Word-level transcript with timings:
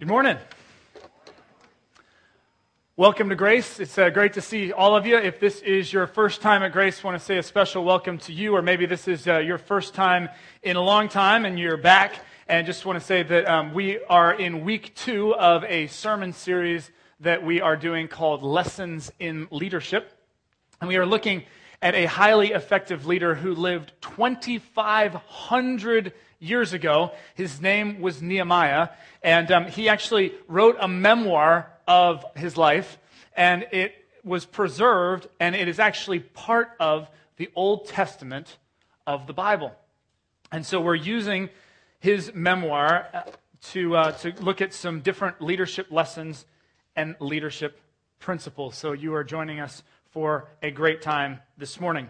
Good 0.00 0.08
morning. 0.08 0.36
Welcome 2.96 3.28
to 3.28 3.36
Grace. 3.36 3.78
It's 3.78 3.96
uh, 3.96 4.10
great 4.10 4.32
to 4.32 4.40
see 4.40 4.72
all 4.72 4.96
of 4.96 5.06
you. 5.06 5.16
If 5.16 5.38
this 5.38 5.60
is 5.60 5.92
your 5.92 6.08
first 6.08 6.42
time 6.42 6.64
at 6.64 6.72
Grace, 6.72 7.04
I 7.04 7.06
want 7.06 7.16
to 7.16 7.24
say 7.24 7.38
a 7.38 7.44
special 7.44 7.84
welcome 7.84 8.18
to 8.18 8.32
you, 8.32 8.56
or 8.56 8.62
maybe 8.62 8.86
this 8.86 9.06
is 9.06 9.28
uh, 9.28 9.38
your 9.38 9.56
first 9.56 9.94
time 9.94 10.30
in 10.64 10.74
a 10.74 10.80
long 10.80 11.08
time 11.08 11.44
and 11.44 11.60
you're 11.60 11.76
back. 11.76 12.16
And 12.48 12.66
just 12.66 12.84
want 12.84 12.98
to 12.98 13.04
say 13.04 13.22
that 13.22 13.46
um, 13.46 13.72
we 13.72 14.02
are 14.06 14.34
in 14.34 14.64
week 14.64 14.96
two 14.96 15.32
of 15.36 15.62
a 15.62 15.86
sermon 15.86 16.32
series 16.32 16.90
that 17.20 17.44
we 17.44 17.60
are 17.60 17.76
doing 17.76 18.08
called 18.08 18.42
Lessons 18.42 19.12
in 19.20 19.46
Leadership. 19.52 20.10
And 20.80 20.88
we 20.88 20.96
are 20.96 21.06
looking 21.06 21.44
at 21.80 21.94
a 21.94 22.06
highly 22.06 22.50
effective 22.50 23.06
leader 23.06 23.36
who 23.36 23.54
lived 23.54 23.92
2,500 24.00 26.12
years 26.44 26.72
ago. 26.72 27.12
His 27.34 27.60
name 27.60 28.00
was 28.00 28.22
Nehemiah, 28.22 28.88
and 29.22 29.50
um, 29.50 29.66
he 29.66 29.88
actually 29.88 30.32
wrote 30.48 30.76
a 30.80 30.88
memoir 30.88 31.70
of 31.88 32.24
his 32.36 32.56
life, 32.56 32.98
and 33.36 33.66
it 33.72 33.94
was 34.22 34.44
preserved, 34.44 35.28
and 35.40 35.54
it 35.54 35.68
is 35.68 35.78
actually 35.78 36.20
part 36.20 36.70
of 36.78 37.10
the 37.36 37.50
Old 37.54 37.88
Testament 37.88 38.58
of 39.06 39.26
the 39.26 39.32
Bible. 39.32 39.72
And 40.52 40.64
so 40.64 40.80
we're 40.80 40.94
using 40.94 41.50
his 41.98 42.32
memoir 42.34 43.08
uh, 43.12 43.22
to, 43.72 43.96
uh, 43.96 44.12
to 44.12 44.32
look 44.40 44.60
at 44.60 44.72
some 44.72 45.00
different 45.00 45.40
leadership 45.40 45.88
lessons 45.90 46.46
and 46.94 47.16
leadership 47.18 47.80
principles. 48.18 48.76
So 48.76 48.92
you 48.92 49.14
are 49.14 49.24
joining 49.24 49.60
us 49.60 49.82
for 50.10 50.48
a 50.62 50.70
great 50.70 51.02
time 51.02 51.40
this 51.58 51.80
morning. 51.80 52.08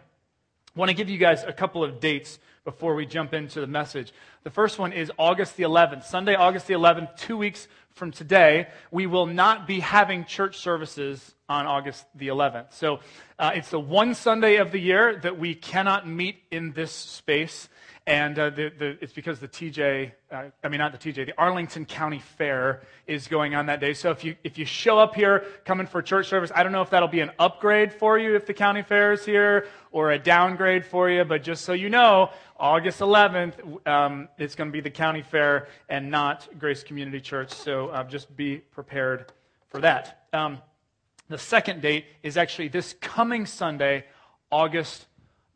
I 0.77 0.79
want 0.79 0.91
to 0.91 0.95
give 0.95 1.09
you 1.09 1.19
guys 1.19 1.43
a 1.45 1.53
couple 1.53 1.83
of 1.83 2.01
dates 2.01 2.39
before 2.65 2.95
we 2.95 3.05
jump 3.05 3.35
into 3.35 3.61
the 3.61 3.67
message. 3.67 4.13
The 4.43 4.51
first 4.51 4.79
one 4.79 4.93
is 4.93 5.13
August 5.19 5.57
the 5.57 5.65
11th, 5.65 6.05
Sunday, 6.05 6.35
August 6.35 6.67
the 6.67 6.75
11th, 6.75 7.17
two 7.17 7.37
weeks 7.37 7.69
from 7.93 8.11
today. 8.11 8.69
We 8.91 9.07
will 9.07 9.27
not 9.27 9.67
be 9.67 9.81
having 9.81 10.25
church 10.25 10.59
services 10.59 11.35
on 11.47 11.67
August 11.67 12.07
the 12.15 12.29
11th. 12.29 12.73
So 12.73 13.01
uh, 13.39 13.53
it's 13.55 13.69
the 13.69 13.79
one 13.79 14.15
Sunday 14.15 14.57
of 14.57 14.73
the 14.73 14.79
year 14.79 15.21
that 15.23 15.39
we 15.39 15.55
cannot 15.55 16.09
meet 16.09 16.37
in 16.51 16.73
this 16.73 16.91
space. 16.91 17.69
And 18.07 18.39
uh, 18.39 18.51
the, 18.51 18.71
the, 18.79 18.99
it's 19.01 19.15
because 19.15 19.41
the 19.41 19.49
TJ, 19.49 20.13
uh, 20.31 20.45
I 20.63 20.69
mean, 20.69 20.79
not 20.79 20.93
the 20.93 20.99
TJ, 20.99 21.25
the 21.25 21.33
Arlington 21.39 21.87
County 21.87 22.19
Fair 22.19 22.83
is 23.07 23.29
going 23.29 23.55
on 23.55 23.67
that 23.67 23.81
day. 23.81 23.95
So 23.95 24.11
if 24.11 24.23
you, 24.23 24.37
if 24.45 24.59
you 24.59 24.67
show 24.67 24.99
up 24.99 25.15
here 25.15 25.47
coming 25.65 25.87
for 25.87 26.03
church 26.03 26.29
service, 26.29 26.53
I 26.55 26.63
don't 26.63 26.73
know 26.73 26.83
if 26.83 26.91
that'll 26.91 27.09
be 27.09 27.21
an 27.21 27.31
upgrade 27.39 27.95
for 27.95 28.19
you 28.19 28.37
if 28.37 28.45
the 28.45 28.53
county 28.53 28.83
fair 28.83 29.15
is 29.15 29.25
here 29.25 29.69
or 29.91 30.13
a 30.13 30.19
downgrade 30.19 30.85
for 30.85 31.09
you, 31.09 31.25
but 31.25 31.43
just 31.43 31.65
so 31.65 31.73
you 31.73 31.89
know, 31.89 32.31
August 32.59 33.01
11th, 33.01 33.87
um, 33.87 34.29
it's 34.37 34.55
going 34.55 34.69
to 34.69 34.73
be 34.73 34.83
the 34.83 34.91
county 34.91 35.23
fair 35.23 35.69
and 35.89 36.11
not 36.11 36.47
Grace 36.59 36.83
Community 36.83 37.23
Church. 37.23 37.53
So 37.53 37.89
uh, 37.89 38.05
just 38.05 38.37
be 38.37 38.59
prepared 38.59 39.33
for 39.71 39.81
that. 39.81 40.27
Um, 40.35 40.59
the 41.31 41.39
second 41.39 41.81
date 41.81 42.05
is 42.23 42.37
actually 42.37 42.69
this 42.69 42.95
coming 43.01 43.47
Sunday, 43.47 44.05
August 44.51 45.07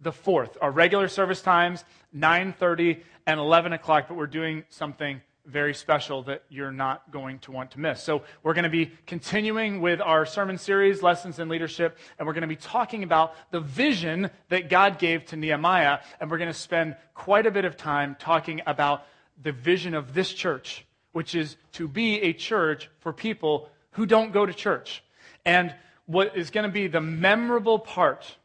the 0.01 0.13
4th. 0.13 0.57
Our 0.61 0.71
regular 0.71 1.09
service 1.09 1.43
times, 1.43 1.85
9.30 2.17 3.03
and 3.27 3.41
11 3.41 3.73
o'clock, 3.73 4.07
but 4.09 4.17
we're 4.17 4.27
doing 4.27 4.65
something 4.69 5.21
very 5.49 5.73
special 5.73 6.23
that 6.25 6.43
you're 6.51 6.73
not 6.73 7.11
going 7.11 7.39
to 7.39 7.53
want 7.53 7.71
to 7.71 7.81
miss. 7.81 8.03
So, 8.03 8.23
we're 8.43 8.53
going 8.53 8.65
to 8.65 8.71
be 8.71 8.93
continuing 9.07 9.81
with 9.81 10.01
our 10.01 10.27
sermon 10.27 10.59
series, 10.59 11.03
Lessons 11.03 11.39
in 11.39 11.49
Leadership, 11.49 11.97
and 12.19 12.27
we're 12.27 12.35
going 12.35 12.43
to 12.43 12.49
be 12.49 12.57
talking 12.57 13.03
about 13.03 13.35
the 13.51 13.61
vision 13.61 14.31
that 14.51 14.69
God 14.69 14.99
gave 14.99 15.25
to 15.27 15.37
Nehemiah. 15.37 16.01
And 16.21 16.31
we're 16.31 16.39
going 16.39 16.53
to 16.53 16.59
spend 16.59 16.97
quite 17.15 17.47
a 17.47 17.51
bit 17.51 17.65
of 17.65 17.77
time 17.77 18.17
talking 18.19 18.61
about 18.67 19.05
the 19.43 19.53
vision 19.53 19.95
of 19.95 20.13
this 20.13 20.33
church, 20.33 20.85
which 21.13 21.35
is 21.35 21.57
to 21.73 21.89
be 21.89 22.21
a 22.21 22.33
church 22.33 22.91
for 23.01 23.13
people 23.13 23.71
who 23.93 24.05
don't 24.05 24.33
go 24.33 24.45
to 24.45 24.53
church. 24.53 25.03
And 25.45 25.75
what 26.07 26.37
is 26.37 26.51
going 26.51 26.65
to 26.65 26.73
be 26.73 26.89
the 26.89 27.01
memorable 27.01 27.79
part 27.79 28.37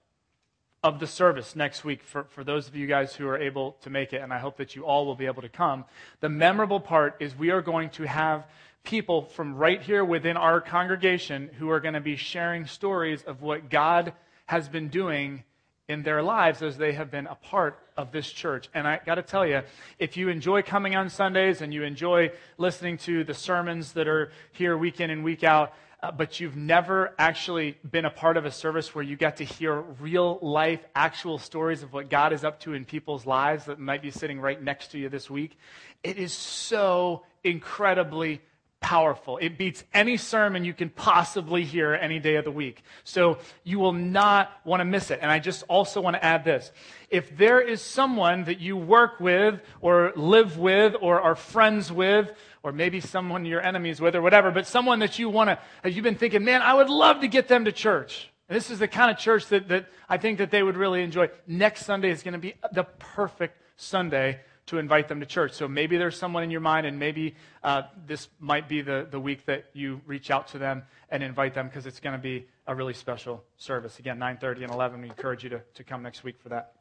of 0.84 1.00
the 1.00 1.08
service 1.08 1.56
next 1.56 1.86
week 1.86 2.04
for, 2.04 2.26
for 2.26 2.44
those 2.44 2.68
of 2.68 2.76
you 2.76 2.88
guys 2.88 3.16
who 3.16 3.28
are 3.28 3.38
able 3.38 3.78
to 3.82 3.90
make 3.90 4.12
it, 4.12 4.22
and 4.22 4.34
I 4.34 4.40
hope 4.40 4.58
that 4.58 4.76
you 4.76 4.84
all 4.86 5.06
will 5.06 5.16
be 5.16 5.26
able 5.26 5.42
to 5.42 5.50
come. 5.50 5.86
The 6.20 6.30
memorable 6.30 6.82
part 6.82 7.16
is 7.22 7.36
we 7.36 7.52
are 7.52 7.62
going 7.62 7.90
to 7.92 8.04
have 8.04 8.46
people 8.84 9.24
from 9.24 9.56
right 9.56 9.82
here 9.82 10.04
within 10.04 10.36
our 10.36 10.60
congregation 10.60 11.50
who 11.58 11.70
are 11.70 11.80
going 11.80 11.94
to 11.94 12.02
be 12.02 12.18
sharing 12.18 12.66
stories 12.66 13.24
of 13.24 13.42
what 13.42 13.70
God 13.70 14.14
has 14.46 14.68
been 14.68 14.90
doing 14.90 15.44
in 15.88 16.04
their 16.04 16.22
lives 16.22 16.62
as 16.62 16.78
they 16.78 16.94
have 16.94 17.10
been 17.10 17.28
a 17.28 17.36
part 17.36 17.80
of 17.96 18.12
this 18.12 18.30
church. 18.30 18.70
And 18.74 18.86
I 18.88 19.00
got 19.06 19.16
to 19.16 19.22
tell 19.22 19.46
you, 19.46 19.62
if 20.00 20.18
you 20.18 20.30
enjoy 20.30 20.64
coming 20.64 20.96
on 20.96 21.10
Sundays 21.10 21.62
and 21.62 21.74
you 21.74 21.84
enjoy 21.84 22.32
listening 22.58 22.98
to 23.00 23.24
the 23.24 23.34
sermons 23.34 23.94
that 23.94 24.08
are 24.08 24.32
here 24.52 24.78
week 24.78 25.00
in 25.00 25.10
and 25.10 25.24
week 25.24 25.44
out, 25.44 25.74
uh, 26.04 26.12
but 26.12 26.42
you've 26.42 26.58
never 26.58 27.14
actually 27.18 27.78
been 27.90 28.04
a 28.04 28.10
part 28.10 28.36
of 28.36 28.44
a 28.44 28.52
service 28.52 28.94
where 28.94 29.06
you 29.06 29.16
get 29.16 29.38
to 29.38 29.46
hear 29.46 29.80
real 30.02 30.38
life, 30.42 30.82
actual 30.94 31.38
stories 31.38 31.82
of 31.82 31.94
what 31.94 32.10
God 32.10 32.34
is 32.34 32.44
up 32.44 32.60
to 32.62 32.74
in 32.74 32.84
people's 32.84 33.26
lives 33.26 33.66
that 33.66 33.80
might 33.80 34.02
be 34.02 34.12
sitting 34.12 34.42
right 34.42 34.62
next 34.62 34.90
to 34.92 35.00
you 35.00 35.08
this 35.08 35.30
week, 35.30 35.58
it 36.04 36.18
is 36.18 36.34
so 36.34 37.24
incredibly 37.46 38.42
powerful. 38.84 39.38
It 39.38 39.58
beats 39.58 39.84
any 39.94 40.18
sermon 40.18 40.66
you 40.66 40.74
can 40.74 40.90
possibly 40.90 41.64
hear 41.64 41.94
any 41.94 42.20
day 42.20 42.36
of 42.36 42.44
the 42.44 42.52
week. 42.52 42.84
So 43.06 43.40
you 43.64 43.80
will 43.80 43.94
not 43.94 44.52
want 44.66 44.82
to 44.82 44.86
miss 44.86 45.10
it. 45.10 45.20
And 45.22 45.32
I 45.32 45.40
just 45.40 45.64
also 45.70 46.02
want 46.02 46.18
to 46.18 46.24
add 46.24 46.44
this. 46.44 46.72
If 47.10 47.36
there 47.36 47.62
is 47.62 47.82
someone 47.82 48.44
that 48.44 48.60
you 48.60 48.76
work 48.76 49.22
with 49.22 49.62
or 49.80 50.12
live 50.18 50.58
with 50.58 50.96
or 51.02 51.22
are 51.22 51.36
friends 51.36 51.92
with, 51.92 52.30
or 52.62 52.74
maybe 52.74 53.00
someone 53.00 53.46
you're 53.46 53.62
enemies 53.62 54.02
with 54.02 54.16
or 54.16 54.22
whatever, 54.22 54.52
but 54.52 54.68
someone 54.68 55.00
that 55.00 55.18
you 55.18 55.30
want 55.30 55.50
to, 55.50 55.58
have 55.84 55.94
you've 55.94 56.04
been 56.04 56.16
thinking, 56.16 56.44
man, 56.44 56.62
I 56.62 56.74
would 56.74 56.90
love 56.90 57.22
to 57.22 57.28
get 57.28 57.48
them 57.48 57.66
to 57.66 57.72
church. 57.72 58.30
And 58.50 58.56
this 58.56 58.70
is 58.70 58.80
the 58.80 58.88
kind 58.90 59.10
of 59.10 59.18
church 59.18 59.48
that, 59.48 59.70
that 59.70 59.88
I 60.10 60.18
think 60.18 60.40
that 60.40 60.52
they 60.52 60.62
would 60.62 60.76
really 60.76 61.04
enjoy. 61.04 61.30
Next 61.48 61.86
Sunday 61.86 62.10
is 62.10 62.22
going 62.22 62.34
to 62.34 62.40
be 62.40 62.56
the 62.74 62.84
perfect 62.84 63.62
Sunday 63.78 64.42
to 64.68 64.78
invite 64.78 65.08
them 65.08 65.20
to 65.20 65.26
church. 65.26 65.54
So 65.54 65.68
maybe 65.68 65.98
there's 65.98 66.18
someone 66.18 66.44
in 66.44 66.52
your 66.52 66.62
mind, 66.62 66.86
and 66.86 66.98
maybe 66.98 67.36
uh, 67.64 67.84
this 68.08 68.30
might 68.40 68.70
be 68.70 68.82
the, 68.82 69.08
the 69.10 69.20
week 69.20 69.46
that 69.46 69.66
you 69.74 70.02
reach 70.06 70.32
out 70.32 70.48
to 70.50 70.58
them 70.58 70.84
and 71.10 71.22
invite 71.22 71.54
them 71.54 71.68
because 71.68 71.86
it's 71.86 72.00
going 72.00 72.16
to 72.16 72.22
be 72.22 72.48
a 72.68 72.74
really 72.74 72.94
special 72.94 73.44
service. 73.58 74.00
Again, 74.00 74.18
9.30 74.18 74.64
and 74.64 74.72
11. 74.72 75.02
We 75.02 75.10
encourage 75.10 75.44
you 75.44 75.50
to, 75.50 75.62
to 75.76 75.84
come 75.84 76.02
next 76.02 76.24
week 76.24 76.40
for 76.42 76.50
that. 76.50 76.74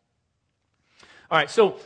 All 1.31 1.39
right, 1.39 1.51
so 1.51 1.77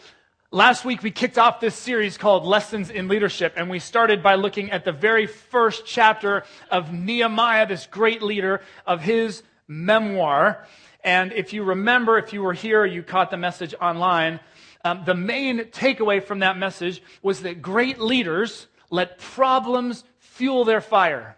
last 0.50 0.84
week 0.84 1.02
we 1.02 1.10
kicked 1.10 1.38
off 1.38 1.60
this 1.60 1.74
series 1.74 2.18
called 2.18 2.44
Lessons 2.44 2.90
in 2.90 3.08
Leadership, 3.08 3.54
and 3.56 3.70
we 3.70 3.78
started 3.78 4.22
by 4.22 4.34
looking 4.34 4.70
at 4.70 4.84
the 4.84 4.92
very 4.92 5.26
first 5.26 5.86
chapter 5.86 6.44
of 6.70 6.92
Nehemiah, 6.92 7.66
this 7.66 7.86
great 7.86 8.22
leader, 8.22 8.60
of 8.86 9.00
his 9.00 9.42
memoir. 9.66 10.66
And 11.02 11.32
if 11.32 11.52
you 11.52 11.62
remember, 11.62 12.18
if 12.18 12.32
you 12.32 12.42
were 12.42 12.52
here, 12.52 12.84
you 12.84 13.02
caught 13.02 13.30
the 13.30 13.36
message 13.36 13.74
online, 13.80 14.40
um, 14.86 15.02
the 15.04 15.14
main 15.14 15.58
takeaway 15.66 16.22
from 16.22 16.38
that 16.38 16.56
message 16.56 17.02
was 17.20 17.42
that 17.42 17.60
great 17.60 17.98
leaders 17.98 18.69
let 18.88 19.19
problems 19.19 20.04
fuel 20.19 20.64
their 20.64 20.80
fire. 20.80 21.36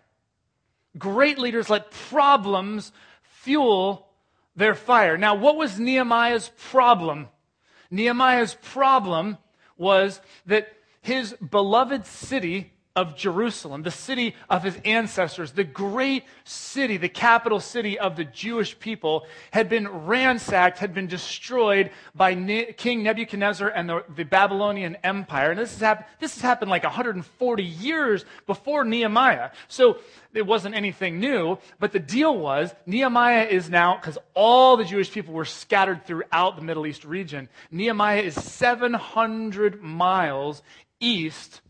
Great 0.99 1.39
leaders 1.39 1.71
let 1.71 1.91
problems 1.91 2.93
fuel 3.23 4.07
their 4.55 4.75
fire. 4.75 5.17
Now, 5.17 5.35
what 5.35 5.57
was 5.57 5.79
Nehemiah's 5.79 6.51
problem? 6.71 7.29
Nehemiah's 7.91 8.55
problem 8.55 9.39
was 9.77 10.21
that 10.47 10.69
his 11.01 11.33
beloved 11.35 12.05
city 12.07 12.73
of 12.99 13.15
Jerusalem, 13.15 13.85
the 13.85 13.93
city 13.93 14.35
of 14.51 14.65
his 14.65 14.77
ancestors, 14.85 15.53
the 15.53 15.63
great 15.63 16.25
city, 16.43 16.97
the 16.97 17.09
capital 17.09 17.61
city 17.61 17.97
of 17.97 18.17
the 18.17 18.25
Jewish 18.25 18.77
people, 18.77 19.25
had 19.53 19.69
been 19.69 19.87
ransacked, 19.87 20.79
had 20.79 20.93
been 20.95 21.07
destroyed 21.07 21.93
by 22.17 22.35
King 22.77 23.05
Nebuchadnezzar 23.05 23.69
and 23.69 23.89
the, 23.89 24.05
the, 24.17 24.25
Babylonian 24.25 24.97
Empire. 25.05 25.53
And 25.53 25.61
this 25.61 25.79
has, 25.79 25.99
this 26.19 26.35
has 26.35 26.43
happened 26.43 26.73
like 26.73 26.83
140 26.83 27.63
years 27.63 28.25
before 28.49 28.85
Nehemiah. 28.85 29.51
So 29.69 29.99
it 30.35 30.45
wasn't 30.45 30.75
anything 30.75 31.21
new, 31.21 31.59
but 31.79 31.93
the 31.93 32.01
deal 32.01 32.37
was 32.37 32.75
Nehemiah 32.85 33.45
is 33.45 33.71
now, 33.71 33.97
because 33.97 34.19
all 34.35 34.77
the 34.77 34.85
Jewish 34.85 35.13
people 35.13 35.35
were 35.35 35.45
scattered 35.45 36.05
throughout 36.05 36.57
the 36.57 36.63
Middle 36.63 36.85
East 36.85 37.05
region, 37.05 37.49
Nehemiah 37.71 38.23
is 38.23 38.35
700 38.35 39.81
miles 39.81 40.63
east 40.99 41.61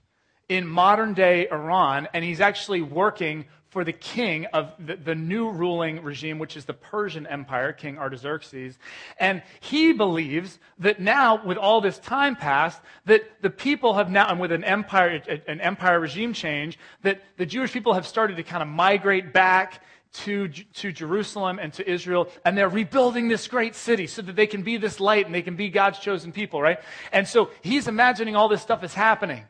in 0.48 0.66
modern 0.66 1.14
day 1.14 1.48
Iran, 1.50 2.08
and 2.12 2.24
he's 2.24 2.40
actually 2.40 2.82
working 2.82 3.44
for 3.70 3.84
the 3.84 3.92
king 3.92 4.46
of 4.46 4.72
the, 4.78 4.96
the, 4.96 5.14
new 5.14 5.50
ruling 5.50 6.02
regime, 6.02 6.38
which 6.38 6.56
is 6.56 6.64
the 6.64 6.72
Persian 6.72 7.26
Empire, 7.26 7.72
King 7.72 7.98
Artaxerxes. 7.98 8.78
And 9.18 9.42
he 9.60 9.92
believes 9.92 10.58
that 10.78 11.00
now, 11.00 11.44
with 11.44 11.58
all 11.58 11.82
this 11.82 11.98
time 11.98 12.34
passed, 12.34 12.80
that 13.04 13.24
the 13.42 13.50
people 13.50 13.94
have 13.94 14.10
now, 14.10 14.28
and 14.30 14.40
with 14.40 14.52
an 14.52 14.64
empire, 14.64 15.22
an 15.46 15.60
empire 15.60 16.00
regime 16.00 16.32
change, 16.32 16.78
that 17.02 17.20
the 17.36 17.44
Jewish 17.44 17.70
people 17.70 17.92
have 17.92 18.06
started 18.06 18.38
to 18.38 18.42
kind 18.42 18.62
of 18.62 18.68
migrate 18.68 19.34
back 19.34 19.82
to, 20.12 20.48
to 20.48 20.90
Jerusalem 20.90 21.58
and 21.58 21.70
to 21.74 21.88
Israel, 21.88 22.28
and 22.46 22.56
they're 22.56 22.70
rebuilding 22.70 23.28
this 23.28 23.46
great 23.48 23.74
city 23.74 24.06
so 24.06 24.22
that 24.22 24.34
they 24.34 24.46
can 24.46 24.62
be 24.62 24.78
this 24.78 24.98
light 24.98 25.26
and 25.26 25.34
they 25.34 25.42
can 25.42 25.56
be 25.56 25.68
God's 25.68 25.98
chosen 25.98 26.32
people, 26.32 26.62
right? 26.62 26.78
And 27.12 27.28
so 27.28 27.50
he's 27.60 27.86
imagining 27.86 28.34
all 28.34 28.48
this 28.48 28.62
stuff 28.62 28.82
is 28.82 28.94
happening. 28.94 29.44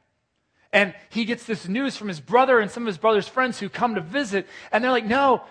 And 0.72 0.94
he 1.08 1.24
gets 1.24 1.44
this 1.44 1.66
news 1.66 1.96
from 1.96 2.08
his 2.08 2.20
brother 2.20 2.58
and 2.58 2.70
some 2.70 2.82
of 2.82 2.88
his 2.88 2.98
brother's 2.98 3.28
friends 3.28 3.58
who 3.58 3.68
come 3.68 3.94
to 3.94 4.00
visit. 4.00 4.46
And 4.70 4.84
they're 4.84 4.90
like, 4.90 5.06
no, 5.06 5.42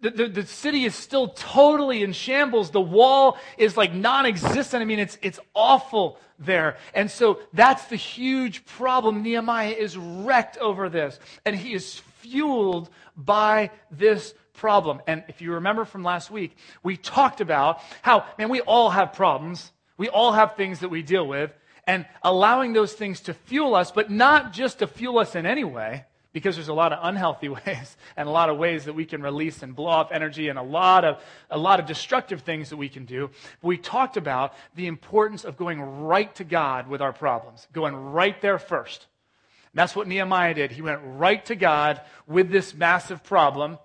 the, 0.00 0.10
the, 0.10 0.28
the, 0.28 0.46
city 0.46 0.84
is 0.84 0.94
still 0.94 1.28
totally 1.28 2.02
in 2.02 2.12
shambles. 2.12 2.70
The 2.70 2.80
wall 2.80 3.38
is 3.56 3.76
like 3.76 3.94
non 3.94 4.26
existent. 4.26 4.82
I 4.82 4.84
mean, 4.84 4.98
it's, 4.98 5.18
it's 5.22 5.40
awful 5.54 6.18
there. 6.38 6.76
And 6.94 7.10
so 7.10 7.40
that's 7.52 7.84
the 7.86 7.96
huge 7.96 8.64
problem. 8.66 9.22
Nehemiah 9.22 9.70
is 9.70 9.96
wrecked 9.96 10.58
over 10.58 10.88
this. 10.88 11.18
And 11.44 11.56
he 11.56 11.72
is 11.72 12.00
fueled 12.20 12.90
by 13.16 13.70
this 13.90 14.34
problem. 14.52 15.00
And 15.06 15.24
if 15.28 15.40
you 15.40 15.54
remember 15.54 15.84
from 15.84 16.02
last 16.02 16.30
week, 16.30 16.56
we 16.82 16.96
talked 16.96 17.40
about 17.40 17.80
how, 18.02 18.26
man, 18.38 18.48
we 18.48 18.60
all 18.60 18.90
have 18.90 19.12
problems. 19.12 19.72
We 19.96 20.08
all 20.08 20.32
have 20.32 20.56
things 20.56 20.80
that 20.80 20.88
we 20.88 21.02
deal 21.02 21.26
with. 21.26 21.52
And 21.86 22.04
allowing 22.22 22.72
those 22.72 22.92
things 22.92 23.20
to 23.22 23.34
fuel 23.34 23.74
us, 23.74 23.92
but 23.92 24.10
not 24.10 24.52
just 24.52 24.80
to 24.80 24.86
fuel 24.86 25.18
us 25.18 25.36
in 25.36 25.46
any 25.46 25.62
way, 25.62 26.04
because 26.36 26.56
there's 26.56 26.68
a 26.68 26.74
lot 26.74 26.92
of 26.92 26.98
unhealthy 27.00 27.48
ways 27.66 27.96
and 28.14 28.28
a 28.28 28.30
lot 28.30 28.50
of 28.50 28.58
ways 28.58 28.84
that 28.84 28.92
we 28.92 29.06
can 29.06 29.22
release 29.22 29.62
and 29.62 29.74
blow 29.74 29.86
off 29.86 30.12
energy 30.12 30.48
and 30.48 30.58
a 30.58 30.62
lot 30.62 31.02
of 31.02 31.22
a 31.50 31.56
lot 31.56 31.80
of 31.80 31.86
destructive 31.86 32.42
things 32.42 32.68
that 32.68 32.76
we 32.76 32.90
can 32.90 33.06
do. 33.06 33.30
We 33.62 33.78
talked 33.78 34.18
about 34.18 34.52
the 34.74 34.86
importance 34.86 35.44
of 35.44 35.56
going 35.56 35.80
right 35.80 36.34
to 36.34 36.44
God 36.44 36.88
with 36.88 37.00
our 37.00 37.14
problems, 37.14 37.66
going 37.72 37.94
right 37.96 38.38
there 38.42 38.58
first. 38.58 39.06
And 39.72 39.78
that's 39.78 39.96
what 39.96 40.08
Nehemiah 40.08 40.52
did. 40.52 40.72
He 40.72 40.82
went 40.82 41.00
right 41.02 41.42
to 41.46 41.54
God 41.54 42.02
with 42.26 42.50
this 42.50 42.74
massive 42.74 43.24
problem, 43.24 43.78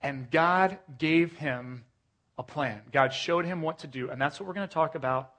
and 0.00 0.30
God 0.30 0.78
gave 0.96 1.36
him 1.36 1.84
a 2.38 2.42
plan. 2.42 2.80
God 2.90 3.12
showed 3.12 3.44
him 3.44 3.60
what 3.60 3.80
to 3.80 3.86
do, 3.86 4.08
and 4.08 4.18
that's 4.18 4.40
what 4.40 4.46
we're 4.46 4.54
going 4.54 4.66
to 4.66 4.72
talk 4.72 4.94
about 4.94 5.32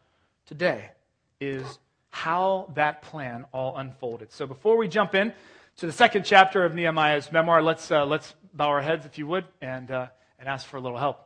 today 0.45 0.91
is 1.39 1.79
how 2.09 2.71
that 2.75 3.01
plan 3.01 3.45
all 3.51 3.77
unfolded. 3.77 4.31
So 4.31 4.47
before 4.47 4.77
we 4.77 4.87
jump 4.87 5.15
in, 5.15 5.33
to 5.77 5.85
the 5.85 5.91
second 5.91 6.25
chapter 6.25 6.65
of 6.65 6.73
Nehemiah's 6.73 7.31
memoir. 7.31 7.61
Let's, 7.61 7.91
uh, 7.91 8.03
let's 8.03 8.33
bow 8.51 8.69
our 8.69 8.81
heads, 8.81 9.05
if 9.05 9.19
you 9.19 9.27
would, 9.27 9.45
and, 9.61 9.91
uh, 9.91 10.07
and 10.39 10.49
ask 10.49 10.65
for 10.65 10.77
a 10.77 10.79
little 10.79 10.97
help. 10.97 11.23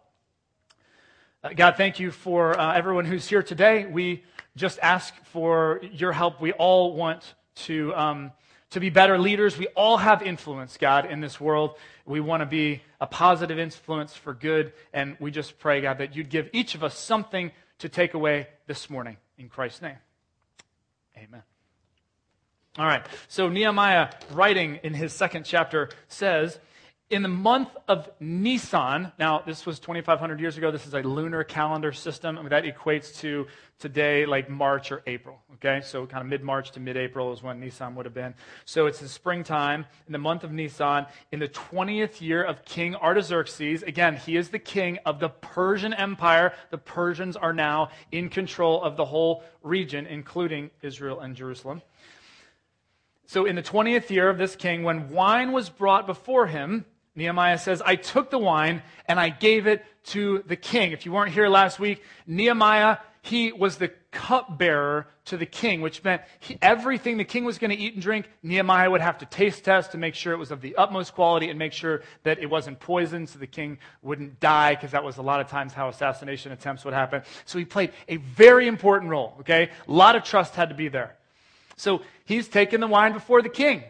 Uh, 1.42 1.52
God, 1.56 1.78
thank 1.78 2.02
you 2.02 2.12
for 2.12 2.60
uh, 2.60 2.74
everyone 2.74 3.06
who's 3.06 3.26
here 3.30 3.42
today. 3.42 3.86
We 3.86 4.24
just 4.58 4.78
ask 4.80 5.14
for 5.28 5.80
your 5.94 6.12
help. 6.12 6.42
We 6.42 6.52
all 6.52 6.98
want 6.98 7.34
to, 7.56 7.96
um, 7.96 8.32
to 8.72 8.82
be 8.82 8.90
better 8.90 9.18
leaders. 9.18 9.58
We 9.58 9.68
all 9.68 9.96
have 9.96 10.22
influence, 10.22 10.76
God, 10.76 11.10
in 11.10 11.22
this 11.22 11.40
world. 11.40 11.78
We 12.06 12.20
want 12.20 12.42
to 12.42 12.46
be 12.46 12.82
a 13.00 13.08
positive 13.08 13.58
influence 13.58 14.18
for 14.18 14.34
good. 14.34 14.74
And 14.92 15.16
we 15.22 15.32
just 15.32 15.60
pray, 15.60 15.80
God, 15.80 16.00
that 16.00 16.14
you'd 16.14 16.30
give 16.30 16.50
each 16.52 16.76
of 16.76 16.84
us 16.84 17.00
something 17.00 17.54
to 17.80 17.88
take 17.88 18.16
away 18.16 18.48
this 18.68 18.90
morning. 18.90 19.16
In 19.42 19.50
Christ's 19.50 19.82
name, 19.82 19.98
amen. 21.18 21.42
All 22.78 22.86
right. 22.86 23.04
So 23.28 23.50
Nehemiah, 23.50 24.12
writing 24.30 24.80
in 24.84 24.94
his 24.94 25.14
second 25.14 25.46
chapter, 25.46 25.90
says, 26.08 26.60
in 27.12 27.24
the 27.24 27.28
month 27.28 27.76
of 27.90 28.10
Nisan, 28.22 29.12
now 29.20 29.44
this 29.46 29.66
was 29.66 29.80
2,500 29.80 30.40
years 30.40 30.58
ago. 30.58 30.72
This 30.72 30.88
is 30.88 30.94
a 30.94 31.02
lunar 31.02 31.44
calendar 31.44 31.92
system. 31.92 32.38
I 32.38 32.42
mean, 32.42 32.50
that 32.52 32.64
equates 32.64 33.20
to 33.20 33.48
today, 33.80 34.26
like 34.26 34.50
March 34.50 34.94
or 34.94 35.04
April. 35.06 35.42
Okay, 35.56 35.82
so 35.84 36.06
kind 36.06 36.22
of 36.22 36.28
mid 36.28 36.42
March 36.42 36.72
to 36.72 36.80
mid 36.80 36.96
April 36.96 37.34
is 37.34 37.44
when 37.44 37.60
Nisan 37.60 37.96
would 37.96 38.06
have 38.06 38.14
been. 38.14 38.34
So 38.64 38.86
it's 38.86 39.00
the 39.00 39.10
springtime 39.10 39.86
in 40.08 40.14
the 40.14 40.20
month 40.20 40.46
of 40.46 40.54
Nisan 40.54 41.06
in 41.34 41.40
the 41.40 41.50
20th 41.50 42.22
year 42.22 42.44
of 42.44 42.64
King 42.64 42.96
Artaxerxes. 42.96 43.84
Again, 43.84 44.16
he 44.16 44.38
is 44.38 44.48
the 44.48 44.60
king 44.60 44.98
of 45.06 45.20
the 45.20 45.30
Persian 45.30 45.94
Empire. 45.94 46.54
The 46.70 46.78
Persians 46.78 47.36
are 47.36 47.54
now 47.54 47.90
in 48.14 48.30
control 48.30 48.82
of 48.82 48.96
the 48.96 49.06
whole 49.06 49.44
region, 49.64 50.08
including 50.08 50.72
Israel 50.82 51.20
and 51.20 51.36
Jerusalem. 51.36 51.82
So, 53.26 53.46
in 53.46 53.56
the 53.56 53.64
20th 53.64 54.10
year 54.10 54.30
of 54.30 54.38
this 54.38 54.56
king, 54.56 54.84
when 54.84 55.10
wine 55.10 55.52
was 55.52 55.70
brought 55.70 56.06
before 56.06 56.48
him, 56.48 56.86
Nehemiah 57.16 57.58
says, 57.58 57.82
I 57.86 57.96
took 57.96 58.30
the 58.30 58.40
wine 58.40 58.82
and 59.08 59.20
I 59.20 59.30
gave 59.30 59.68
it 59.68 59.84
to 60.06 60.44
the 60.48 60.56
king. 60.56 60.92
If 60.92 61.06
you 61.06 61.12
weren't 61.12 61.32
here 61.32 61.50
last 61.50 61.80
week, 61.80 62.02
Nehemiah, 62.26 62.98
he 63.22 63.52
was 63.52 63.78
the 63.78 63.92
cupbearer 64.12 65.08
to 65.26 65.38
the 65.38 65.46
king, 65.46 65.82
which 65.82 66.04
meant 66.04 66.22
he, 66.40 66.58
everything 66.62 67.18
the 67.18 67.24
king 67.24 67.46
was 67.46 67.58
going 67.58 67.70
to 67.70 67.78
eat 67.78 67.94
and 67.94 68.02
drink, 68.02 68.28
Nehemiah 68.42 68.90
would 68.90 69.02
have 69.02 69.20
to 69.20 69.26
taste 69.26 69.64
test 69.64 69.92
to 69.92 69.98
make 69.98 70.16
sure 70.16 70.34
it 70.34 70.38
was 70.38 70.52
of 70.52 70.62
the 70.62 70.76
utmost 70.76 71.14
quality 71.14 71.50
and 71.50 71.60
make 71.60 71.72
sure 71.72 72.02
that 72.24 72.40
it 72.40 72.50
wasn't 72.50 72.80
poisoned 72.80 73.30
so 73.30 73.40
the 73.40 73.48
king 73.48 73.78
wouldn't 74.02 74.40
die, 74.40 74.74
because 74.74 74.92
that 74.92 75.04
was 75.04 75.18
a 75.18 75.22
lot 75.22 75.40
of 75.40 75.48
times 75.48 75.74
how 75.74 75.88
assassination 75.88 76.52
attempts 76.52 76.84
would 76.84 76.94
happen. 76.94 77.22
So 77.46 77.60
he 77.60 77.66
played 77.66 77.92
a 78.08 78.18
very 78.18 78.68
important 78.68 79.12
role, 79.12 79.36
okay? 79.42 79.70
A 79.88 79.92
lot 79.92 80.16
of 80.16 80.24
trust 80.24 80.56
had 80.56 80.70
to 80.70 80.76
be 80.76 80.88
there. 80.88 81.16
So 81.78 82.02
he's 82.26 82.48
taken 82.48 82.82
the 82.82 82.88
wine 82.88 83.14
before 83.14 83.42
the 83.42 83.50
king. 83.50 83.84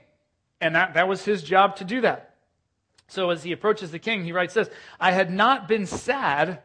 And 0.59 0.75
that, 0.75 0.94
that 0.95 1.07
was 1.07 1.24
his 1.24 1.41
job 1.41 1.77
to 1.77 1.83
do 1.83 2.01
that. 2.01 2.31
So 3.12 3.30
as 3.30 3.44
he 3.44 3.52
approaches 3.52 3.92
the 3.92 4.00
king, 4.00 4.24
he 4.24 4.31
writes 4.31 4.54
this 4.54 4.69
I 4.98 5.12
had 5.12 5.30
not 5.30 5.68
been 5.68 5.86
sad 5.86 6.62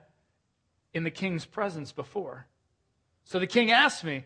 in 0.94 1.02
the 1.02 1.10
king's 1.10 1.44
presence 1.44 1.90
before. 1.90 2.46
So 3.24 3.40
the 3.40 3.48
king 3.48 3.72
asked 3.72 4.04
me, 4.04 4.24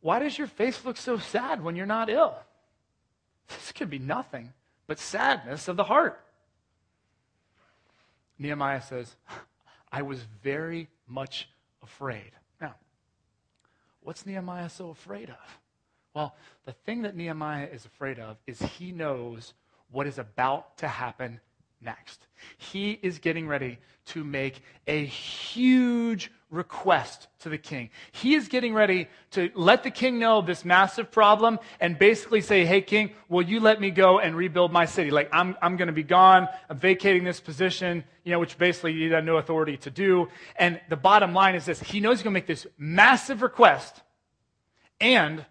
Why 0.00 0.18
does 0.18 0.36
your 0.36 0.48
face 0.48 0.84
look 0.84 0.96
so 0.96 1.18
sad 1.18 1.62
when 1.62 1.76
you're 1.76 1.86
not 1.86 2.10
ill? 2.10 2.34
This 3.46 3.70
could 3.70 3.90
be 3.90 4.00
nothing 4.00 4.52
but 4.88 4.98
sadness 4.98 5.68
of 5.68 5.76
the 5.76 5.84
heart. 5.84 6.20
Nehemiah 8.36 8.82
says, 8.82 9.14
I 9.92 10.02
was 10.02 10.18
very 10.42 10.88
much 11.06 11.48
afraid. 11.80 12.32
Now, 12.60 12.74
what's 14.02 14.26
Nehemiah 14.26 14.68
so 14.68 14.90
afraid 14.90 15.30
of? 15.30 15.58
Well, 16.12 16.34
the 16.64 16.72
thing 16.72 17.02
that 17.02 17.14
Nehemiah 17.14 17.68
is 17.72 17.84
afraid 17.84 18.18
of 18.18 18.36
is 18.48 18.60
he 18.60 18.90
knows 18.90 19.54
what 19.90 20.06
is 20.06 20.18
about 20.18 20.78
to 20.78 20.88
happen 20.88 21.40
next. 21.80 22.26
He 22.58 22.98
is 23.02 23.18
getting 23.18 23.46
ready 23.46 23.78
to 24.06 24.24
make 24.24 24.62
a 24.86 25.04
huge 25.04 26.30
request 26.50 27.26
to 27.40 27.48
the 27.48 27.58
king. 27.58 27.90
He 28.12 28.34
is 28.34 28.48
getting 28.48 28.74
ready 28.74 29.08
to 29.32 29.50
let 29.54 29.82
the 29.82 29.90
king 29.90 30.18
know 30.18 30.40
this 30.40 30.64
massive 30.64 31.10
problem 31.10 31.58
and 31.80 31.98
basically 31.98 32.40
say, 32.40 32.64
Hey, 32.64 32.80
king, 32.80 33.10
will 33.28 33.42
you 33.42 33.60
let 33.60 33.80
me 33.80 33.90
go 33.90 34.18
and 34.18 34.36
rebuild 34.36 34.72
my 34.72 34.84
city? 34.84 35.10
Like, 35.10 35.28
I'm, 35.32 35.56
I'm 35.60 35.76
going 35.76 35.88
to 35.88 35.92
be 35.92 36.02
gone. 36.02 36.48
I'm 36.70 36.78
vacating 36.78 37.24
this 37.24 37.40
position, 37.40 38.04
you 38.24 38.32
know, 38.32 38.38
which 38.38 38.56
basically 38.56 38.92
you 38.92 39.12
have 39.14 39.24
no 39.24 39.36
authority 39.36 39.76
to 39.78 39.90
do. 39.90 40.28
And 40.56 40.80
the 40.88 40.96
bottom 40.96 41.34
line 41.34 41.54
is 41.54 41.64
this 41.64 41.80
he 41.80 42.00
knows 42.00 42.18
he's 42.18 42.24
going 42.24 42.32
to 42.32 42.38
make 42.38 42.46
this 42.46 42.66
massive 42.78 43.42
request 43.42 44.00
and 45.00 45.44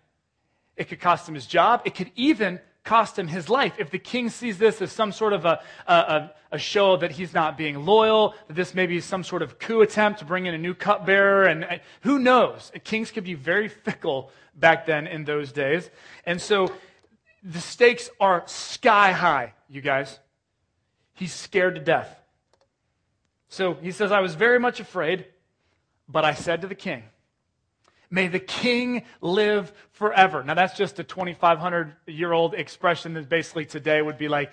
it 0.75 0.85
could 0.85 0.99
cost 0.99 1.27
him 1.27 1.35
his 1.35 1.45
job. 1.45 1.81
It 1.85 1.95
could 1.95 2.11
even 2.15 2.59
cost 2.83 3.17
him 3.17 3.27
his 3.27 3.49
life. 3.49 3.75
If 3.77 3.91
the 3.91 3.99
king 3.99 4.29
sees 4.29 4.57
this 4.57 4.81
as 4.81 4.91
some 4.91 5.11
sort 5.11 5.33
of 5.33 5.45
a, 5.45 5.61
a, 5.87 6.31
a, 6.51 6.57
show 6.57 6.97
that 6.97 7.11
he's 7.11 7.33
not 7.33 7.57
being 7.57 7.85
loyal, 7.85 8.35
that 8.47 8.55
this 8.55 8.73
may 8.73 8.85
be 8.85 8.99
some 8.99 9.23
sort 9.23 9.41
of 9.41 9.57
coup 9.57 9.81
attempt 9.81 10.19
to 10.19 10.25
bring 10.25 10.45
in 10.45 10.53
a 10.53 10.57
new 10.57 10.73
cupbearer, 10.73 11.45
and, 11.45 11.63
and 11.63 11.81
who 12.01 12.19
knows? 12.19 12.71
Kings 12.83 13.09
could 13.09 13.23
be 13.23 13.35
very 13.35 13.69
fickle 13.69 14.31
back 14.55 14.85
then 14.85 15.07
in 15.07 15.23
those 15.23 15.51
days. 15.51 15.89
And 16.25 16.41
so 16.41 16.73
the 17.41 17.61
stakes 17.61 18.09
are 18.19 18.43
sky 18.47 19.11
high, 19.11 19.53
you 19.69 19.81
guys. 19.81 20.19
He's 21.13 21.33
scared 21.33 21.75
to 21.75 21.81
death. 21.81 22.19
So 23.47 23.75
he 23.75 23.91
says, 23.91 24.11
I 24.11 24.19
was 24.19 24.35
very 24.35 24.59
much 24.59 24.79
afraid, 24.79 25.25
but 26.09 26.25
I 26.25 26.33
said 26.33 26.61
to 26.61 26.67
the 26.67 26.75
king, 26.75 27.03
May 28.13 28.27
the 28.27 28.39
king 28.39 29.05
live 29.21 29.73
forever. 29.93 30.43
Now, 30.43 30.53
that's 30.53 30.77
just 30.77 30.99
a 30.99 31.03
2,500 31.03 31.95
year 32.05 32.31
old 32.31 32.53
expression 32.53 33.15
that 33.15 33.27
basically 33.27 33.65
today 33.65 34.03
would 34.03 34.19
be 34.19 34.27
like, 34.27 34.51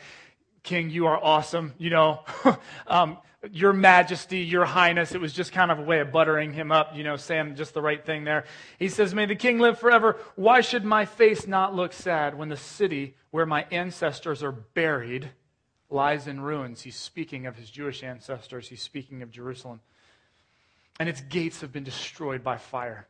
King, 0.63 0.89
you 0.89 1.09
are 1.09 1.23
awesome. 1.23 1.75
You 1.77 1.91
know, 1.91 2.25
um, 2.87 3.19
your 3.53 3.75
majesty, 3.75 4.39
your 4.39 4.65
highness. 4.65 5.15
It 5.15 5.21
was 5.21 5.35
just 5.35 5.53
kind 5.53 5.71
of 5.71 5.79
a 5.79 5.83
way 5.83 6.01
of 6.01 6.11
buttering 6.11 6.55
him 6.55 6.73
up, 6.73 6.97
you 6.97 7.05
know, 7.05 7.17
saying 7.17 7.57
just 7.57 7.75
the 7.75 7.83
right 7.83 8.03
thing 8.03 8.25
there. 8.25 8.47
He 8.79 8.89
says, 8.89 9.15
May 9.15 9.27
the 9.27 9.37
king 9.37 9.59
live 9.59 9.79
forever. 9.79 10.17
Why 10.37 10.63
should 10.63 10.87
my 10.87 11.05
face 11.05 11.47
not 11.47 11.75
look 11.75 11.93
sad 11.93 12.39
when 12.39 12.49
the 12.49 12.57
city 12.57 13.15
where 13.31 13.45
my 13.45 13.67
ancestors 13.71 14.43
are 14.43 14.53
buried 14.53 15.33
lies 15.91 16.27
in 16.27 16.41
ruins? 16.41 16.81
He's 16.81 16.97
speaking 16.97 17.45
of 17.45 17.57
his 17.57 17.71
Jewish 17.71 18.03
ancestors, 18.03 18.69
he's 18.69 18.81
speaking 18.81 19.21
of 19.21 19.31
Jerusalem. 19.31 19.81
And 20.99 21.11
its 21.11 21.21
gates 21.21 21.61
have 21.61 21.73
been 21.73 21.85
destroyed 21.85 22.43
by 22.43 22.57
fire. 22.57 23.07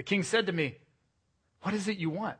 The 0.00 0.04
king 0.04 0.22
said 0.22 0.46
to 0.46 0.52
me, 0.52 0.78
What 1.60 1.74
is 1.74 1.86
it 1.86 1.98
you 1.98 2.08
want? 2.08 2.38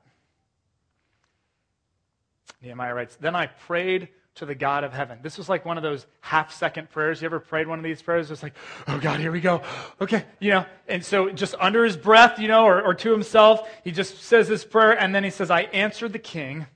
Nehemiah 2.63 2.95
writes, 2.95 3.19
Then 3.21 3.37
I 3.37 3.49
prayed 3.49 4.09
to 4.37 4.47
the 4.47 4.55
God 4.55 4.83
of 4.83 4.95
heaven. 4.95 5.19
This 5.21 5.37
was 5.37 5.47
like 5.47 5.67
one 5.67 5.77
of 5.77 5.83
those 5.83 6.07
half 6.23 6.55
second 6.55 6.89
prayers. 6.89 7.21
You 7.21 7.27
ever 7.27 7.39
prayed 7.39 7.69
one 7.69 7.79
of 7.79 7.85
these 7.85 8.01
prayers? 8.01 8.31
It's 8.31 8.43
like, 8.43 8.55
oh 8.89 8.99
God, 8.99 9.21
here 9.21 9.31
we 9.31 9.43
go. 9.43 9.61
Okay, 10.01 10.25
you 10.39 10.53
know, 10.53 10.65
and 10.89 11.05
so 11.05 11.29
just 11.29 11.55
under 11.61 11.85
his 11.85 11.99
breath, 11.99 12.39
you 12.39 12.49
know, 12.49 12.65
or, 12.65 12.81
or 12.81 12.95
to 12.95 13.13
himself, 13.13 13.69
he 13.85 13.91
just 13.91 14.23
says 14.23 14.49
this 14.49 14.65
prayer, 14.65 14.99
and 14.99 15.15
then 15.15 15.23
he 15.23 15.29
says, 15.29 15.51
I 15.51 15.65
answered 15.65 16.15
the 16.15 16.19
king. 16.19 16.67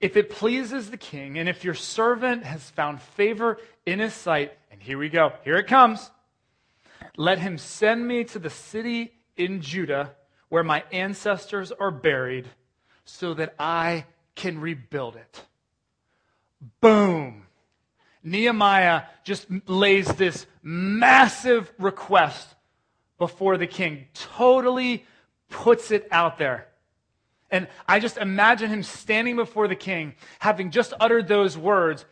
If 0.00 0.16
it 0.16 0.30
pleases 0.30 0.92
the 0.92 0.96
king, 0.96 1.40
and 1.40 1.48
if 1.48 1.64
your 1.64 1.74
servant 1.74 2.44
has 2.44 2.70
found 2.70 3.02
favor 3.02 3.58
in 3.84 3.98
his 3.98 4.14
sight, 4.14 4.52
and 4.70 4.80
here 4.80 4.98
we 4.98 5.08
go, 5.08 5.32
here 5.42 5.56
it 5.56 5.66
comes, 5.66 6.12
let 7.16 7.40
him 7.40 7.58
send 7.58 8.06
me 8.06 8.22
to 8.22 8.38
the 8.38 8.48
city 8.48 9.14
in 9.36 9.60
Judah 9.60 10.14
where 10.48 10.64
my 10.64 10.84
ancestors 10.92 11.72
are 11.72 11.90
buried 11.90 12.46
so 13.04 13.34
that 13.34 13.54
I 13.58 14.06
can 14.34 14.60
rebuild 14.60 15.16
it. 15.16 15.44
Boom. 16.80 17.46
Nehemiah 18.22 19.02
just 19.24 19.46
lays 19.66 20.06
this 20.14 20.46
massive 20.62 21.72
request 21.78 22.54
before 23.18 23.56
the 23.56 23.66
king, 23.66 24.06
totally 24.14 25.04
puts 25.48 25.90
it 25.90 26.06
out 26.10 26.38
there. 26.38 26.68
And 27.50 27.68
I 27.86 28.00
just 28.00 28.16
imagine 28.16 28.70
him 28.70 28.82
standing 28.82 29.36
before 29.36 29.68
the 29.68 29.76
king, 29.76 30.14
having 30.38 30.70
just 30.70 30.92
uttered 30.98 31.28
those 31.28 31.56
words, 31.56 32.04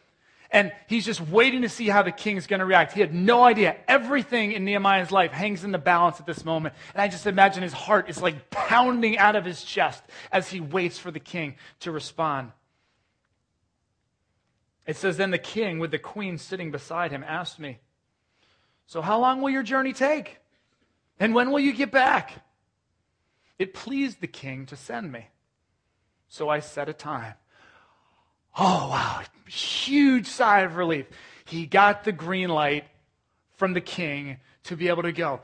and 0.52 0.72
he's 0.88 1.04
just 1.04 1.20
waiting 1.20 1.62
to 1.62 1.68
see 1.68 1.88
how 1.88 2.02
the 2.02 2.10
king 2.10 2.36
is 2.36 2.48
going 2.48 2.58
to 2.58 2.66
react. 2.66 2.92
He 2.92 3.00
had 3.00 3.14
no 3.14 3.44
idea. 3.44 3.76
Everything 3.86 4.52
in 4.52 4.64
Nehemiah's 4.64 5.12
life 5.12 5.30
hangs 5.30 5.62
in 5.62 5.70
the 5.70 5.78
balance 5.78 6.18
at 6.18 6.26
this 6.26 6.44
moment. 6.44 6.74
And 6.92 7.00
I 7.00 7.08
just 7.08 7.26
imagine 7.26 7.62
his 7.62 7.72
heart 7.72 8.10
is 8.10 8.20
like 8.20 8.50
pounding 8.50 9.16
out 9.16 9.36
of 9.36 9.44
his 9.44 9.62
chest 9.62 10.02
as 10.32 10.50
he 10.50 10.60
waits 10.60 10.98
for 10.98 11.12
the 11.12 11.20
king 11.20 11.54
to 11.80 11.92
respond. 11.92 12.50
It 14.86 14.96
says, 14.96 15.16
Then 15.16 15.30
the 15.30 15.38
king, 15.38 15.78
with 15.78 15.92
the 15.92 15.98
queen 15.98 16.36
sitting 16.36 16.72
beside 16.72 17.12
him, 17.12 17.24
asked 17.24 17.60
me, 17.60 17.78
So 18.86 19.02
how 19.02 19.20
long 19.20 19.42
will 19.42 19.50
your 19.50 19.62
journey 19.62 19.92
take? 19.92 20.38
And 21.20 21.32
when 21.32 21.52
will 21.52 21.60
you 21.60 21.72
get 21.72 21.92
back? 21.92 22.44
It 23.56 23.72
pleased 23.72 24.20
the 24.20 24.26
king 24.26 24.66
to 24.66 24.74
send 24.74 25.12
me. 25.12 25.28
So 26.28 26.48
I 26.48 26.58
set 26.58 26.88
a 26.88 26.92
time. 26.92 27.34
Oh, 28.58 28.88
wow. 28.90 29.22
Huge 29.46 30.26
sigh 30.26 30.60
of 30.60 30.76
relief. 30.76 31.06
He 31.44 31.66
got 31.66 32.04
the 32.04 32.12
green 32.12 32.48
light 32.48 32.84
from 33.56 33.72
the 33.72 33.80
king 33.80 34.38
to 34.64 34.76
be 34.76 34.88
able 34.88 35.02
to 35.02 35.12
go. 35.12 35.40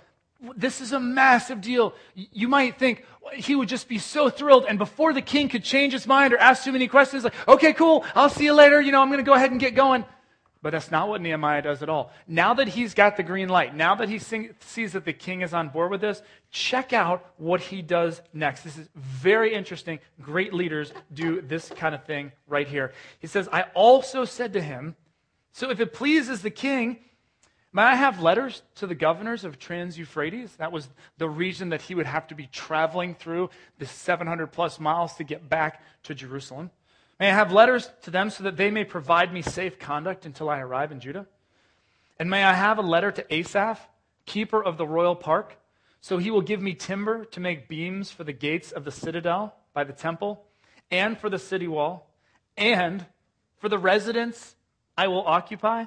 This 0.56 0.80
is 0.80 0.92
a 0.92 1.00
massive 1.00 1.60
deal. 1.60 1.94
You 2.14 2.46
might 2.46 2.78
think 2.78 3.04
he 3.34 3.54
would 3.54 3.68
just 3.68 3.88
be 3.88 3.98
so 3.98 4.30
thrilled. 4.30 4.66
And 4.68 4.78
before 4.78 5.12
the 5.12 5.22
king 5.22 5.48
could 5.48 5.64
change 5.64 5.92
his 5.92 6.06
mind 6.06 6.32
or 6.32 6.38
ask 6.38 6.64
too 6.64 6.72
many 6.72 6.88
questions, 6.88 7.24
like, 7.24 7.34
okay, 7.48 7.72
cool, 7.72 8.04
I'll 8.14 8.28
see 8.28 8.44
you 8.44 8.52
later. 8.52 8.80
You 8.80 8.92
know, 8.92 9.02
I'm 9.02 9.08
going 9.08 9.18
to 9.18 9.24
go 9.24 9.34
ahead 9.34 9.50
and 9.50 9.58
get 9.58 9.74
going. 9.74 10.04
But 10.66 10.72
that's 10.72 10.90
not 10.90 11.08
what 11.08 11.20
Nehemiah 11.20 11.62
does 11.62 11.80
at 11.84 11.88
all. 11.88 12.10
Now 12.26 12.54
that 12.54 12.66
he's 12.66 12.92
got 12.92 13.16
the 13.16 13.22
green 13.22 13.48
light, 13.48 13.76
now 13.76 13.94
that 13.94 14.08
he 14.08 14.18
sing, 14.18 14.52
sees 14.58 14.94
that 14.94 15.04
the 15.04 15.12
king 15.12 15.42
is 15.42 15.54
on 15.54 15.68
board 15.68 15.92
with 15.92 16.00
this, 16.00 16.22
check 16.50 16.92
out 16.92 17.24
what 17.36 17.60
he 17.60 17.82
does 17.82 18.20
next. 18.32 18.64
This 18.64 18.76
is 18.76 18.88
very 18.96 19.54
interesting. 19.54 20.00
Great 20.20 20.52
leaders 20.52 20.92
do 21.14 21.40
this 21.40 21.68
kind 21.68 21.94
of 21.94 22.02
thing 22.02 22.32
right 22.48 22.66
here. 22.66 22.92
He 23.20 23.28
says, 23.28 23.48
I 23.52 23.66
also 23.74 24.24
said 24.24 24.54
to 24.54 24.60
him, 24.60 24.96
So 25.52 25.70
if 25.70 25.78
it 25.78 25.92
pleases 25.92 26.42
the 26.42 26.50
king, 26.50 26.98
may 27.72 27.82
I 27.82 27.94
have 27.94 28.20
letters 28.20 28.62
to 28.74 28.88
the 28.88 28.96
governors 28.96 29.44
of 29.44 29.60
Trans 29.60 29.96
Euphrates? 29.96 30.56
That 30.56 30.72
was 30.72 30.88
the 31.16 31.28
region 31.28 31.68
that 31.68 31.82
he 31.82 31.94
would 31.94 32.06
have 32.06 32.26
to 32.26 32.34
be 32.34 32.48
traveling 32.48 33.14
through 33.14 33.50
the 33.78 33.86
700 33.86 34.48
plus 34.48 34.80
miles 34.80 35.14
to 35.14 35.22
get 35.22 35.48
back 35.48 35.80
to 36.02 36.12
Jerusalem. 36.12 36.72
May 37.18 37.30
I 37.30 37.34
have 37.34 37.52
letters 37.52 37.90
to 38.02 38.10
them 38.10 38.30
so 38.30 38.44
that 38.44 38.56
they 38.56 38.70
may 38.70 38.84
provide 38.84 39.32
me 39.32 39.42
safe 39.42 39.78
conduct 39.78 40.26
until 40.26 40.50
I 40.50 40.60
arrive 40.60 40.92
in 40.92 41.00
Judah? 41.00 41.26
And 42.18 42.28
may 42.28 42.44
I 42.44 42.52
have 42.52 42.78
a 42.78 42.82
letter 42.82 43.10
to 43.10 43.34
Asaph, 43.34 43.80
keeper 44.26 44.62
of 44.62 44.76
the 44.76 44.86
royal 44.86 45.16
park, 45.16 45.56
so 46.00 46.18
he 46.18 46.30
will 46.30 46.42
give 46.42 46.60
me 46.60 46.74
timber 46.74 47.24
to 47.26 47.40
make 47.40 47.68
beams 47.68 48.10
for 48.10 48.24
the 48.24 48.32
gates 48.32 48.70
of 48.70 48.84
the 48.84 48.92
citadel 48.92 49.54
by 49.72 49.84
the 49.84 49.92
temple, 49.92 50.44
and 50.90 51.18
for 51.18 51.28
the 51.28 51.38
city 51.38 51.66
wall, 51.66 52.10
and 52.56 53.04
for 53.58 53.68
the 53.68 53.78
residence 53.78 54.54
I 54.96 55.08
will 55.08 55.26
occupy? 55.26 55.84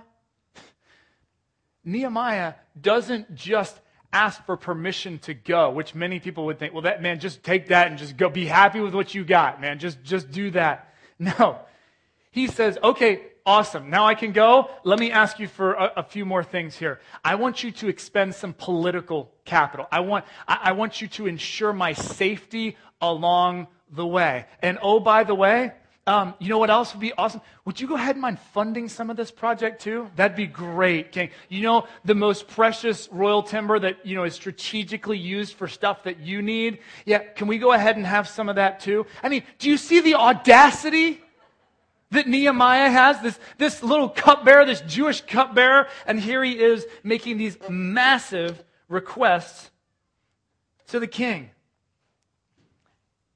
Nehemiah 1.83 2.55
doesn't 2.79 3.33
just 3.35 3.79
ask 4.11 4.43
for 4.45 4.57
permission 4.57 5.19
to 5.19 5.33
go, 5.33 5.69
which 5.69 5.95
many 5.95 6.19
people 6.19 6.45
would 6.45 6.59
think, 6.59 6.73
well, 6.73 6.83
that 6.83 7.01
man, 7.01 7.19
just 7.19 7.43
take 7.43 7.67
that 7.67 7.87
and 7.87 7.97
just 7.97 8.17
go. 8.17 8.29
Be 8.29 8.45
happy 8.45 8.79
with 8.79 8.93
what 8.93 9.13
you 9.13 9.23
got, 9.23 9.61
man. 9.61 9.79
Just, 9.79 10.03
just 10.03 10.31
do 10.31 10.51
that. 10.51 10.88
No. 11.39 11.59
He 12.31 12.47
says, 12.47 12.77
okay, 12.83 13.23
awesome. 13.45 13.89
Now 13.89 14.05
I 14.05 14.13
can 14.13 14.31
go. 14.31 14.69
Let 14.83 14.99
me 14.99 15.11
ask 15.11 15.39
you 15.39 15.47
for 15.47 15.73
a, 15.73 15.93
a, 15.97 16.03
few 16.03 16.25
more 16.25 16.43
things 16.43 16.77
here. 16.77 16.99
I 17.25 17.35
want 17.35 17.63
you 17.63 17.71
to 17.71 17.87
expend 17.87 18.35
some 18.35 18.53
political 18.53 19.31
capital. 19.45 19.87
I 19.91 20.01
want, 20.01 20.25
I, 20.47 20.59
I 20.65 20.71
want 20.73 21.01
you 21.01 21.07
to 21.09 21.25
ensure 21.25 21.73
my 21.73 21.93
safety 21.93 22.77
along 23.01 23.67
the 23.91 24.05
way. 24.05 24.45
And 24.61 24.77
oh, 24.81 24.99
by 24.99 25.23
the 25.23 25.33
way, 25.33 25.73
um, 26.09 26.33
you 26.39 26.49
know 26.49 26.57
what 26.57 26.71
else 26.71 26.91
would 26.91 26.99
be 26.99 27.13
awesome? 27.13 27.39
Would 27.65 27.79
you 27.79 27.87
go 27.87 27.93
ahead 27.93 28.15
and 28.15 28.21
mind 28.23 28.39
funding 28.51 28.89
some 28.89 29.11
of 29.11 29.15
this 29.15 29.29
project 29.29 29.79
too? 29.79 30.09
That'd 30.15 30.35
be 30.35 30.47
great, 30.47 31.11
King. 31.11 31.29
You 31.49 31.61
know 31.61 31.87
the 32.03 32.15
most 32.15 32.47
precious 32.47 33.07
royal 33.11 33.43
timber 33.43 33.77
that 33.77 34.03
you 34.07 34.15
know 34.15 34.23
is 34.23 34.33
strategically 34.33 35.19
used 35.19 35.53
for 35.53 35.67
stuff 35.67 36.01
that 36.05 36.19
you 36.19 36.41
need. 36.41 36.79
Yeah, 37.05 37.19
can 37.19 37.45
we 37.45 37.59
go 37.59 37.73
ahead 37.73 37.95
and 37.95 38.07
have 38.07 38.27
some 38.27 38.49
of 38.49 38.55
that 38.55 38.79
too? 38.79 39.05
I 39.21 39.29
mean, 39.29 39.43
do 39.59 39.69
you 39.69 39.77
see 39.77 39.99
the 39.99 40.15
audacity 40.15 41.21
that 42.09 42.27
Nehemiah 42.27 42.89
has? 42.89 43.21
This 43.21 43.39
this 43.59 43.83
little 43.83 44.09
cupbearer, 44.09 44.65
this 44.65 44.81
Jewish 44.81 45.21
cupbearer, 45.21 45.89
and 46.07 46.19
here 46.19 46.43
he 46.43 46.59
is 46.59 46.87
making 47.03 47.37
these 47.37 47.55
massive 47.69 48.63
requests 48.87 49.69
to 50.87 50.99
the 50.99 51.05
king. 51.05 51.51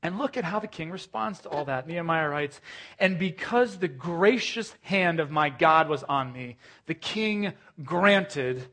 And 0.04 0.18
look 0.18 0.36
at 0.36 0.44
how 0.44 0.60
the 0.60 0.68
king 0.68 0.92
responds 0.92 1.40
to 1.40 1.50
all 1.50 1.64
that. 1.66 1.88
Nehemiah 1.88 2.28
writes, 2.28 2.60
And 3.00 3.18
because 3.18 3.78
the 3.78 3.88
gracious 3.88 4.76
hand 4.82 5.22
of 5.22 5.32
my 5.32 5.50
God 5.50 5.88
was 5.88 6.04
on 6.04 6.34
me, 6.34 6.58
the 6.88 6.94
king 6.94 7.54
granted 7.84 8.68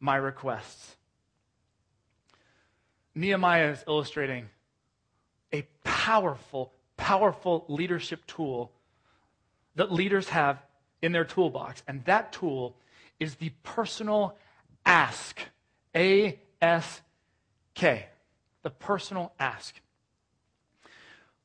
my 0.00 0.16
requests. 0.16 0.96
Nehemiah 3.14 3.70
is 3.70 3.84
illustrating 3.86 4.48
a 5.52 5.62
powerful, 5.84 6.72
powerful 6.96 7.64
leadership 7.68 8.26
tool 8.26 8.72
that 9.76 9.92
leaders 9.92 10.28
have 10.30 10.60
in 11.00 11.12
their 11.12 11.24
toolbox. 11.24 11.82
And 11.86 12.04
that 12.06 12.32
tool 12.32 12.76
is 13.20 13.36
the 13.36 13.50
personal 13.62 14.36
ask. 14.84 15.40
A 15.94 16.40
S 16.60 17.00
K. 17.74 18.06
The 18.62 18.70
personal 18.70 19.32
ask. 19.38 19.80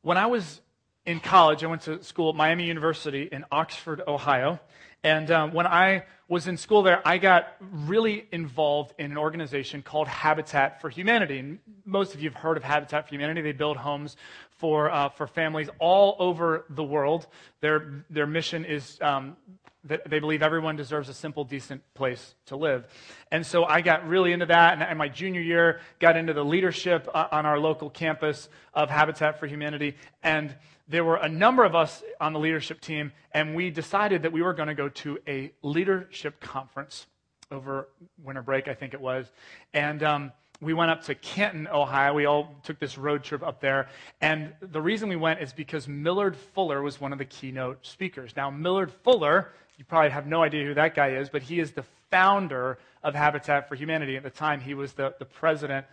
When 0.03 0.17
I 0.17 0.25
was 0.25 0.61
in 1.05 1.19
college, 1.19 1.63
I 1.63 1.67
went 1.67 1.83
to 1.83 2.03
school 2.03 2.29
at 2.29 2.35
Miami 2.35 2.65
University 2.65 3.29
in 3.31 3.45
Oxford, 3.51 4.01
Ohio. 4.07 4.59
And 5.03 5.29
um, 5.29 5.53
when 5.53 5.67
I 5.67 6.05
was 6.27 6.47
in 6.47 6.57
school 6.57 6.81
there, 6.81 7.07
I 7.07 7.19
got 7.19 7.55
really 7.59 8.27
involved 8.31 8.95
in 8.97 9.11
an 9.11 9.17
organization 9.17 9.83
called 9.83 10.07
Habitat 10.07 10.81
for 10.81 10.89
Humanity. 10.89 11.37
And 11.37 11.59
most 11.85 12.15
of 12.15 12.21
you 12.21 12.31
have 12.31 12.39
heard 12.39 12.57
of 12.57 12.63
Habitat 12.63 13.07
for 13.07 13.13
Humanity. 13.13 13.41
They 13.41 13.51
build 13.51 13.77
homes 13.77 14.17
for, 14.57 14.89
uh, 14.89 15.09
for 15.09 15.27
families 15.27 15.69
all 15.77 16.15
over 16.17 16.65
the 16.71 16.83
world. 16.83 17.27
Their, 17.59 18.03
their 18.09 18.25
mission 18.25 18.65
is 18.65 18.97
um, 19.01 19.37
they 19.83 20.19
believe 20.19 20.43
everyone 20.43 20.75
deserves 20.75 21.09
a 21.09 21.13
simple, 21.13 21.43
decent 21.43 21.81
place 21.95 22.35
to 22.45 22.55
live. 22.55 22.85
And 23.31 23.45
so 23.45 23.65
I 23.65 23.81
got 23.81 24.07
really 24.07 24.31
into 24.31 24.45
that. 24.45 24.73
And 24.73 24.91
in 24.91 24.97
my 24.97 25.07
junior 25.07 25.41
year, 25.41 25.79
got 25.99 26.17
into 26.17 26.33
the 26.33 26.45
leadership 26.45 27.09
uh, 27.13 27.27
on 27.31 27.45
our 27.47 27.59
local 27.59 27.89
campus 27.89 28.47
of 28.73 28.89
Habitat 28.89 29.39
for 29.39 29.47
Humanity. 29.47 29.95
And 30.21 30.55
there 30.87 31.03
were 31.03 31.15
a 31.15 31.29
number 31.29 31.63
of 31.63 31.73
us 31.73 32.03
on 32.19 32.33
the 32.33 32.39
leadership 32.39 32.81
team, 32.81 33.11
and 33.31 33.55
we 33.55 33.69
decided 33.69 34.23
that 34.23 34.31
we 34.31 34.41
were 34.41 34.53
going 34.53 34.67
to 34.67 34.75
go 34.75 34.89
to 34.89 35.17
a 35.27 35.51
leadership 35.63 36.39
conference 36.41 37.07
over 37.49 37.87
winter 38.23 38.41
break, 38.41 38.67
I 38.67 38.73
think 38.73 38.93
it 38.93 39.01
was. 39.01 39.31
And 39.73 40.03
um, 40.03 40.31
we 40.61 40.73
went 40.73 40.91
up 40.91 41.03
to 41.05 41.15
Canton, 41.15 41.67
Ohio. 41.67 42.13
We 42.13 42.25
all 42.25 42.55
took 42.63 42.79
this 42.79 42.97
road 42.97 43.23
trip 43.23 43.41
up 43.41 43.61
there. 43.61 43.89
And 44.21 44.53
the 44.61 44.81
reason 44.81 45.09
we 45.09 45.15
went 45.15 45.41
is 45.41 45.53
because 45.53 45.87
Millard 45.87 46.35
Fuller 46.35 46.81
was 46.81 47.01
one 47.01 47.11
of 47.11 47.17
the 47.17 47.25
keynote 47.25 47.85
speakers. 47.85 48.33
Now, 48.35 48.51
Millard 48.51 48.91
Fuller 49.03 49.49
you 49.81 49.85
probably 49.85 50.11
have 50.11 50.27
no 50.27 50.43
idea 50.43 50.63
who 50.63 50.75
that 50.75 50.93
guy 50.93 51.13
is, 51.13 51.29
but 51.29 51.41
he 51.41 51.59
is 51.59 51.71
the 51.71 51.83
founder 52.11 52.77
of 53.01 53.15
Habitat 53.15 53.67
for 53.67 53.73
Humanity. 53.73 54.15
At 54.15 54.21
the 54.21 54.29
time, 54.29 54.61
he 54.61 54.75
was 54.75 54.93
the, 54.93 55.15
the 55.17 55.25
president 55.25 55.87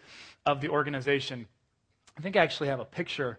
of 0.45 0.61
the 0.61 0.69
organization. 0.69 1.47
I 2.15 2.21
think 2.21 2.37
I 2.37 2.41
actually 2.41 2.69
have 2.69 2.81
a 2.81 2.85
picture 2.85 3.39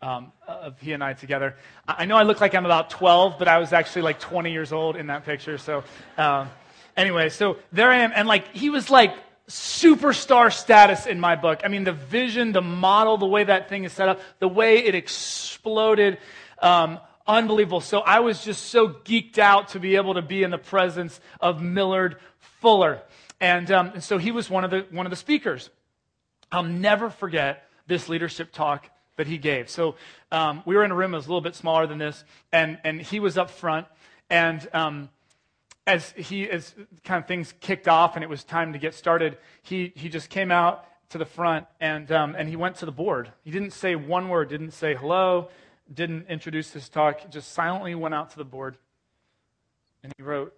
um, 0.00 0.30
of 0.46 0.80
he 0.80 0.92
and 0.92 1.02
I 1.02 1.14
together. 1.14 1.56
I 1.88 2.04
know 2.04 2.14
I 2.14 2.22
look 2.22 2.40
like 2.40 2.54
I'm 2.54 2.64
about 2.64 2.90
12, 2.90 3.40
but 3.40 3.48
I 3.48 3.58
was 3.58 3.72
actually 3.72 4.02
like 4.02 4.20
20 4.20 4.52
years 4.52 4.72
old 4.72 4.94
in 4.94 5.08
that 5.08 5.24
picture. 5.24 5.58
So, 5.58 5.82
um, 6.16 6.48
anyway, 6.96 7.28
so 7.28 7.56
there 7.72 7.90
I 7.90 7.96
am. 7.96 8.12
And 8.14 8.28
like, 8.28 8.54
he 8.54 8.70
was 8.70 8.90
like 8.90 9.16
superstar 9.48 10.52
status 10.52 11.06
in 11.06 11.18
my 11.18 11.34
book. 11.34 11.62
I 11.64 11.68
mean, 11.68 11.82
the 11.82 11.92
vision, 11.92 12.52
the 12.52 12.62
model, 12.62 13.16
the 13.16 13.26
way 13.26 13.42
that 13.42 13.68
thing 13.68 13.82
is 13.82 13.92
set 13.92 14.08
up, 14.08 14.20
the 14.38 14.46
way 14.46 14.78
it 14.78 14.94
exploded. 14.94 16.18
Um, 16.62 17.00
unbelievable. 17.28 17.80
So 17.80 18.00
I 18.00 18.20
was 18.20 18.42
just 18.42 18.66
so 18.66 18.88
geeked 18.88 19.38
out 19.38 19.68
to 19.68 19.80
be 19.80 19.96
able 19.96 20.14
to 20.14 20.22
be 20.22 20.42
in 20.42 20.50
the 20.50 20.58
presence 20.58 21.20
of 21.40 21.62
Millard 21.62 22.16
Fuller. 22.38 23.02
And, 23.40 23.70
um, 23.70 23.92
and 23.94 24.02
so 24.02 24.18
he 24.18 24.32
was 24.32 24.50
one 24.50 24.64
of, 24.64 24.70
the, 24.70 24.86
one 24.90 25.06
of 25.06 25.10
the 25.10 25.16
speakers. 25.16 25.70
I'll 26.50 26.64
never 26.64 27.10
forget 27.10 27.68
this 27.86 28.08
leadership 28.08 28.50
talk 28.50 28.88
that 29.16 29.26
he 29.26 29.36
gave. 29.36 29.68
So 29.68 29.96
um, 30.32 30.62
we 30.64 30.74
were 30.74 30.84
in 30.84 30.90
a 30.90 30.94
room 30.94 31.10
that 31.10 31.18
was 31.18 31.26
a 31.26 31.28
little 31.28 31.42
bit 31.42 31.54
smaller 31.54 31.86
than 31.86 31.98
this, 31.98 32.24
and, 32.52 32.78
and 32.84 33.00
he 33.00 33.20
was 33.20 33.36
up 33.36 33.50
front. 33.50 33.86
And 34.30 34.66
um, 34.72 35.10
as 35.86 36.10
he 36.12 36.48
as 36.48 36.74
kind 37.04 37.22
of 37.22 37.28
things 37.28 37.54
kicked 37.60 37.88
off 37.88 38.14
and 38.14 38.22
it 38.22 38.28
was 38.28 38.44
time 38.44 38.72
to 38.72 38.78
get 38.78 38.94
started, 38.94 39.36
he, 39.62 39.92
he 39.94 40.08
just 40.08 40.30
came 40.30 40.50
out 40.50 40.84
to 41.10 41.18
the 41.18 41.24
front 41.24 41.66
and, 41.80 42.12
um, 42.12 42.34
and 42.36 42.48
he 42.48 42.56
went 42.56 42.76
to 42.76 42.86
the 42.86 42.92
board. 42.92 43.32
He 43.42 43.50
didn't 43.50 43.72
say 43.72 43.94
one 43.96 44.28
word, 44.28 44.50
didn't 44.50 44.72
say 44.72 44.94
hello, 44.94 45.48
didn't 45.92 46.26
introduce 46.28 46.72
his 46.72 46.88
talk, 46.88 47.30
just 47.30 47.52
silently 47.52 47.94
went 47.94 48.14
out 48.14 48.30
to 48.30 48.36
the 48.36 48.44
board 48.44 48.76
and 50.02 50.12
he 50.16 50.22
wrote 50.22 50.54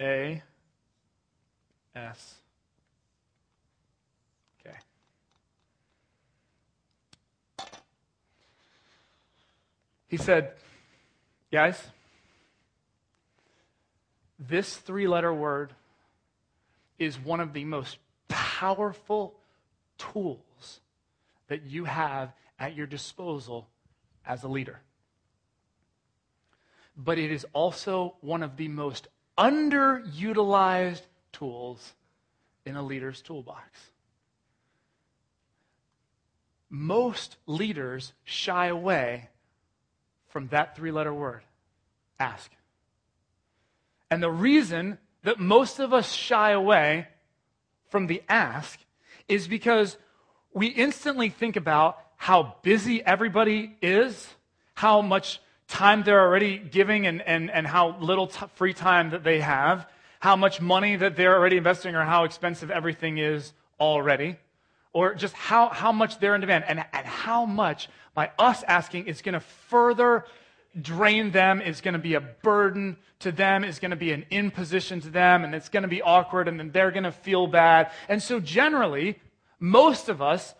A 0.00 0.42
S. 1.94 2.34
Okay. 4.60 4.76
He 10.06 10.16
said, 10.16 10.52
Guys, 11.50 11.82
this 14.38 14.76
three 14.76 15.08
letter 15.08 15.32
word 15.32 15.72
is 16.98 17.18
one 17.18 17.40
of 17.40 17.52
the 17.52 17.64
most 17.64 17.98
powerful 18.28 19.34
tools 19.96 20.38
that 21.48 21.64
you 21.64 21.84
have 21.84 22.32
at 22.58 22.74
your 22.76 22.86
disposal 22.86 23.68
as 24.26 24.44
a 24.44 24.48
leader. 24.48 24.80
But 26.96 27.18
it 27.18 27.30
is 27.30 27.46
also 27.52 28.16
one 28.20 28.42
of 28.42 28.56
the 28.56 28.68
most 28.68 29.08
underutilized 29.36 31.02
tools 31.32 31.94
in 32.66 32.76
a 32.76 32.82
leader's 32.82 33.22
toolbox. 33.22 33.68
Most 36.70 37.36
leaders 37.46 38.12
shy 38.24 38.66
away 38.66 39.28
from 40.28 40.48
that 40.48 40.76
three 40.76 40.90
letter 40.90 41.14
word 41.14 41.42
ask. 42.20 42.50
And 44.10 44.22
the 44.22 44.30
reason 44.30 44.98
that 45.22 45.38
most 45.38 45.78
of 45.78 45.92
us 45.92 46.12
shy 46.12 46.50
away 46.50 47.08
from 47.88 48.06
the 48.06 48.22
ask 48.28 48.80
is 49.28 49.48
because 49.48 49.96
we 50.58 50.66
instantly 50.66 51.28
think 51.28 51.54
about 51.56 51.98
how 52.16 52.56
busy 52.62 53.04
everybody 53.04 53.76
is, 53.80 54.26
how 54.74 55.00
much 55.00 55.40
time 55.68 56.02
they're 56.02 56.20
already 56.20 56.58
giving, 56.58 57.06
and, 57.06 57.22
and, 57.22 57.48
and 57.50 57.64
how 57.66 57.96
little 58.00 58.26
t- 58.26 58.46
free 58.56 58.74
time 58.74 59.10
that 59.10 59.22
they 59.22 59.40
have, 59.40 59.86
how 60.18 60.34
much 60.34 60.60
money 60.60 60.96
that 60.96 61.14
they're 61.14 61.36
already 61.36 61.56
investing, 61.56 61.94
or 61.94 62.02
how 62.02 62.24
expensive 62.24 62.72
everything 62.72 63.18
is 63.18 63.52
already, 63.78 64.36
or 64.92 65.14
just 65.14 65.34
how, 65.34 65.68
how 65.68 65.92
much 65.92 66.18
they're 66.18 66.34
in 66.34 66.40
demand, 66.40 66.64
and, 66.66 66.84
and 66.92 67.06
how 67.06 67.44
much 67.44 67.88
by 68.14 68.32
us 68.36 68.64
asking 68.64 69.06
is 69.06 69.22
going 69.22 69.34
to 69.34 69.40
further 69.40 70.24
drain 70.80 71.30
them, 71.30 71.60
is 71.60 71.80
going 71.80 71.94
to 71.94 72.00
be 72.00 72.14
a 72.14 72.20
burden 72.20 72.96
to 73.20 73.30
them, 73.30 73.62
is 73.62 73.78
going 73.78 73.92
to 73.92 73.96
be 73.96 74.10
an 74.10 74.26
imposition 74.30 75.00
to 75.02 75.10
them, 75.10 75.44
and 75.44 75.54
it's 75.54 75.68
going 75.68 75.84
to 75.84 75.88
be 75.88 76.02
awkward, 76.02 76.48
and 76.48 76.58
then 76.58 76.72
they're 76.72 76.90
going 76.90 77.04
to 77.04 77.12
feel 77.12 77.46
bad. 77.46 77.92
And 78.08 78.20
so, 78.20 78.40
generally, 78.40 79.20
most 79.60 80.08
of 80.08 80.22
us, 80.22 80.54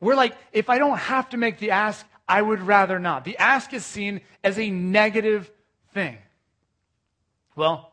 we're 0.00 0.14
like, 0.14 0.36
if 0.52 0.68
I 0.68 0.78
don't 0.78 0.98
have 0.98 1.30
to 1.30 1.36
make 1.36 1.58
the 1.58 1.70
ask, 1.70 2.06
I 2.28 2.40
would 2.40 2.60
rather 2.60 2.98
not. 2.98 3.24
The 3.24 3.36
ask 3.38 3.72
is 3.72 3.84
seen 3.84 4.20
as 4.42 4.58
a 4.58 4.70
negative 4.70 5.50
thing. 5.92 6.18
Well, 7.56 7.92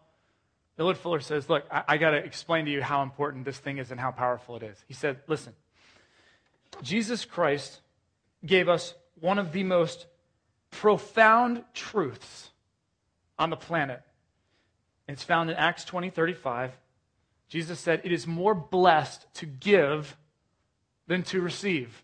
Millard 0.78 0.98
Fuller 0.98 1.20
says, 1.20 1.50
Look, 1.50 1.66
I, 1.70 1.84
I 1.90 1.98
got 1.98 2.12
to 2.12 2.18
explain 2.18 2.66
to 2.66 2.72
you 2.72 2.82
how 2.82 3.04
important 3.04 3.46
this 3.46 3.58
thing 3.58 3.78
is 3.78 3.92
and 3.92 4.00
how 4.00 4.12
powerful 4.12 4.56
it 4.56 4.64
is. 4.64 4.78
He 4.88 4.94
said, 4.94 5.18
Listen, 5.28 5.54
Jesus 6.82 7.26
Christ 7.26 7.82
gave 8.46 8.70
us 8.70 8.94
one 9.20 9.40
of 9.40 9.52
the 9.52 9.64
most 9.64 10.06
profound 10.72 11.64
truths 11.74 12.50
on 13.38 13.50
the 13.50 13.58
planet. 13.58 14.02
It's 15.08 15.24
found 15.24 15.50
in 15.50 15.56
Acts 15.58 15.84
20 15.86 16.10
35. 16.10 16.72
Jesus 17.50 17.80
said, 17.80 18.02
It 18.04 18.12
is 18.12 18.26
more 18.26 18.56
blessed 18.56 19.26
to 19.36 19.46
give 19.46 20.16
than 21.10 21.24
to 21.24 21.42
receive. 21.42 22.04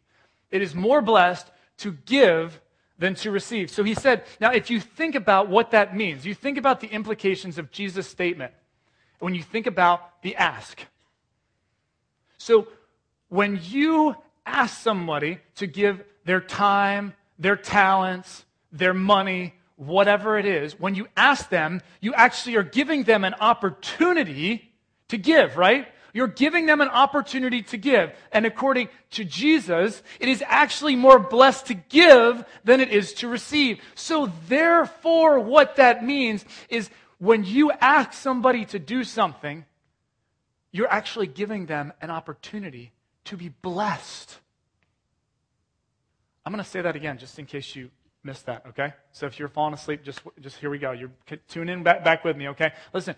It 0.51 0.62
is 0.62 0.75
more 0.75 1.01
blessed 1.01 1.50
to 1.77 1.93
give 2.05 2.59
than 2.97 3.13
to 3.15 3.29
receive. 3.31 3.69
So 3.69 3.83
he 3.83 3.93
said, 3.93 4.24
Now, 4.41 4.51
if 4.51 4.70
you 4.70 4.79
think 4.79 5.15
about 5.15 5.48
what 5.48 5.72
that 5.72 5.96
means, 5.96 6.25
you 6.25 6.33
think 6.33 6.57
about 6.57 6.81
the 6.81 6.87
implications 6.87 7.57
of 7.57 7.72
Jesus' 7.72 8.07
statement 8.07 8.51
when 9.20 9.35
you 9.35 9.44
think 9.44 9.68
about 9.68 10.22
the 10.24 10.35
ask. 10.35 10.81
So 12.37 12.68
when 13.29 13.59
you 13.63 14.15
ask 14.46 14.81
somebody 14.81 15.39
to 15.55 15.68
give 15.68 16.03
their 16.25 16.41
time, 16.41 17.13
their 17.37 17.55
talents, 17.55 18.44
their 18.72 18.94
money, 18.94 19.53
whatever 19.75 20.37
it 20.39 20.46
is, 20.46 20.79
when 20.79 20.96
you 20.96 21.07
ask 21.15 21.50
them, 21.50 21.81
you 22.01 22.13
actually 22.13 22.55
are 22.55 22.63
giving 22.63 23.03
them 23.03 23.24
an 23.24 23.35
opportunity 23.35 24.72
to 25.09 25.18
give, 25.18 25.57
right? 25.57 25.87
You're 26.15 26.27
giving 26.27 26.65
them 26.65 26.79
an 26.79 26.87
opportunity 26.87 27.61
to 27.63 27.77
give. 27.77 28.13
And 28.31 28.45
according 28.45 28.87
to 29.11 29.25
Jesus, 29.25 30.01
it 30.21 30.29
is 30.29 30.41
actually 30.47 30.95
more 30.95 31.19
blessed 31.19 31.65
to 31.65 31.73
give 31.73 32.45
than 32.63 32.79
it 32.79 32.89
is 32.89 33.11
to 33.15 33.27
receive. 33.27 33.81
So 33.95 34.31
therefore, 34.47 35.41
what 35.41 35.75
that 35.75 36.05
means 36.05 36.45
is 36.69 36.89
when 37.17 37.43
you 37.43 37.69
ask 37.69 38.13
somebody 38.13 38.63
to 38.63 38.79
do 38.79 39.03
something, 39.03 39.65
you're 40.71 40.87
actually 40.87 41.27
giving 41.27 41.65
them 41.65 41.91
an 42.01 42.11
opportunity 42.11 42.93
to 43.25 43.35
be 43.35 43.49
blessed. 43.49 44.37
I'm 46.45 46.53
going 46.53 46.63
to 46.63 46.69
say 46.69 46.81
that 46.81 46.95
again 46.95 47.17
just 47.17 47.37
in 47.39 47.45
case 47.45 47.75
you 47.75 47.89
missed 48.23 48.45
that, 48.45 48.65
okay? 48.69 48.93
So 49.11 49.25
if 49.25 49.37
you're 49.37 49.49
falling 49.49 49.73
asleep, 49.73 50.01
just, 50.01 50.21
just 50.39 50.59
here 50.59 50.69
we 50.69 50.79
go. 50.79 50.91
You're 50.91 51.11
tune 51.49 51.67
in 51.67 51.83
back, 51.83 52.05
back 52.05 52.23
with 52.23 52.37
me, 52.37 52.47
okay? 52.49 52.71
Listen, 52.93 53.15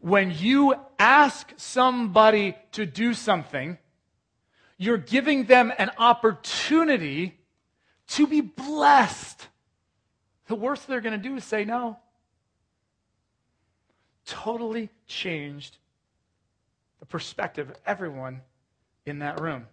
when 0.00 0.32
you 0.36 0.74
ask 0.98 1.52
somebody 1.56 2.56
to 2.72 2.86
do 2.86 3.14
something, 3.14 3.78
you're 4.78 4.98
giving 4.98 5.44
them 5.44 5.72
an 5.78 5.90
opportunity 5.98 7.38
to 8.08 8.26
be 8.26 8.40
blessed. 8.40 9.46
The 10.46 10.54
worst 10.54 10.88
they're 10.88 11.02
going 11.02 11.20
to 11.20 11.28
do 11.28 11.36
is 11.36 11.44
say 11.44 11.64
no. 11.64 11.98
Totally 14.24 14.88
changed 15.06 15.76
the 16.98 17.06
perspective 17.06 17.68
of 17.70 17.76
everyone 17.84 18.40
in 19.04 19.18
that 19.20 19.40
room. 19.40 19.66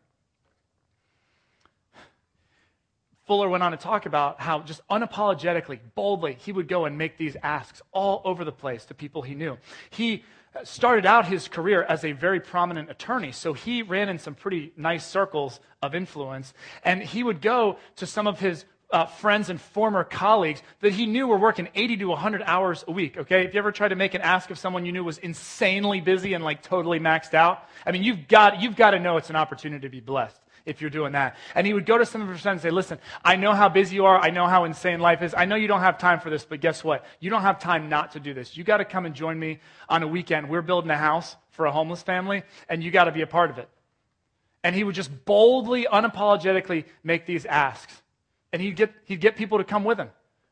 Fuller 3.27 3.49
went 3.49 3.61
on 3.61 3.71
to 3.71 3.77
talk 3.77 4.05
about 4.05 4.39
how 4.39 4.61
just 4.61 4.81
unapologetically, 4.87 5.79
boldly, 5.95 6.37
he 6.39 6.53
would 6.53 6.69
go 6.69 6.85
and 6.85 6.97
make 6.97 7.17
these 7.17 7.35
asks 7.43 7.81
all 7.91 8.21
over 8.23 8.45
the 8.45 8.51
place 8.53 8.85
to 8.85 8.93
people 8.93 9.21
he 9.21 9.35
knew. 9.35 9.57
He 9.89 10.23
started 10.63 11.05
out 11.05 11.27
his 11.27 11.49
career 11.49 11.83
as 11.83 12.05
a 12.05 12.13
very 12.13 12.39
prominent 12.39 12.89
attorney, 12.89 13.33
so 13.33 13.51
he 13.53 13.83
ran 13.83 14.07
in 14.07 14.17
some 14.17 14.33
pretty 14.33 14.71
nice 14.77 15.05
circles 15.05 15.59
of 15.81 15.93
influence. 15.93 16.53
And 16.83 17.03
he 17.03 17.21
would 17.21 17.41
go 17.41 17.77
to 17.97 18.05
some 18.05 18.27
of 18.27 18.39
his 18.39 18.63
uh, 18.89 19.05
friends 19.05 19.49
and 19.49 19.59
former 19.59 20.05
colleagues 20.05 20.61
that 20.79 20.93
he 20.93 21.05
knew 21.05 21.27
were 21.27 21.37
working 21.37 21.67
80 21.75 21.97
to 21.97 22.05
100 22.05 22.41
hours 22.43 22.85
a 22.87 22.91
week, 22.91 23.17
okay? 23.17 23.43
If 23.43 23.53
you 23.53 23.59
ever 23.59 23.73
tried 23.73 23.89
to 23.89 23.97
make 23.97 24.13
an 24.13 24.21
ask 24.21 24.49
of 24.49 24.57
someone 24.57 24.85
you 24.85 24.93
knew 24.93 25.03
was 25.03 25.17
insanely 25.17 25.99
busy 25.99 26.33
and 26.33 26.45
like 26.45 26.61
totally 26.61 27.01
maxed 27.01 27.33
out, 27.33 27.65
I 27.85 27.91
mean, 27.91 28.03
you've 28.03 28.29
got, 28.29 28.61
you've 28.61 28.77
got 28.77 28.91
to 28.91 28.99
know 28.99 29.17
it's 29.17 29.29
an 29.29 29.35
opportunity 29.35 29.85
to 29.85 29.91
be 29.91 29.99
blessed 29.99 30.39
if 30.67 30.81
you're 30.81 30.89
doing 30.91 31.13
that. 31.13 31.37
And 31.55 31.65
he 31.65 31.73
would 31.73 31.85
go 31.85 31.97
to 31.97 32.05
some 32.05 32.21
of 32.21 32.27
his 32.27 32.41
friends 32.41 32.63
and 32.63 32.69
say, 32.69 32.69
Listen, 32.69 32.99
I 33.23 33.37
know 33.37 33.53
how 33.53 33.69
busy 33.69 33.95
you 33.95 34.05
are. 34.05 34.19
I 34.19 34.29
know 34.29 34.45
how 34.45 34.65
insane 34.65 34.99
life 34.99 35.23
is. 35.23 35.33
I 35.35 35.45
know 35.45 35.55
you 35.55 35.67
don't 35.67 35.79
have 35.79 35.97
time 35.97 36.19
for 36.19 36.29
this, 36.29 36.45
but 36.45 36.59
guess 36.59 36.83
what? 36.83 37.05
You 37.19 37.29
don't 37.29 37.41
have 37.41 37.59
time 37.59 37.89
not 37.89 38.11
to 38.11 38.19
do 38.19 38.33
this. 38.33 38.55
You 38.55 38.63
got 38.63 38.77
to 38.77 38.85
come 38.85 39.05
and 39.05 39.15
join 39.15 39.39
me 39.39 39.59
on 39.89 40.03
a 40.03 40.07
weekend. 40.07 40.49
We're 40.49 40.61
building 40.61 40.91
a 40.91 40.97
house 40.97 41.35
for 41.51 41.65
a 41.65 41.71
homeless 41.71 42.03
family, 42.03 42.43
and 42.69 42.83
you 42.83 42.91
got 42.91 43.05
to 43.05 43.11
be 43.11 43.21
a 43.21 43.27
part 43.27 43.49
of 43.49 43.57
it. 43.57 43.69
And 44.63 44.75
he 44.75 44.83
would 44.83 44.95
just 44.95 45.25
boldly, 45.25 45.87
unapologetically 45.91 46.85
make 47.03 47.25
these 47.25 47.45
asks. 47.45 48.01
And 48.51 48.61
he'd 48.61 48.75
get, 48.75 48.93
he'd 49.05 49.21
get 49.21 49.37
people 49.37 49.57
to 49.57 49.63
come 49.63 49.83
with 49.83 49.97
him 49.97 50.09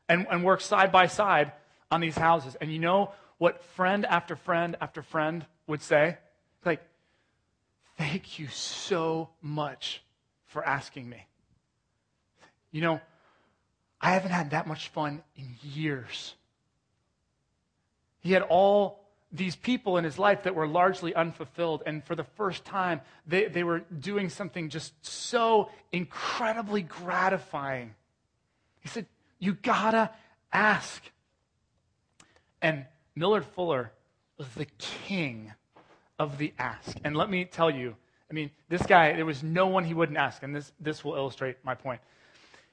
and, 0.08 0.26
and 0.30 0.42
work 0.42 0.60
side 0.62 0.90
by 0.90 1.06
side 1.06 1.52
on 1.90 2.00
these 2.00 2.16
houses. 2.16 2.56
And 2.60 2.72
you 2.72 2.78
know 2.78 3.12
what 3.38 3.62
friend 3.62 4.06
after 4.06 4.34
friend 4.34 4.76
after 4.80 5.02
friend 5.02 5.44
would 5.66 5.82
say? 5.82 6.16
Like, 6.64 6.82
thank 7.98 8.38
you 8.38 8.48
so 8.48 9.28
much 9.42 10.02
for 10.56 10.66
asking 10.66 11.06
me. 11.06 11.26
You 12.70 12.80
know, 12.80 13.00
I 14.00 14.12
haven't 14.12 14.30
had 14.30 14.52
that 14.52 14.66
much 14.66 14.88
fun 14.88 15.22
in 15.36 15.54
years. 15.62 16.34
He 18.20 18.32
had 18.32 18.40
all 18.40 19.04
these 19.30 19.54
people 19.54 19.98
in 19.98 20.04
his 20.04 20.18
life 20.18 20.44
that 20.44 20.54
were 20.54 20.66
largely 20.66 21.14
unfulfilled, 21.14 21.82
and 21.84 22.02
for 22.02 22.14
the 22.14 22.24
first 22.24 22.64
time, 22.64 23.02
they, 23.26 23.48
they 23.48 23.64
were 23.64 23.80
doing 23.80 24.30
something 24.30 24.70
just 24.70 24.94
so 25.04 25.68
incredibly 25.92 26.80
gratifying. 26.80 27.94
He 28.80 28.88
said, 28.88 29.04
You 29.38 29.52
gotta 29.52 30.08
ask. 30.54 31.02
And 32.62 32.86
Millard 33.14 33.44
Fuller 33.44 33.92
was 34.38 34.48
the 34.54 34.68
king 34.78 35.52
of 36.18 36.38
the 36.38 36.54
ask. 36.58 36.96
And 37.04 37.14
let 37.14 37.28
me 37.28 37.44
tell 37.44 37.70
you, 37.70 37.96
I 38.30 38.34
mean, 38.34 38.50
this 38.68 38.82
guy, 38.82 39.12
there 39.12 39.26
was 39.26 39.42
no 39.42 39.68
one 39.68 39.84
he 39.84 39.94
wouldn't 39.94 40.18
ask, 40.18 40.42
and 40.42 40.54
this, 40.54 40.72
this 40.80 41.04
will 41.04 41.14
illustrate 41.14 41.56
my 41.64 41.74
point. 41.74 42.00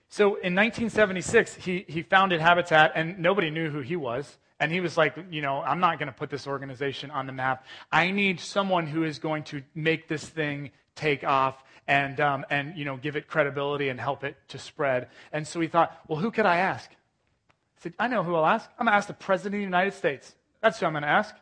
So 0.10 0.36
in 0.36 0.56
1976, 0.56 1.56
he, 1.56 1.86
he 1.88 2.04
founded 2.04 2.42
Habitat, 2.42 2.94
and 2.96 3.20
nobody 3.20 3.50
knew 3.50 3.70
who 3.70 3.82
he 3.82 3.96
was. 3.96 4.38
And 4.60 4.72
he 4.72 4.80
was 4.80 4.98
like, 4.98 5.16
you 5.30 5.42
know, 5.42 5.62
I'm 5.62 5.80
not 5.80 6.00
going 6.00 6.08
to 6.08 6.14
put 6.14 6.30
this 6.30 6.48
organization 6.48 7.12
on 7.12 7.26
the 7.26 7.34
map. 7.34 7.66
I 7.92 8.12
need 8.12 8.40
someone 8.40 8.88
who 8.88 9.04
is 9.04 9.20
going 9.20 9.44
to 9.46 9.62
make 9.76 10.08
this 10.08 10.24
thing 10.24 10.72
take 10.96 11.24
off 11.24 11.64
and, 11.88 12.20
um, 12.20 12.46
and 12.50 12.78
you 12.78 12.86
know, 12.86 12.96
give 12.96 13.16
it 13.16 13.28
credibility 13.28 13.90
and 13.90 14.00
help 14.00 14.24
it 14.24 14.38
to 14.50 14.60
spread. 14.60 15.10
And 15.32 15.48
so 15.48 15.60
he 15.60 15.68
thought, 15.68 16.00
well, 16.08 16.20
who 16.20 16.32
could 16.32 16.46
I 16.46 16.58
ask? 16.58 16.90
I 16.92 17.82
said, 17.82 17.94
I 18.00 18.08
know 18.08 18.24
who 18.24 18.36
I'll 18.36 18.46
ask. 18.46 18.70
I'm 18.80 18.86
going 18.86 18.94
to 18.94 18.98
ask 18.98 19.08
the 19.08 19.14
President 19.14 19.56
of 19.56 19.60
the 19.60 19.66
United 19.66 19.96
States. 19.96 20.34
That's 20.62 20.80
who 20.80 20.86
I'm 20.86 20.94
going 20.94 21.04
to 21.04 21.10
ask. 21.10 21.36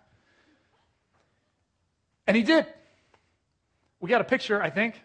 And 2.25 2.35
he 2.35 2.43
did. 2.43 2.65
We 4.01 4.09
got 4.09 4.19
a 4.19 4.25
picture, 4.25 4.61
I 4.61 4.71
think. 4.71 5.01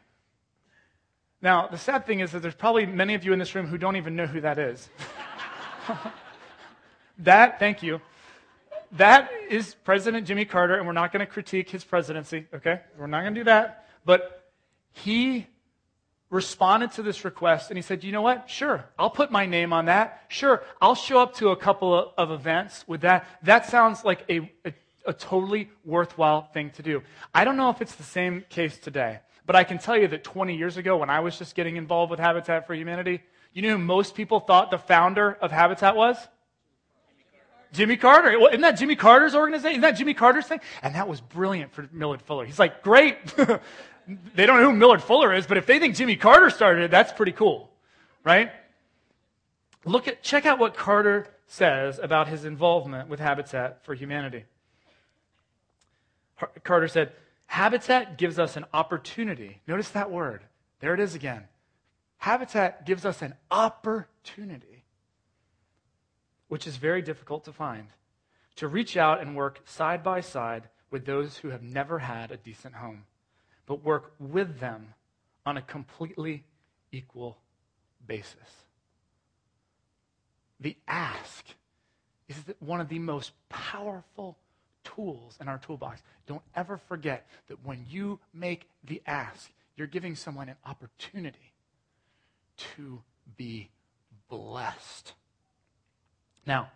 Now, 1.42 1.68
the 1.68 1.78
sad 1.78 2.06
thing 2.06 2.20
is 2.20 2.32
that 2.32 2.40
there's 2.40 2.54
probably 2.54 2.86
many 2.86 3.14
of 3.14 3.24
you 3.24 3.32
in 3.32 3.38
this 3.38 3.54
room 3.54 3.66
who 3.66 3.76
don't 3.76 3.96
even 3.96 4.16
know 4.16 4.26
who 4.26 4.40
that 4.40 4.58
is. 4.58 4.88
that, 7.18 7.58
thank 7.58 7.82
you. 7.82 8.00
That 8.92 9.30
is 9.50 9.74
President 9.84 10.26
Jimmy 10.26 10.46
Carter, 10.46 10.76
and 10.76 10.86
we're 10.86 10.94
not 10.94 11.12
going 11.12 11.24
to 11.24 11.30
critique 11.30 11.68
his 11.68 11.84
presidency, 11.84 12.46
okay? 12.54 12.80
We're 12.98 13.06
not 13.06 13.20
going 13.20 13.34
to 13.34 13.40
do 13.40 13.44
that. 13.44 13.86
But 14.06 14.50
he 14.92 15.46
responded 16.30 16.92
to 16.92 17.02
this 17.02 17.24
request 17.24 17.70
and 17.70 17.78
he 17.78 17.82
said, 17.82 18.02
You 18.02 18.12
know 18.12 18.22
what? 18.22 18.48
Sure, 18.48 18.84
I'll 18.98 19.10
put 19.10 19.30
my 19.30 19.46
name 19.46 19.72
on 19.72 19.86
that. 19.86 20.22
Sure, 20.28 20.62
I'll 20.80 20.94
show 20.94 21.20
up 21.20 21.34
to 21.36 21.50
a 21.50 21.56
couple 21.56 22.14
of, 22.16 22.30
events 22.30 22.84
with 22.88 23.02
that. 23.02 23.26
That 23.42 23.66
sounds 23.66 24.04
like 24.04 24.24
a, 24.28 24.50
a, 24.64 24.72
a 25.06 25.12
totally 25.12 25.70
worthwhile 25.84 26.42
thing 26.42 26.70
to 26.70 26.82
do. 26.82 27.02
I 27.34 27.44
don't 27.44 27.56
know 27.56 27.70
if 27.70 27.80
it's 27.80 27.94
the 27.94 28.02
same 28.02 28.44
case 28.48 28.78
today. 28.78 29.20
But 29.46 29.54
I 29.54 29.62
can 29.62 29.78
tell 29.78 29.96
you 29.96 30.08
that 30.08 30.24
20 30.24 30.56
years 30.56 30.76
ago, 30.76 30.96
when 30.96 31.08
I 31.08 31.20
was 31.20 31.38
just 31.38 31.54
getting 31.54 31.76
involved 31.76 32.10
with 32.10 32.18
Habitat 32.18 32.66
for 32.66 32.74
Humanity, 32.74 33.22
you 33.52 33.62
know 33.62 33.70
who 33.70 33.78
most 33.78 34.14
people 34.14 34.40
thought 34.40 34.70
the 34.70 34.78
founder 34.78 35.32
of 35.40 35.52
Habitat 35.52 35.94
was? 35.94 36.16
Jimmy 37.72 37.96
Carter. 37.96 38.38
Well, 38.38 38.48
isn't 38.48 38.60
that 38.62 38.72
Jimmy 38.72 38.96
Carter's 38.96 39.34
organization? 39.34 39.72
Isn't 39.72 39.82
that 39.82 39.96
Jimmy 39.96 40.14
Carter's 40.14 40.46
thing? 40.46 40.60
And 40.82 40.94
that 40.94 41.08
was 41.08 41.20
brilliant 41.20 41.72
for 41.72 41.88
Millard 41.92 42.22
Fuller. 42.22 42.44
He's 42.44 42.58
like, 42.58 42.82
great. 42.82 43.18
they 43.36 44.46
don't 44.46 44.60
know 44.60 44.70
who 44.70 44.72
Millard 44.72 45.02
Fuller 45.02 45.32
is, 45.32 45.46
but 45.46 45.56
if 45.58 45.66
they 45.66 45.78
think 45.78 45.94
Jimmy 45.94 46.16
Carter 46.16 46.50
started 46.50 46.84
it, 46.84 46.90
that's 46.90 47.12
pretty 47.12 47.32
cool, 47.32 47.70
right? 48.24 48.50
Look 49.84 50.08
at, 50.08 50.22
check 50.22 50.46
out 50.46 50.58
what 50.58 50.76
Carter 50.76 51.28
says 51.46 52.00
about 52.00 52.28
his 52.28 52.44
involvement 52.44 53.08
with 53.08 53.20
Habitat 53.20 53.84
for 53.84 53.94
Humanity. 53.94 54.44
Carter 56.64 56.88
said, 56.88 57.12
Habitat 57.46 58.18
gives 58.18 58.38
us 58.38 58.56
an 58.56 58.66
opportunity. 58.74 59.60
Notice 59.66 59.90
that 59.90 60.10
word. 60.10 60.42
There 60.80 60.94
it 60.94 61.00
is 61.00 61.14
again. 61.14 61.44
Habitat 62.18 62.84
gives 62.86 63.04
us 63.04 63.22
an 63.22 63.34
opportunity, 63.50 64.84
which 66.48 66.66
is 66.66 66.76
very 66.76 67.02
difficult 67.02 67.44
to 67.44 67.52
find, 67.52 67.88
to 68.56 68.68
reach 68.68 68.96
out 68.96 69.20
and 69.20 69.36
work 69.36 69.60
side 69.64 70.02
by 70.02 70.20
side 70.20 70.68
with 70.90 71.06
those 71.06 71.38
who 71.38 71.50
have 71.50 71.62
never 71.62 71.98
had 72.00 72.30
a 72.30 72.36
decent 72.36 72.74
home, 72.74 73.04
but 73.66 73.84
work 73.84 74.14
with 74.18 74.60
them 74.60 74.94
on 75.44 75.56
a 75.56 75.62
completely 75.62 76.44
equal 76.90 77.38
basis. 78.06 78.64
The 80.58 80.76
ask 80.88 81.44
is 82.28 82.36
one 82.58 82.80
of 82.80 82.88
the 82.88 82.98
most 82.98 83.32
powerful 83.48 84.38
tools 84.94 85.36
in 85.40 85.48
our 85.48 85.58
toolbox. 85.58 86.02
Don't 86.26 86.42
ever 86.54 86.76
forget 86.76 87.26
that 87.48 87.64
when 87.64 87.84
you 87.88 88.18
make 88.32 88.68
the 88.84 89.02
ask, 89.06 89.50
you're 89.76 89.86
giving 89.86 90.14
someone 90.14 90.48
an 90.48 90.56
opportunity 90.64 91.52
to 92.74 93.02
be 93.36 93.68
blessed. 94.28 95.12
Now, 96.46 96.70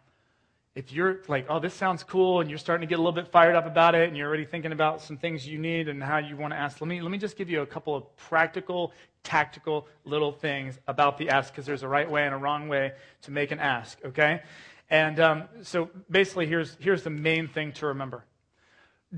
if 0.75 0.93
you're 0.93 1.21
like, 1.27 1.47
oh, 1.49 1.59
this 1.59 1.75
sounds 1.75 2.05
cool, 2.05 2.41
and 2.41 2.49
you're 2.49 2.59
starting 2.59 2.87
to 2.87 2.91
get 2.91 2.99
a 2.99 3.03
little 3.03 3.13
bit 3.13 3.29
fired 3.29 3.57
up 3.57 3.67
about 3.67 3.95
it, 3.95 4.09
and 4.09 4.17
you're 4.17 4.29
already 4.29 4.45
thinking 4.45 4.73
about 4.73 5.01
some 5.01 5.17
things 5.17 5.47
you 5.47 5.59
need 5.59 5.89
and 5.89 6.03
how 6.03 6.19
you 6.19 6.37
want 6.37 6.53
to 6.53 6.57
ask, 6.57 6.81
let 6.81 6.89
me, 6.89 7.01
let 7.01 7.11
me 7.11 7.19
just 7.19 7.37
give 7.37 7.51
you 7.51 7.63
a 7.63 7.67
couple 7.67 7.97
of 7.97 8.17
practical, 8.17 8.93
tactical 9.25 9.89
little 10.05 10.31
things 10.31 10.79
about 10.87 11.19
the 11.19 11.29
ask, 11.29 11.53
because 11.53 11.67
there's 11.67 11.83
a 11.83 11.89
right 11.89 12.09
way 12.09 12.25
and 12.25 12.35
a 12.35 12.39
wrong 12.39 12.69
way 12.69 12.93
to 13.23 13.31
make 13.31 13.51
an 13.51 13.59
ask, 13.59 13.99
okay? 14.05 14.43
And 14.91 15.21
um, 15.21 15.45
so 15.63 15.89
basically, 16.11 16.47
here's, 16.47 16.77
here's 16.81 17.05
the 17.05 17.11
main 17.11 17.49
thing 17.49 17.73
to 17.75 17.87
remember 17.87 18.25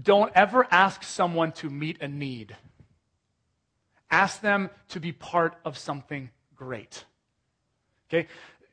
don't 0.00 0.32
ever 0.34 0.66
ask 0.70 1.02
someone 1.02 1.52
to 1.52 1.68
meet 1.68 2.00
a 2.00 2.08
need, 2.08 2.56
ask 4.10 4.40
them 4.40 4.70
to 4.88 5.00
be 5.00 5.12
part 5.12 5.54
of 5.64 5.76
something 5.76 6.30
great. 6.54 7.04
Okay? 8.08 8.26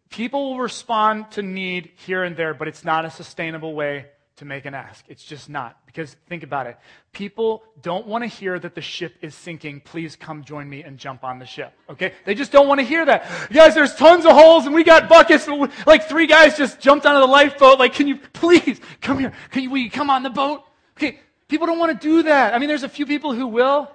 People 0.10 0.52
will 0.52 0.60
respond 0.60 1.32
to 1.32 1.42
need 1.42 1.92
here 2.06 2.24
and 2.24 2.38
there, 2.38 2.54
but 2.54 2.68
it's 2.68 2.86
not 2.86 3.06
a 3.06 3.12
sustainable 3.12 3.74
way 3.74 4.06
to 4.40 4.46
make 4.46 4.66
an 4.66 4.74
ask. 4.74 5.06
It's 5.08 5.24
just 5.24 5.50
not. 5.50 5.78
Because 5.86 6.16
think 6.28 6.44
about 6.44 6.66
it. 6.68 6.78
People 7.12 7.64
don't 7.82 8.08
want 8.08 8.24
to 8.24 8.28
hear 8.28 8.58
that 8.58 8.74
the 8.74 8.82
ship 8.82 9.16
is 9.22 9.36
sinking. 9.36 9.82
Please 9.82 10.16
come 10.16 10.44
join 10.44 10.70
me 10.70 10.84
and 10.84 10.98
jump 10.98 11.24
on 11.24 11.40
the 11.40 11.46
ship. 11.46 11.74
Okay? 11.90 12.14
They 12.26 12.34
just 12.34 12.52
don't 12.52 12.68
want 12.68 12.80
to 12.80 12.86
hear 12.86 13.06
that. 13.06 13.30
Guys, 13.52 13.76
there's 13.76 13.96
tons 13.96 14.26
of 14.26 14.32
holes 14.32 14.66
and 14.66 14.74
we 14.74 14.84
got 14.84 15.08
buckets. 15.08 15.48
Like 15.86 16.08
three 16.08 16.26
guys 16.26 16.58
just 16.58 16.80
jumped 16.80 17.06
onto 17.06 17.20
the 17.20 17.28
lifeboat. 17.28 17.80
Like, 17.80 17.94
can 17.94 18.08
you 18.08 18.18
please 18.34 18.80
come 19.02 19.20
here? 19.20 19.34
Can 19.52 19.64
you, 19.64 19.70
will 19.70 19.78
you 19.78 19.92
come 19.92 20.10
on 20.10 20.24
the 20.24 20.30
boat? 20.30 20.64
Okay. 20.98 21.20
People 21.48 21.68
don't 21.68 21.80
want 21.80 22.00
to 22.00 22.08
do 22.08 22.24
that. 22.24 22.54
I 22.54 22.60
mean, 22.60 22.70
there's 22.70 22.84
a 22.84 22.90
few 22.90 23.06
people 23.06 23.34
who 23.34 23.48
will, 23.48 23.92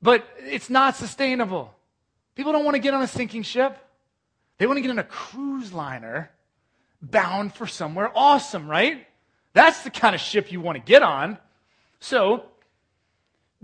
but 0.00 0.26
it's 0.38 0.70
not 0.70 0.96
sustainable. 0.96 1.74
People 2.34 2.52
don't 2.52 2.64
want 2.64 2.76
to 2.76 2.80
get 2.80 2.94
on 2.94 3.02
a 3.02 3.08
sinking 3.08 3.42
ship. 3.42 3.76
They 4.58 4.66
want 4.66 4.78
to 4.78 4.80
get 4.80 4.90
on 4.90 4.98
a 4.98 5.04
cruise 5.04 5.72
liner 5.72 6.30
bound 7.02 7.52
for 7.54 7.66
somewhere 7.66 8.10
awesome, 8.14 8.68
right? 8.68 9.06
That's 9.54 9.82
the 9.82 9.90
kind 9.90 10.14
of 10.14 10.20
ship 10.20 10.52
you 10.52 10.60
want 10.60 10.76
to 10.76 10.82
get 10.84 11.02
on. 11.02 11.38
So, 12.00 12.44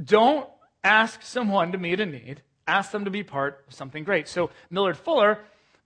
don't 0.02 0.48
ask 0.82 1.22
someone 1.22 1.72
to 1.72 1.78
meet 1.78 2.00
a 2.00 2.06
need. 2.06 2.42
Ask 2.66 2.90
them 2.92 3.04
to 3.04 3.10
be 3.10 3.22
part 3.22 3.64
of 3.68 3.74
something 3.74 4.04
great. 4.04 4.28
So, 4.28 4.50
Millard 4.70 4.96
Fuller, 4.96 5.40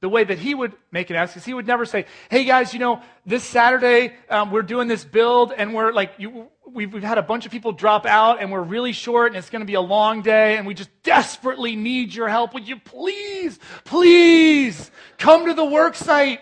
the 0.05 0.09
way 0.11 0.23
that 0.23 0.39
he 0.39 0.55
would 0.55 0.75
make 0.93 1.09
an 1.09 1.17
ask 1.17 1.35
is 1.37 1.47
he 1.47 1.55
would 1.55 1.67
never 1.67 1.87
say, 1.87 2.05
Hey 2.31 2.45
guys, 2.45 2.75
you 2.75 2.79
know, 2.79 3.01
this 3.25 3.43
Saturday 3.43 4.13
um, 4.29 4.51
we're 4.51 4.61
doing 4.61 4.87
this 4.87 5.03
build 5.03 5.51
and 5.57 5.75
we're 5.75 5.93
like, 5.93 6.13
you, 6.19 6.51
we've, 6.71 6.93
we've 6.93 7.03
had 7.03 7.17
a 7.17 7.23
bunch 7.23 7.47
of 7.47 7.53
people 7.53 7.73
drop 7.73 8.05
out 8.05 8.43
and 8.43 8.53
we're 8.53 8.61
really 8.61 8.93
short 8.93 9.29
and 9.29 9.37
it's 9.37 9.49
going 9.49 9.61
to 9.61 9.67
be 9.67 9.75
a 9.75 9.81
long 9.81 10.21
day 10.21 10.59
and 10.59 10.67
we 10.67 10.75
just 10.75 10.91
desperately 11.03 11.75
need 11.75 12.15
your 12.15 12.29
help. 12.29 12.53
Would 12.53 12.69
you 12.69 12.79
please, 12.79 13.59
please 13.85 14.91
come 15.17 15.47
to 15.47 15.55
the 15.55 15.65
work 15.65 15.95
site? 15.95 16.41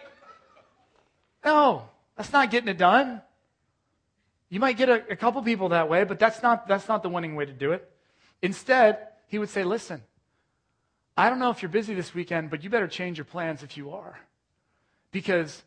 No, 1.45 1.89
that's 2.17 2.33
not 2.33 2.51
getting 2.51 2.69
it 2.69 2.79
done. 2.79 3.23
You 4.53 4.61
might 4.61 4.77
get 4.77 4.91
a, 4.91 5.03
a 5.13 5.17
couple 5.17 5.41
people 5.41 5.71
that 5.71 5.89
way, 5.89 6.05
but 6.05 6.19
that's 6.19 6.43
not, 6.43 6.69
that's 6.69 6.87
not 6.87 7.03
the 7.03 7.09
winning 7.09 7.37
way 7.37 7.47
to 7.47 7.55
do 7.55 7.73
it. 7.73 7.91
Instead, 8.43 8.99
he 9.29 9.39
would 9.39 9.49
say, 9.49 9.65
listen, 9.65 10.03
I 11.17 11.31
don't 11.31 11.39
know 11.39 11.49
if 11.49 11.63
you're 11.63 11.71
busy 11.71 11.95
this 11.95 12.15
weekend, 12.15 12.51
but 12.51 12.63
you 12.63 12.69
better 12.69 12.87
change 12.87 13.17
your 13.17 13.25
plans 13.25 13.63
if 13.63 13.79
you 13.79 13.93
are. 13.93 14.21
Because 15.11 15.63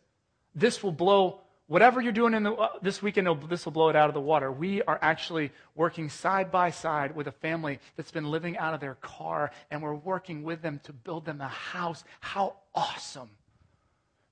this 0.53 0.83
will 0.83 0.91
blow, 0.91 1.39
whatever 1.65 1.99
you're 1.99 2.11
doing 2.11 2.35
in 2.35 2.43
the, 2.43 2.53
uh, 2.53 2.69
this 2.83 3.01
weekend, 3.01 3.27
this 3.49 3.65
will 3.65 3.71
blow 3.71 3.89
it 3.89 3.95
out 3.95 4.07
of 4.07 4.13
the 4.13 4.21
water. 4.21 4.51
We 4.51 4.83
are 4.83 4.99
actually 5.01 5.51
working 5.73 6.07
side 6.07 6.51
by 6.51 6.69
side 6.69 7.15
with 7.15 7.25
a 7.25 7.31
family 7.31 7.79
that's 7.95 8.11
been 8.11 8.29
living 8.29 8.55
out 8.55 8.75
of 8.75 8.81
their 8.81 8.97
car, 9.01 9.49
and 9.71 9.81
we're 9.81 9.95
working 9.95 10.43
with 10.43 10.61
them 10.61 10.79
to 10.83 10.93
build 10.93 11.25
them 11.25 11.41
a 11.41 11.47
house. 11.47 12.03
How 12.19 12.57
awesome 12.75 13.31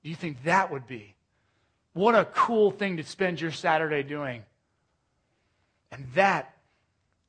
do 0.03 0.11
you 0.11 0.15
think 0.15 0.43
that 0.43 0.71
would 0.71 0.85
be? 0.85 1.15
What 1.93 2.15
a 2.15 2.25
cool 2.25 2.71
thing 2.71 2.97
to 2.97 3.03
spend 3.03 3.39
your 3.39 3.51
Saturday 3.51 4.03
doing. 4.03 4.43
And 5.91 6.07
that 6.15 6.53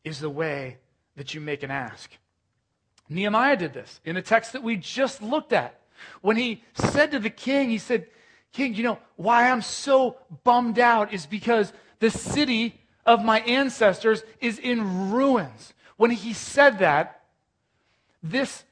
is 0.04 0.20
the 0.20 0.30
way 0.30 0.78
that 1.16 1.34
you 1.34 1.40
make 1.40 1.62
an 1.62 1.70
ask. 1.70 2.10
Nehemiah 3.08 3.56
did 3.56 3.74
this 3.74 4.00
in 4.04 4.14
the 4.14 4.22
text 4.22 4.52
that 4.54 4.62
we 4.62 4.76
just 4.76 5.22
looked 5.22 5.52
at. 5.52 5.78
When 6.22 6.36
he 6.36 6.62
said 6.74 7.10
to 7.12 7.18
the 7.18 7.30
king, 7.30 7.70
he 7.70 7.78
said, 7.78 8.06
King, 8.52 8.74
you 8.74 8.84
know, 8.84 8.98
why 9.16 9.50
I'm 9.50 9.62
so 9.62 10.16
bummed 10.44 10.78
out 10.78 11.12
is 11.12 11.26
because 11.26 11.72
the 11.98 12.10
city 12.10 12.80
of 13.04 13.24
my 13.24 13.40
ancestors 13.40 14.22
is 14.40 14.58
in 14.58 15.10
ruins. 15.10 15.74
When 15.96 16.10
he 16.10 16.32
said 16.32 16.78
that, 16.78 17.20
this, 18.22 18.64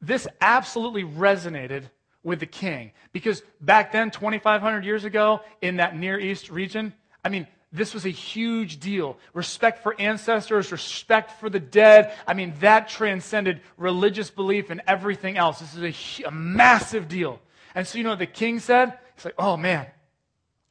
this 0.00 0.26
absolutely 0.40 1.04
resonated 1.04 1.84
with 2.22 2.40
the 2.40 2.46
king. 2.46 2.92
Because 3.12 3.42
back 3.60 3.92
then, 3.92 4.10
2,500 4.10 4.84
years 4.84 5.04
ago, 5.04 5.40
in 5.62 5.76
that 5.76 5.96
Near 5.96 6.18
East 6.18 6.50
region, 6.50 6.92
I 7.24 7.28
mean, 7.28 7.46
this 7.72 7.92
was 7.92 8.06
a 8.06 8.10
huge 8.10 8.80
deal. 8.80 9.18
Respect 9.34 9.82
for 9.82 9.94
ancestors, 10.00 10.72
respect 10.72 11.32
for 11.38 11.50
the 11.50 11.60
dead. 11.60 12.14
I 12.26 12.34
mean, 12.34 12.54
that 12.60 12.88
transcended 12.88 13.60
religious 13.76 14.30
belief 14.30 14.70
and 14.70 14.80
everything 14.86 15.36
else. 15.36 15.58
This 15.60 15.74
is 15.74 16.20
a, 16.22 16.28
a 16.28 16.30
massive 16.30 17.08
deal. 17.08 17.40
And 17.74 17.86
so, 17.86 17.98
you 17.98 18.04
know 18.04 18.16
the 18.16 18.26
king 18.26 18.60
said? 18.60 18.98
He's 19.14 19.24
like, 19.24 19.34
oh 19.38 19.56
man, 19.56 19.86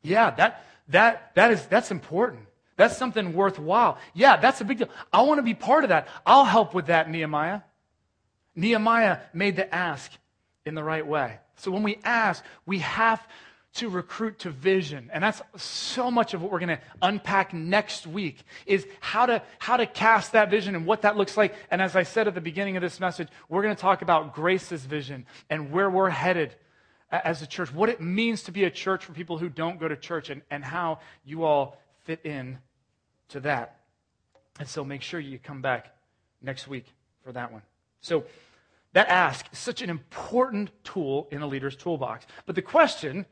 yeah, 0.02 0.32
that, 0.32 0.66
that, 0.90 1.32
that 1.36 1.52
is, 1.52 1.66
that's 1.68 1.92
important. 1.92 2.48
That's 2.78 2.98
something 2.98 3.34
worthwhile. 3.34 3.98
Yeah, 4.14 4.38
that's 4.38 4.62
a 4.62 4.66
big 4.66 4.80
deal. 4.80 4.90
I 5.12 5.22
want 5.24 5.40
to 5.40 5.44
be 5.44 5.54
part 5.54 5.84
of 5.84 5.90
that. 5.90 6.08
I'll 6.26 6.46
help 6.46 6.74
with 6.74 6.88
that, 6.88 7.10
Nehemiah. 7.10 7.62
Nehemiah 8.56 9.20
made 9.34 9.56
the 9.56 9.74
ask 9.74 10.12
in 10.68 10.76
the 10.76 10.84
right 10.84 11.06
way. 11.06 11.40
So 11.56 11.72
when 11.72 11.84
we 11.84 11.98
ask, 12.04 12.44
we 12.66 12.80
have 12.80 13.26
to 13.76 13.90
recruit 13.90 14.40
to 14.40 14.50
vision. 14.50 15.10
And 15.14 15.24
that's 15.24 15.42
so 15.56 16.10
much 16.10 16.34
of 16.34 16.42
what 16.42 16.52
we're 16.52 16.60
going 16.60 16.78
to 16.78 16.82
unpack 17.02 17.54
next 17.54 18.08
week 18.08 18.44
is 18.66 18.88
how 19.00 19.28
to, 19.28 19.42
how 19.60 19.78
to 19.78 19.86
cast 19.86 20.32
that 20.32 20.50
vision 20.50 20.76
and 20.76 20.86
what 20.86 21.04
that 21.04 21.16
looks 21.16 21.38
like. 21.38 21.54
And 21.70 21.82
as 21.82 21.96
I 21.96 22.04
said 22.04 22.28
at 22.28 22.34
the 22.34 22.42
beginning 22.42 22.76
of 22.76 22.82
this 22.82 23.00
message, 23.00 23.28
we're 23.50 23.62
going 23.62 23.76
to 23.76 23.82
talk 23.82 24.02
about 24.02 24.34
Grace's 24.34 24.84
vision 24.84 25.26
and 25.50 25.72
where 25.72 25.90
we're 25.90 26.10
headed 26.10 26.56
as 27.12 27.42
a 27.42 27.48
church, 27.48 27.74
what 27.74 27.90
it 27.90 28.02
means 28.02 28.44
to 28.44 28.52
be 28.52 28.64
a 28.64 28.72
church 28.72 29.06
for 29.06 29.14
people 29.14 29.38
who 29.38 29.48
don't 29.48 29.80
go 29.80 29.88
to 29.88 29.96
church 29.96 30.30
and, 30.30 30.42
and 30.50 30.64
how 30.64 31.00
you 31.24 31.44
all 31.44 31.78
fit 32.04 32.20
in 32.26 32.58
to 33.30 33.40
that. 33.42 33.80
And 34.60 34.68
so 34.68 34.84
make 34.84 35.04
sure 35.04 35.20
you 35.20 35.38
come 35.40 35.62
back 35.62 35.96
next 36.42 36.68
week 36.68 36.86
for 37.24 37.32
that 37.32 37.52
one. 37.52 37.62
So 38.02 38.26
that 38.98 39.10
ask 39.10 39.46
is 39.54 39.60
such 39.60 39.84
an 39.84 39.92
important 39.92 40.72
tool 40.84 41.28
in 41.30 41.44
a 41.44 41.48
leader's 41.48 41.76
toolbox. 41.76 42.26
But 42.48 42.56
the 42.56 42.64
question 42.64 43.28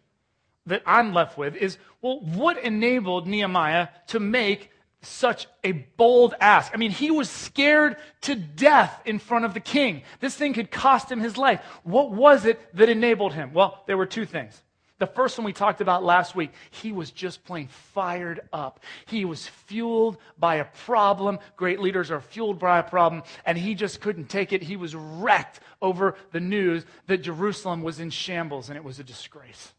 that 0.67 0.83
I'm 0.85 1.11
left 1.11 1.39
with 1.39 1.55
is 1.55 1.79
well, 2.03 2.19
what 2.19 2.59
enabled 2.59 3.25
Nehemiah 3.25 3.87
to 4.09 4.19
make 4.19 4.69
such 5.01 5.47
a 5.63 5.71
bold 5.71 6.35
ask? 6.39 6.71
I 6.71 6.77
mean, 6.77 6.91
he 6.91 7.09
was 7.09 7.31
scared 7.31 7.97
to 8.21 8.35
death 8.35 9.01
in 9.05 9.17
front 9.17 9.45
of 9.45 9.55
the 9.55 9.59
king. 9.59 10.03
This 10.19 10.35
thing 10.35 10.53
could 10.53 10.69
cost 10.69 11.11
him 11.11 11.19
his 11.19 11.35
life. 11.35 11.61
What 11.81 12.11
was 12.11 12.45
it 12.45 12.61
that 12.75 12.89
enabled 12.89 13.33
him? 13.33 13.51
Well, 13.51 13.83
there 13.87 13.97
were 13.97 14.05
two 14.05 14.27
things. 14.27 14.61
The 14.97 15.07
first 15.07 15.37
one 15.37 15.43
we 15.43 15.51
talked 15.51 15.81
about 15.81 16.05
last 16.05 16.35
week, 16.35 16.51
he 16.71 16.93
was 16.93 17.11
just 17.11 17.43
plain 17.43 17.67
fired 17.67 18.41
up. 18.53 18.79
He 19.07 19.25
was 19.25 19.45
fueled 19.45 20.17
by 20.39 20.55
a 20.55 20.65
problem. 20.65 21.39
Great 21.57 21.81
leaders 21.81 22.11
are 22.11 22.21
fueled 22.21 22.59
by 22.59 22.79
a 22.79 22.83
problem, 22.83 23.23
and 23.45 23.57
he 23.57 23.75
just 23.75 23.99
couldn't 23.99 24.29
take 24.29 24.53
it. 24.53 24.63
He 24.63 24.77
was 24.77 24.95
wrecked 24.95 25.59
over 25.81 26.15
the 26.31 26.39
news 26.39 26.85
that 27.07 27.17
Jerusalem 27.17 27.81
was 27.81 27.99
in 27.99 28.09
shambles 28.09 28.69
and 28.69 28.77
it 28.77 28.83
was 28.83 28.99
a 28.99 29.03
disgrace. 29.03 29.73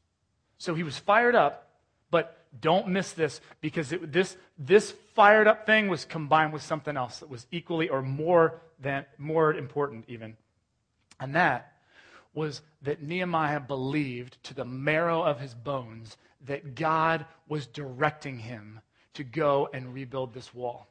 So 0.59 0.75
he 0.75 0.83
was 0.83 0.99
fired 0.99 1.35
up, 1.35 1.71
but 2.11 2.45
don't 2.61 2.89
miss 2.89 3.13
this 3.13 3.41
because 3.61 3.93
it, 3.93 4.13
this, 4.13 4.37
this 4.59 4.93
fired 5.15 5.47
up 5.47 5.67
thing 5.67 5.89
was 5.89 6.05
combined 6.05 6.53
with 6.53 6.63
something 6.63 6.97
else 6.97 7.21
that 7.21 7.31
was 7.31 7.47
equally 7.51 7.89
or 7.89 8.03
more 8.03 8.61
than 8.81 9.07
more 9.19 9.55
important 9.55 10.05
even. 10.09 10.37
And 11.19 11.35
that 11.35 11.73
was 12.37 12.61
that 12.83 13.03
Nehemiah 13.03 13.61
believed 13.61 14.41
to 14.45 14.55
the 14.55 14.65
marrow 14.65 15.23
of 15.23 15.41
his 15.41 15.55
bones 15.55 16.17
that 16.45 16.75
God 16.75 17.25
was 17.49 17.67
directing 17.67 18.39
him 18.39 18.81
to 19.15 19.25
go 19.25 19.69
and 19.73 19.95
rebuild 19.95 20.35
this 20.35 20.55
wall. 20.55 20.87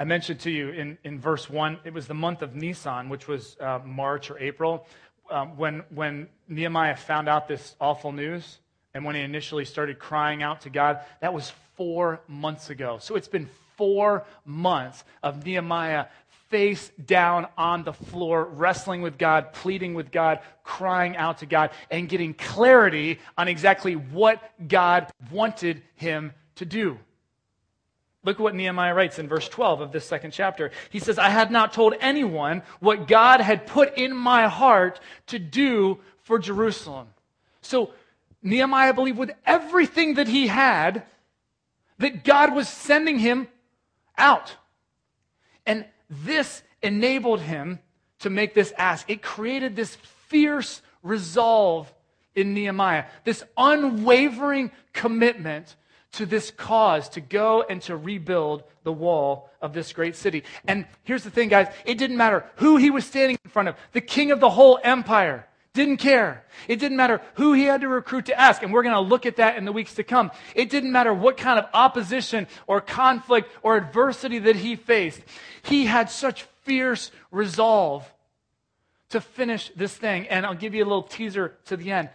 I 0.00 0.04
mentioned 0.04 0.40
to 0.40 0.50
you 0.50 0.70
in, 0.70 0.98
in 1.04 1.20
verse 1.20 1.48
1, 1.48 1.80
it 1.84 1.92
was 1.92 2.06
the 2.06 2.14
month 2.14 2.42
of 2.42 2.54
Nisan, 2.54 3.08
which 3.08 3.28
was 3.28 3.56
uh, 3.60 3.80
March 3.84 4.30
or 4.30 4.38
April 4.38 4.86
um, 5.30 5.56
when, 5.56 5.82
when 5.90 6.28
Nehemiah 6.48 6.96
found 6.96 7.28
out 7.28 7.46
this 7.46 7.76
awful 7.80 8.12
news 8.12 8.58
and 8.94 9.04
when 9.04 9.14
he 9.14 9.20
initially 9.20 9.66
started 9.66 9.98
crying 9.98 10.42
out 10.42 10.62
to 10.62 10.70
God, 10.70 11.00
that 11.20 11.34
was 11.34 11.52
four 11.76 12.20
months 12.28 12.70
ago. 12.70 12.98
So 13.00 13.14
it's 13.14 13.28
been 13.28 13.48
four 13.76 14.24
months 14.44 15.04
of 15.22 15.44
Nehemiah 15.44 16.06
face 16.48 16.90
down 17.04 17.46
on 17.58 17.84
the 17.84 17.92
floor, 17.92 18.44
wrestling 18.44 19.02
with 19.02 19.18
God, 19.18 19.52
pleading 19.52 19.94
with 19.94 20.12
God, 20.12 20.40
crying 20.62 21.16
out 21.16 21.38
to 21.38 21.46
God, 21.46 21.70
and 21.90 22.08
getting 22.08 22.34
clarity 22.34 23.18
on 23.36 23.48
exactly 23.48 23.94
what 23.94 24.42
God 24.68 25.10
wanted 25.30 25.82
him 25.94 26.32
to 26.56 26.64
do. 26.64 26.98
Look 28.24 28.38
what 28.40 28.54
Nehemiah 28.56 28.94
writes 28.94 29.20
in 29.20 29.28
verse 29.28 29.48
12 29.48 29.80
of 29.80 29.92
this 29.92 30.04
second 30.04 30.32
chapter. 30.32 30.72
He 30.90 30.98
says, 30.98 31.18
I 31.18 31.28
had 31.28 31.50
not 31.52 31.72
told 31.72 31.94
anyone 32.00 32.62
what 32.80 33.06
God 33.06 33.40
had 33.40 33.66
put 33.66 33.96
in 33.96 34.16
my 34.16 34.48
heart 34.48 34.98
to 35.28 35.38
do 35.38 36.00
for 36.22 36.40
Jerusalem. 36.40 37.06
So 37.60 37.92
Nehemiah 38.42 38.94
believed 38.94 39.18
with 39.18 39.30
everything 39.44 40.14
that 40.14 40.26
he 40.26 40.48
had 40.48 41.04
that 41.98 42.24
God 42.24 42.54
was 42.54 42.68
sending 42.68 43.18
him 43.18 43.46
out. 44.18 44.56
And 45.64 45.84
this 46.08 46.62
enabled 46.82 47.40
him 47.40 47.78
to 48.20 48.30
make 48.30 48.54
this 48.54 48.72
ask. 48.76 49.08
It 49.10 49.22
created 49.22 49.76
this 49.76 49.96
fierce 50.28 50.82
resolve 51.02 51.92
in 52.34 52.54
Nehemiah, 52.54 53.04
this 53.24 53.42
unwavering 53.56 54.70
commitment 54.92 55.76
to 56.12 56.26
this 56.26 56.50
cause 56.50 57.08
to 57.10 57.20
go 57.20 57.62
and 57.68 57.82
to 57.82 57.96
rebuild 57.96 58.62
the 58.84 58.92
wall 58.92 59.50
of 59.60 59.72
this 59.72 59.92
great 59.92 60.16
city. 60.16 60.44
And 60.66 60.86
here's 61.02 61.24
the 61.24 61.30
thing, 61.30 61.48
guys 61.48 61.68
it 61.84 61.98
didn't 61.98 62.16
matter 62.16 62.44
who 62.56 62.76
he 62.76 62.90
was 62.90 63.04
standing 63.04 63.38
in 63.44 63.50
front 63.50 63.68
of, 63.68 63.76
the 63.92 64.00
king 64.00 64.30
of 64.30 64.40
the 64.40 64.50
whole 64.50 64.78
empire. 64.82 65.46
Didn't 65.76 65.98
care. 65.98 66.42
It 66.68 66.76
didn't 66.76 66.96
matter 66.96 67.20
who 67.34 67.52
he 67.52 67.64
had 67.64 67.82
to 67.82 67.88
recruit 67.88 68.24
to 68.26 68.40
ask, 68.40 68.62
and 68.62 68.72
we're 68.72 68.82
going 68.82 68.94
to 68.94 69.00
look 69.00 69.26
at 69.26 69.36
that 69.36 69.58
in 69.58 69.66
the 69.66 69.72
weeks 69.72 69.92
to 69.96 70.04
come. 70.04 70.30
It 70.54 70.70
didn't 70.70 70.90
matter 70.90 71.12
what 71.12 71.36
kind 71.36 71.58
of 71.58 71.66
opposition 71.74 72.46
or 72.66 72.80
conflict 72.80 73.50
or 73.62 73.76
adversity 73.76 74.38
that 74.38 74.56
he 74.56 74.74
faced. 74.74 75.20
He 75.60 75.84
had 75.84 76.08
such 76.08 76.44
fierce 76.62 77.10
resolve 77.30 78.10
to 79.10 79.20
finish 79.20 79.70
this 79.76 79.94
thing. 79.94 80.26
And 80.28 80.46
I'll 80.46 80.54
give 80.54 80.74
you 80.74 80.82
a 80.82 80.88
little 80.88 81.02
teaser 81.02 81.58
to 81.66 81.76
the 81.76 81.92
end. 81.92 82.08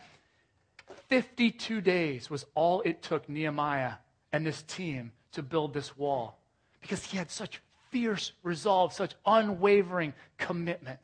52 1.09 1.81
days 1.81 2.31
was 2.31 2.47
all 2.55 2.81
it 2.81 3.03
took 3.03 3.29
Nehemiah 3.29 3.93
and 4.33 4.43
this 4.43 4.63
team 4.63 5.11
to 5.33 5.43
build 5.43 5.75
this 5.75 5.95
wall 5.95 6.39
because 6.81 7.05
he 7.05 7.15
had 7.15 7.29
such 7.29 7.61
fierce 7.91 8.31
resolve, 8.41 8.91
such 8.91 9.13
unwavering 9.23 10.15
commitment 10.39 10.99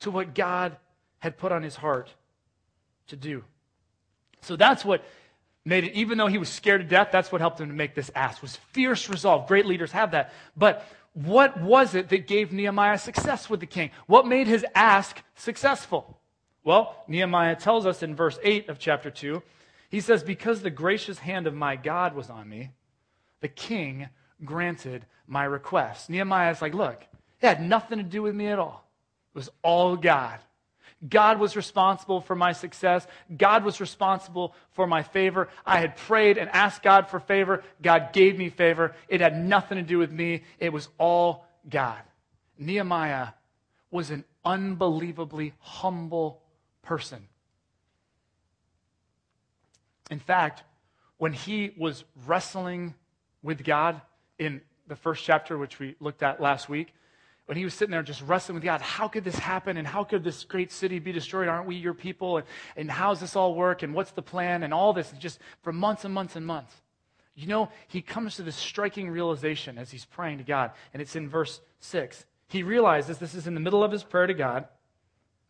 to 0.00 0.10
what 0.10 0.34
God 0.34 0.78
had 1.24 1.38
put 1.38 1.52
on 1.52 1.62
his 1.62 1.74
heart 1.74 2.10
to 3.06 3.16
do. 3.16 3.42
So 4.42 4.56
that's 4.56 4.84
what 4.84 5.02
made 5.64 5.84
it, 5.84 5.94
even 5.94 6.18
though 6.18 6.26
he 6.26 6.36
was 6.36 6.50
scared 6.50 6.82
to 6.82 6.86
death, 6.86 7.08
that's 7.10 7.32
what 7.32 7.40
helped 7.40 7.58
him 7.58 7.68
to 7.68 7.74
make 7.74 7.94
this 7.94 8.10
ask, 8.14 8.42
was 8.42 8.56
fierce 8.72 9.08
resolve. 9.08 9.48
Great 9.48 9.64
leaders 9.64 9.90
have 9.92 10.10
that. 10.10 10.34
But 10.54 10.86
what 11.14 11.58
was 11.58 11.94
it 11.94 12.10
that 12.10 12.26
gave 12.26 12.52
Nehemiah 12.52 12.98
success 12.98 13.48
with 13.48 13.60
the 13.60 13.66
king? 13.66 13.90
What 14.06 14.26
made 14.26 14.46
his 14.46 14.66
ask 14.74 15.22
successful? 15.34 16.20
Well, 16.62 16.94
Nehemiah 17.08 17.56
tells 17.56 17.86
us 17.86 18.02
in 18.02 18.14
verse 18.14 18.38
8 18.42 18.68
of 18.68 18.78
chapter 18.78 19.10
2, 19.10 19.42
he 19.88 20.00
says, 20.00 20.22
Because 20.22 20.60
the 20.60 20.70
gracious 20.70 21.18
hand 21.18 21.46
of 21.46 21.54
my 21.54 21.76
God 21.76 22.14
was 22.14 22.28
on 22.28 22.50
me, 22.50 22.70
the 23.40 23.48
king 23.48 24.10
granted 24.44 25.06
my 25.26 25.44
request. 25.44 26.10
Nehemiah 26.10 26.50
is 26.50 26.60
like, 26.60 26.74
Look, 26.74 27.00
it 27.40 27.46
had 27.46 27.62
nothing 27.62 27.96
to 27.96 28.04
do 28.04 28.20
with 28.20 28.34
me 28.34 28.48
at 28.48 28.58
all. 28.58 28.86
It 29.34 29.38
was 29.38 29.48
all 29.62 29.96
God. 29.96 30.38
God 31.08 31.38
was 31.38 31.56
responsible 31.56 32.20
for 32.20 32.34
my 32.34 32.52
success. 32.52 33.06
God 33.36 33.64
was 33.64 33.80
responsible 33.80 34.54
for 34.72 34.86
my 34.86 35.02
favor. 35.02 35.48
I 35.66 35.80
had 35.80 35.96
prayed 35.96 36.38
and 36.38 36.48
asked 36.50 36.82
God 36.82 37.08
for 37.08 37.20
favor. 37.20 37.62
God 37.82 38.12
gave 38.12 38.38
me 38.38 38.48
favor. 38.48 38.94
It 39.08 39.20
had 39.20 39.36
nothing 39.36 39.76
to 39.76 39.82
do 39.82 39.98
with 39.98 40.10
me. 40.10 40.42
It 40.58 40.72
was 40.72 40.88
all 40.98 41.46
God. 41.68 42.00
Nehemiah 42.58 43.28
was 43.90 44.10
an 44.10 44.24
unbelievably 44.44 45.54
humble 45.58 46.40
person. 46.82 47.28
In 50.10 50.18
fact, 50.18 50.62
when 51.18 51.32
he 51.32 51.72
was 51.78 52.04
wrestling 52.26 52.94
with 53.42 53.64
God 53.64 54.00
in 54.38 54.60
the 54.86 54.96
first 54.96 55.24
chapter, 55.24 55.56
which 55.56 55.78
we 55.78 55.96
looked 56.00 56.22
at 56.22 56.40
last 56.40 56.68
week, 56.68 56.92
when 57.46 57.58
he 57.58 57.64
was 57.64 57.74
sitting 57.74 57.90
there 57.90 58.02
just 58.02 58.22
wrestling 58.22 58.54
with 58.54 58.64
God, 58.64 58.80
how 58.80 59.06
could 59.06 59.24
this 59.24 59.38
happen? 59.38 59.76
And 59.76 59.86
how 59.86 60.04
could 60.04 60.24
this 60.24 60.44
great 60.44 60.72
city 60.72 60.98
be 60.98 61.12
destroyed? 61.12 61.48
Aren't 61.48 61.66
we 61.66 61.76
your 61.76 61.92
people? 61.92 62.38
And, 62.38 62.46
and 62.76 62.90
how's 62.90 63.20
this 63.20 63.36
all 63.36 63.54
work? 63.54 63.82
And 63.82 63.94
what's 63.94 64.12
the 64.12 64.22
plan? 64.22 64.62
And 64.62 64.72
all 64.72 64.92
this, 64.92 65.12
just 65.18 65.38
for 65.62 65.72
months 65.72 66.04
and 66.04 66.14
months 66.14 66.36
and 66.36 66.46
months. 66.46 66.74
You 67.34 67.48
know, 67.48 67.68
he 67.88 68.00
comes 68.00 68.36
to 68.36 68.42
this 68.42 68.56
striking 68.56 69.10
realization 69.10 69.76
as 69.76 69.90
he's 69.90 70.04
praying 70.04 70.38
to 70.38 70.44
God, 70.44 70.70
and 70.92 71.02
it's 71.02 71.16
in 71.16 71.28
verse 71.28 71.60
6. 71.80 72.24
He 72.46 72.62
realizes, 72.62 73.18
this 73.18 73.34
is 73.34 73.46
in 73.46 73.54
the 73.54 73.60
middle 73.60 73.82
of 73.82 73.90
his 73.90 74.04
prayer 74.04 74.28
to 74.28 74.34
God, 74.34 74.68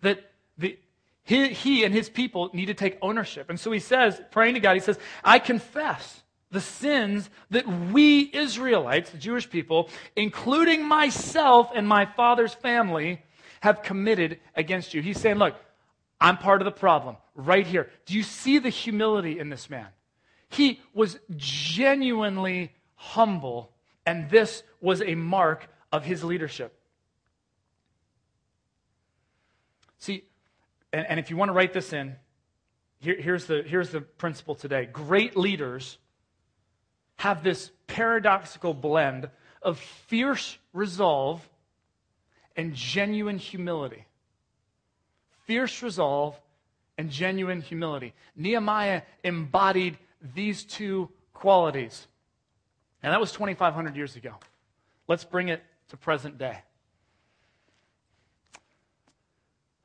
that 0.01 0.31
the, 0.57 0.79
he, 1.25 1.49
he 1.49 1.85
and 1.85 1.95
his 1.95 2.09
people 2.09 2.51
need 2.55 2.67
to 2.67 2.75
take 2.75 2.97
ownership. 3.03 3.51
And 3.51 3.61
so 3.61 3.71
he 3.71 3.81
says, 3.81 4.21
praying 4.31 4.55
to 4.55 4.61
God, 4.61 4.75
he 4.75 4.81
says, 4.81 4.99
I 5.23 5.39
confess 5.39 6.23
the 6.55 6.61
sins 6.61 7.29
that 7.51 7.67
we 7.67 8.31
Israelites, 8.33 9.11
the 9.11 9.19
Jewish 9.19 9.51
people, 9.51 9.90
including 10.17 10.87
myself 10.87 11.71
and 11.75 11.87
my 11.87 12.07
father's 12.07 12.55
family, 12.55 13.23
have 13.61 13.83
committed 13.83 14.38
against 14.55 14.95
you. 14.95 15.03
He's 15.03 15.21
saying, 15.21 15.37
Look, 15.37 15.57
I'm 16.21 16.38
part 16.38 16.62
of 16.62 16.64
the 16.64 16.73
problem 16.73 17.17
right 17.35 17.67
here. 17.67 17.90
Do 18.07 18.14
you 18.14 18.23
see 18.23 18.59
the 18.59 18.71
humility 18.71 19.38
in 19.38 19.51
this 19.51 19.69
man? 19.69 19.88
He 20.49 20.81
was 20.95 21.19
genuinely 21.37 22.73
humble, 22.95 23.73
and 24.07 24.31
this 24.31 24.62
was 24.81 25.03
a 25.03 25.17
mark 25.17 25.69
of 25.93 26.05
his 26.05 26.23
leadership. 26.23 26.79
See, 29.99 30.25
and, 30.93 31.05
and 31.09 31.19
if 31.19 31.31
you 31.31 31.37
want 31.37 31.49
to 31.49 31.53
write 31.53 31.73
this 31.73 31.93
in, 31.93 32.14
here, 33.01 33.17
here's, 33.21 33.47
the, 33.47 33.62
here's 33.67 33.90
the 33.90 34.01
principle 34.01 34.55
today. 34.55 34.87
Great 34.87 35.37
leaders 35.37 35.99
have 37.16 37.42
this 37.42 37.70
paradoxical 37.87 38.74
blend 38.74 39.29
of 39.62 39.79
fierce 39.79 40.59
resolve 40.72 41.46
and 42.57 42.74
genuine 42.74 43.38
humility. 43.38 44.07
fierce 45.46 45.83
resolve, 45.83 46.40
and 46.96 47.11
genuine 47.11 47.61
humility. 47.61 48.14
Nehemiah 48.37 49.03
embodied 49.22 49.98
these 50.35 50.64
two 50.64 51.11
qualities. 51.33 52.07
And 53.03 53.12
that 53.12 53.20
was 53.20 53.33
2,500 53.33 53.96
years 53.96 54.16
ago. 54.16 54.35
Let's 55.09 55.24
bring 55.24 55.48
it 55.48 55.62
to 55.88 55.96
present 55.96 56.38
day. 56.38 56.59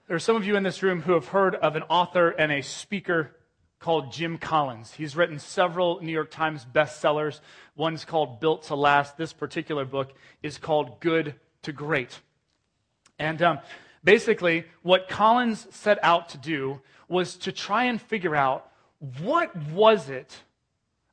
There 0.08 0.16
are 0.16 0.20
some 0.20 0.36
of 0.36 0.46
you 0.46 0.56
in 0.56 0.64
this 0.64 0.82
room 0.82 1.02
who 1.02 1.14
have 1.14 1.28
heard 1.28 1.56
of 1.56 1.76
an 1.76 1.84
author 1.84 2.30
and 2.30 2.52
a 2.52 2.62
speaker 2.62 3.36
called 3.80 4.12
Jim 4.12 4.38
Collins. 4.38 4.94
He's 4.94 5.16
written 5.16 5.40
several 5.40 6.02
New 6.02 6.12
York 6.12 6.32
Times 6.32 6.66
bestsellers. 6.72 7.40
One's 7.76 8.06
called 8.06 8.40
Built 8.40 8.64
to 8.64 8.76
Last. 8.76 9.18
This 9.18 9.34
particular 9.34 9.86
book 9.86 10.14
is 10.44 10.58
called 10.58 11.00
Good 11.00 11.36
to 11.64 11.72
Great. 11.72 12.20
And 13.18 13.42
um, 13.42 13.60
basically, 14.04 14.66
what 14.82 15.08
Collins 15.08 15.68
set 15.72 15.98
out 16.04 16.30
to 16.30 16.38
do 16.38 16.82
was 17.08 17.36
to 17.38 17.52
try 17.52 17.86
and 17.86 18.02
figure 18.02 18.36
out 18.36 18.70
what 19.22 19.56
was 19.72 20.10
it 20.10 20.44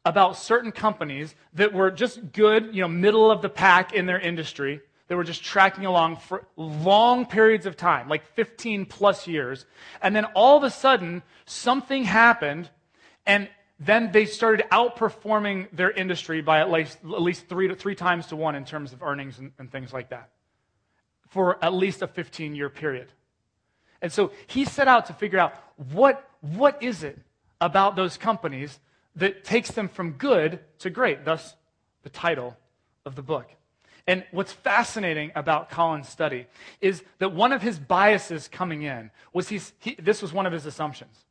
about 0.04 0.36
certain 0.36 0.72
companies 0.72 1.34
that 1.54 1.72
were 1.72 1.90
just 1.90 2.32
good, 2.32 2.74
you 2.74 2.80
know, 2.80 2.88
middle 2.88 3.30
of 3.30 3.42
the 3.42 3.48
pack 3.48 3.92
in 3.92 4.06
their 4.06 4.20
industry, 4.20 4.80
that 5.08 5.16
were 5.16 5.24
just 5.24 5.44
tracking 5.44 5.86
along 5.86 6.16
for 6.16 6.46
long 6.56 7.26
periods 7.26 7.66
of 7.66 7.76
time, 7.76 8.08
like 8.08 8.24
15 8.34 8.86
plus 8.86 9.26
years. 9.26 9.66
And 10.02 10.14
then 10.14 10.24
all 10.26 10.56
of 10.56 10.62
a 10.62 10.70
sudden, 10.70 11.22
something 11.44 12.04
happened, 12.04 12.68
and 13.24 13.48
then 13.78 14.10
they 14.10 14.26
started 14.26 14.66
outperforming 14.72 15.68
their 15.72 15.90
industry 15.90 16.40
by 16.40 16.60
at 16.60 16.70
least, 16.70 16.98
at 17.04 17.22
least 17.22 17.48
three, 17.48 17.68
to, 17.68 17.76
three 17.76 17.94
times 17.94 18.26
to 18.26 18.36
one 18.36 18.54
in 18.54 18.64
terms 18.64 18.92
of 18.92 19.02
earnings 19.02 19.38
and, 19.38 19.52
and 19.58 19.70
things 19.70 19.92
like 19.92 20.10
that 20.10 20.30
for 21.28 21.62
at 21.62 21.74
least 21.74 22.02
a 22.02 22.06
15 22.06 22.54
year 22.54 22.70
period. 22.70 23.08
And 24.02 24.12
so 24.12 24.32
he 24.46 24.64
set 24.64 24.88
out 24.88 25.06
to 25.06 25.12
figure 25.12 25.38
out 25.38 25.54
what, 25.92 26.28
what 26.40 26.82
is 26.82 27.02
it 27.02 27.18
about 27.60 27.96
those 27.96 28.16
companies 28.16 28.78
that 29.16 29.44
takes 29.44 29.70
them 29.70 29.88
from 29.88 30.12
good 30.12 30.60
to 30.78 30.90
great, 30.90 31.24
thus 31.24 31.54
the 32.02 32.10
title 32.10 32.56
of 33.04 33.16
the 33.16 33.22
book. 33.22 33.50
And 34.06 34.24
what's 34.30 34.52
fascinating 34.52 35.32
about 35.34 35.68
Collins' 35.68 36.08
study 36.08 36.46
is 36.80 37.02
that 37.18 37.32
one 37.32 37.52
of 37.52 37.60
his 37.60 37.78
biases 37.78 38.46
coming 38.48 38.82
in 38.82 39.10
was 39.32 39.48
he's, 39.48 39.72
he, 39.80 39.96
this 39.96 40.22
was 40.22 40.32
one 40.32 40.46
of 40.46 40.52
his 40.52 40.64
assumptions. 40.64 41.24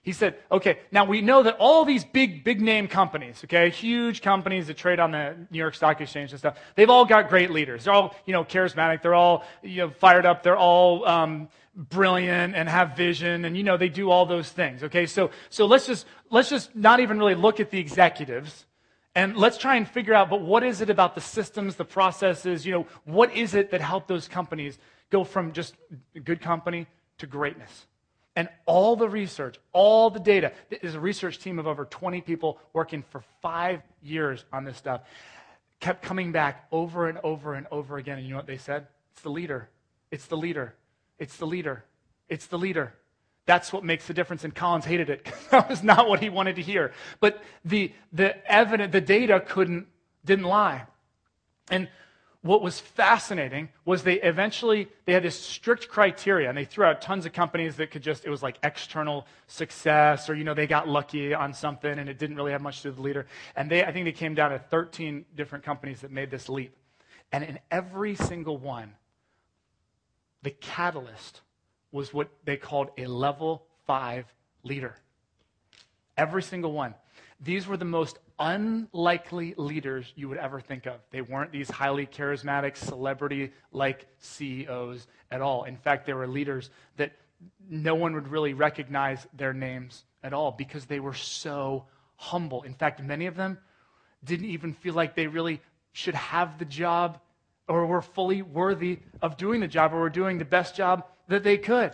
He 0.00 0.12
said, 0.12 0.36
okay, 0.50 0.78
now 0.90 1.04
we 1.04 1.20
know 1.20 1.42
that 1.42 1.56
all 1.58 1.84
these 1.84 2.02
big, 2.02 2.42
big 2.42 2.62
name 2.62 2.88
companies, 2.88 3.42
okay, 3.44 3.68
huge 3.68 4.22
companies 4.22 4.68
that 4.68 4.78
trade 4.78 5.00
on 5.00 5.10
the 5.10 5.36
New 5.50 5.58
York 5.58 5.74
Stock 5.74 6.00
Exchange 6.00 6.30
and 6.30 6.38
stuff, 6.38 6.56
they've 6.76 6.88
all 6.88 7.04
got 7.04 7.28
great 7.28 7.50
leaders. 7.50 7.84
They're 7.84 7.92
all, 7.92 8.14
you 8.24 8.32
know, 8.32 8.42
charismatic. 8.42 9.02
They're 9.02 9.14
all, 9.14 9.44
you 9.62 9.82
know, 9.82 9.90
fired 9.90 10.24
up. 10.24 10.42
They're 10.42 10.56
all 10.56 11.06
um, 11.06 11.48
brilliant 11.74 12.54
and 12.54 12.70
have 12.70 12.96
vision 12.96 13.44
and, 13.44 13.54
you 13.54 13.62
know, 13.62 13.76
they 13.76 13.90
do 13.90 14.10
all 14.10 14.24
those 14.24 14.48
things, 14.48 14.82
okay? 14.82 15.04
So, 15.04 15.30
so 15.50 15.66
let's 15.66 15.86
just, 15.86 16.06
let's 16.30 16.48
just 16.48 16.74
not 16.74 17.00
even 17.00 17.18
really 17.18 17.34
look 17.34 17.60
at 17.60 17.70
the 17.70 17.78
executives 17.78 18.64
and 19.18 19.36
let's 19.36 19.58
try 19.58 19.74
and 19.74 19.88
figure 19.88 20.14
out, 20.14 20.30
but 20.30 20.42
what 20.42 20.62
is 20.62 20.80
it 20.80 20.90
about 20.90 21.16
the 21.16 21.20
systems, 21.20 21.74
the 21.74 21.84
processes, 21.84 22.64
you 22.64 22.70
know, 22.70 22.86
what 23.04 23.34
is 23.34 23.52
it 23.56 23.72
that 23.72 23.80
helped 23.80 24.06
those 24.06 24.28
companies 24.28 24.78
go 25.10 25.24
from 25.24 25.50
just 25.50 25.74
good 26.22 26.40
company 26.40 26.86
to 27.18 27.26
greatness? 27.26 27.88
And 28.36 28.48
all 28.64 28.94
the 28.94 29.08
research, 29.08 29.58
all 29.72 30.08
the 30.08 30.20
data, 30.20 30.52
there's 30.70 30.94
a 30.94 31.00
research 31.00 31.40
team 31.40 31.58
of 31.58 31.66
over 31.66 31.84
20 31.84 32.20
people 32.20 32.60
working 32.72 33.02
for 33.10 33.24
five 33.42 33.82
years 34.00 34.44
on 34.52 34.62
this 34.62 34.76
stuff, 34.76 35.00
kept 35.80 36.00
coming 36.00 36.30
back 36.30 36.68
over 36.70 37.08
and 37.08 37.18
over 37.24 37.54
and 37.54 37.66
over 37.72 37.96
again. 37.96 38.18
And 38.18 38.24
you 38.24 38.34
know 38.34 38.38
what 38.38 38.46
they 38.46 38.56
said? 38.56 38.86
It's 39.14 39.22
the 39.22 39.30
leader. 39.30 39.68
It's 40.12 40.26
the 40.26 40.36
leader. 40.36 40.76
It's 41.18 41.38
the 41.38 41.46
leader. 41.46 41.84
It's 42.28 42.46
the 42.46 42.56
leader. 42.56 42.94
That's 43.48 43.72
what 43.72 43.82
makes 43.82 44.06
the 44.06 44.12
difference. 44.12 44.44
And 44.44 44.54
Collins 44.54 44.84
hated 44.84 45.08
it. 45.08 45.26
that 45.50 45.70
was 45.70 45.82
not 45.82 46.06
what 46.06 46.20
he 46.20 46.28
wanted 46.28 46.56
to 46.56 46.62
hear. 46.62 46.92
But 47.18 47.42
the, 47.64 47.94
the 48.12 48.36
evidence, 48.46 48.92
the 48.92 49.00
data 49.00 49.40
couldn't, 49.40 49.86
didn't 50.22 50.44
lie. 50.44 50.84
And 51.70 51.88
what 52.42 52.60
was 52.60 52.78
fascinating 52.78 53.70
was 53.86 54.02
they 54.02 54.20
eventually 54.20 54.88
they 55.06 55.14
had 55.14 55.22
this 55.22 55.40
strict 55.40 55.88
criteria 55.88 56.50
and 56.50 56.58
they 56.58 56.66
threw 56.66 56.84
out 56.84 57.00
tons 57.00 57.24
of 57.24 57.32
companies 57.32 57.76
that 57.76 57.90
could 57.90 58.02
just 58.02 58.26
it 58.26 58.30
was 58.30 58.42
like 58.42 58.58
external 58.62 59.26
success 59.46 60.28
or 60.28 60.34
you 60.34 60.44
know 60.44 60.54
they 60.54 60.66
got 60.66 60.86
lucky 60.86 61.32
on 61.34 61.52
something 61.52 61.98
and 61.98 62.08
it 62.08 62.16
didn't 62.16 62.36
really 62.36 62.52
have 62.52 62.62
much 62.62 62.76
to 62.76 62.82
do 62.84 62.88
with 62.90 62.96
the 62.96 63.02
leader 63.02 63.26
and 63.56 63.68
they 63.68 63.84
i 63.84 63.90
think 63.90 64.04
they 64.04 64.12
came 64.12 64.36
down 64.36 64.52
to 64.52 64.58
13 64.58 65.24
different 65.34 65.64
companies 65.64 66.00
that 66.02 66.12
made 66.12 66.30
this 66.30 66.48
leap 66.48 66.76
and 67.32 67.42
in 67.42 67.58
every 67.72 68.14
single 68.14 68.56
one 68.56 68.92
the 70.42 70.50
catalyst 70.50 71.40
was 71.92 72.12
what 72.12 72.28
they 72.44 72.56
called 72.56 72.90
a 72.98 73.06
level 73.06 73.64
5 73.86 74.24
leader 74.62 74.94
every 76.16 76.42
single 76.42 76.72
one 76.72 76.94
these 77.40 77.66
were 77.66 77.76
the 77.76 77.84
most 77.84 78.18
unlikely 78.38 79.54
leaders 79.56 80.12
you 80.16 80.28
would 80.28 80.38
ever 80.38 80.60
think 80.60 80.86
of. 80.86 81.00
They 81.10 81.22
weren't 81.22 81.52
these 81.52 81.70
highly 81.70 82.06
charismatic, 82.06 82.76
celebrity 82.76 83.52
like 83.72 84.06
CEOs 84.18 85.06
at 85.30 85.40
all. 85.40 85.64
In 85.64 85.76
fact, 85.76 86.06
they 86.06 86.14
were 86.14 86.26
leaders 86.26 86.70
that 86.96 87.12
no 87.68 87.94
one 87.94 88.14
would 88.14 88.28
really 88.28 88.54
recognize 88.54 89.26
their 89.32 89.52
names 89.52 90.04
at 90.24 90.32
all 90.32 90.50
because 90.50 90.86
they 90.86 90.98
were 90.98 91.14
so 91.14 91.84
humble. 92.16 92.62
In 92.62 92.74
fact, 92.74 93.00
many 93.02 93.26
of 93.26 93.36
them 93.36 93.58
didn't 94.24 94.46
even 94.46 94.72
feel 94.72 94.94
like 94.94 95.14
they 95.14 95.28
really 95.28 95.60
should 95.92 96.16
have 96.16 96.58
the 96.58 96.64
job 96.64 97.20
or 97.68 97.86
were 97.86 98.02
fully 98.02 98.42
worthy 98.42 98.98
of 99.22 99.36
doing 99.36 99.60
the 99.60 99.68
job 99.68 99.92
or 99.92 100.00
were 100.00 100.10
doing 100.10 100.38
the 100.38 100.44
best 100.44 100.74
job 100.74 101.04
that 101.28 101.44
they 101.44 101.58
could. 101.58 101.92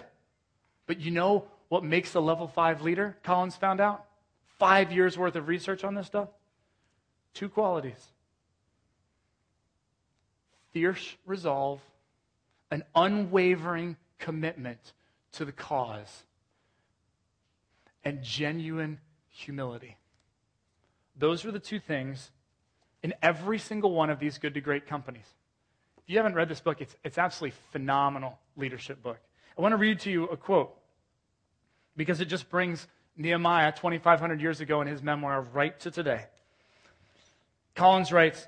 But 0.86 1.00
you 1.00 1.10
know 1.10 1.44
what 1.68 1.84
makes 1.84 2.14
a 2.14 2.20
level 2.20 2.48
five 2.48 2.82
leader? 2.82 3.16
Collins 3.22 3.56
found 3.56 3.80
out 3.80 4.04
five 4.58 4.92
years 4.92 5.18
worth 5.18 5.36
of 5.36 5.48
research 5.48 5.84
on 5.84 5.94
this 5.94 6.06
stuff? 6.06 6.28
Two 7.34 7.48
qualities 7.48 8.10
fierce 10.72 11.16
resolve, 11.24 11.80
an 12.70 12.82
unwavering 12.96 13.96
commitment 14.18 14.92
to 15.30 15.44
the 15.44 15.52
cause, 15.52 16.24
and 18.04 18.22
genuine 18.22 18.98
humility. 19.30 19.96
Those 21.16 21.44
are 21.44 21.52
the 21.52 21.60
two 21.60 21.78
things 21.78 22.32
in 23.04 23.14
every 23.22 23.58
single 23.58 23.92
one 23.92 24.10
of 24.10 24.18
these 24.18 24.38
good 24.38 24.54
to 24.54 24.60
great 24.60 24.86
companies. 24.86 25.26
If 26.04 26.10
you 26.10 26.18
haven't 26.18 26.34
read 26.34 26.48
this 26.48 26.60
book, 26.60 26.82
it's, 26.82 26.94
it's 27.02 27.16
absolutely 27.16 27.56
phenomenal 27.72 28.38
leadership 28.56 29.02
book. 29.02 29.18
I 29.56 29.62
want 29.62 29.72
to 29.72 29.78
read 29.78 30.00
to 30.00 30.10
you 30.10 30.24
a 30.24 30.36
quote 30.36 30.76
because 31.96 32.20
it 32.20 32.26
just 32.26 32.50
brings 32.50 32.86
Nehemiah 33.16 33.72
2,500 33.72 34.40
years 34.40 34.60
ago 34.60 34.82
in 34.82 34.86
his 34.86 35.02
memoir, 35.02 35.40
right 35.40 35.78
to 35.80 35.90
today. 35.90 36.26
Collins 37.74 38.12
writes 38.12 38.46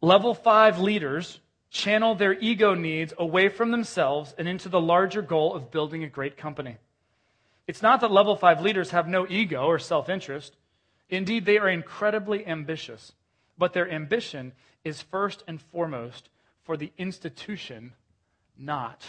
Level 0.00 0.34
five 0.34 0.78
leaders 0.78 1.40
channel 1.70 2.14
their 2.14 2.34
ego 2.34 2.74
needs 2.74 3.12
away 3.18 3.48
from 3.48 3.70
themselves 3.70 4.34
and 4.38 4.46
into 4.46 4.68
the 4.68 4.80
larger 4.80 5.22
goal 5.22 5.54
of 5.54 5.70
building 5.70 6.04
a 6.04 6.08
great 6.08 6.36
company. 6.36 6.76
It's 7.66 7.82
not 7.82 8.02
that 8.02 8.10
level 8.10 8.36
five 8.36 8.60
leaders 8.60 8.90
have 8.90 9.08
no 9.08 9.26
ego 9.28 9.64
or 9.64 9.78
self 9.80 10.08
interest. 10.08 10.54
Indeed, 11.08 11.44
they 11.44 11.58
are 11.58 11.68
incredibly 11.68 12.46
ambitious. 12.46 13.12
But 13.58 13.72
their 13.72 13.90
ambition 13.90 14.52
is 14.84 15.02
first 15.02 15.42
and 15.48 15.60
foremost 15.60 16.28
for 16.64 16.76
the 16.76 16.92
institution, 16.96 17.92
not 18.56 19.04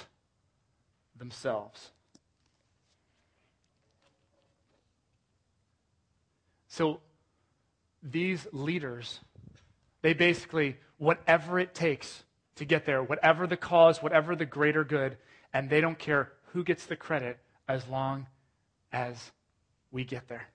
themselves. 1.18 1.92
So 6.68 7.02
these 8.02 8.48
leaders, 8.52 9.20
they 10.02 10.14
basically, 10.14 10.78
whatever 10.98 11.60
it 11.60 11.76
takes 11.76 12.24
to 12.56 12.66
get 12.66 12.86
there, 12.86 13.04
whatever 13.04 13.46
the 13.46 13.58
cause, 13.58 14.02
whatever 14.02 14.36
the 14.36 14.46
greater 14.46 14.84
good, 14.84 15.18
and 15.54 15.70
they 15.70 15.82
don't 15.82 16.00
care 16.00 16.32
who 16.52 16.64
gets 16.64 16.86
the 16.86 16.96
credit 16.96 17.38
as 17.68 17.88
long 17.88 18.28
as 18.92 19.32
we 19.92 20.04
get 20.04 20.28
there. 20.28 20.48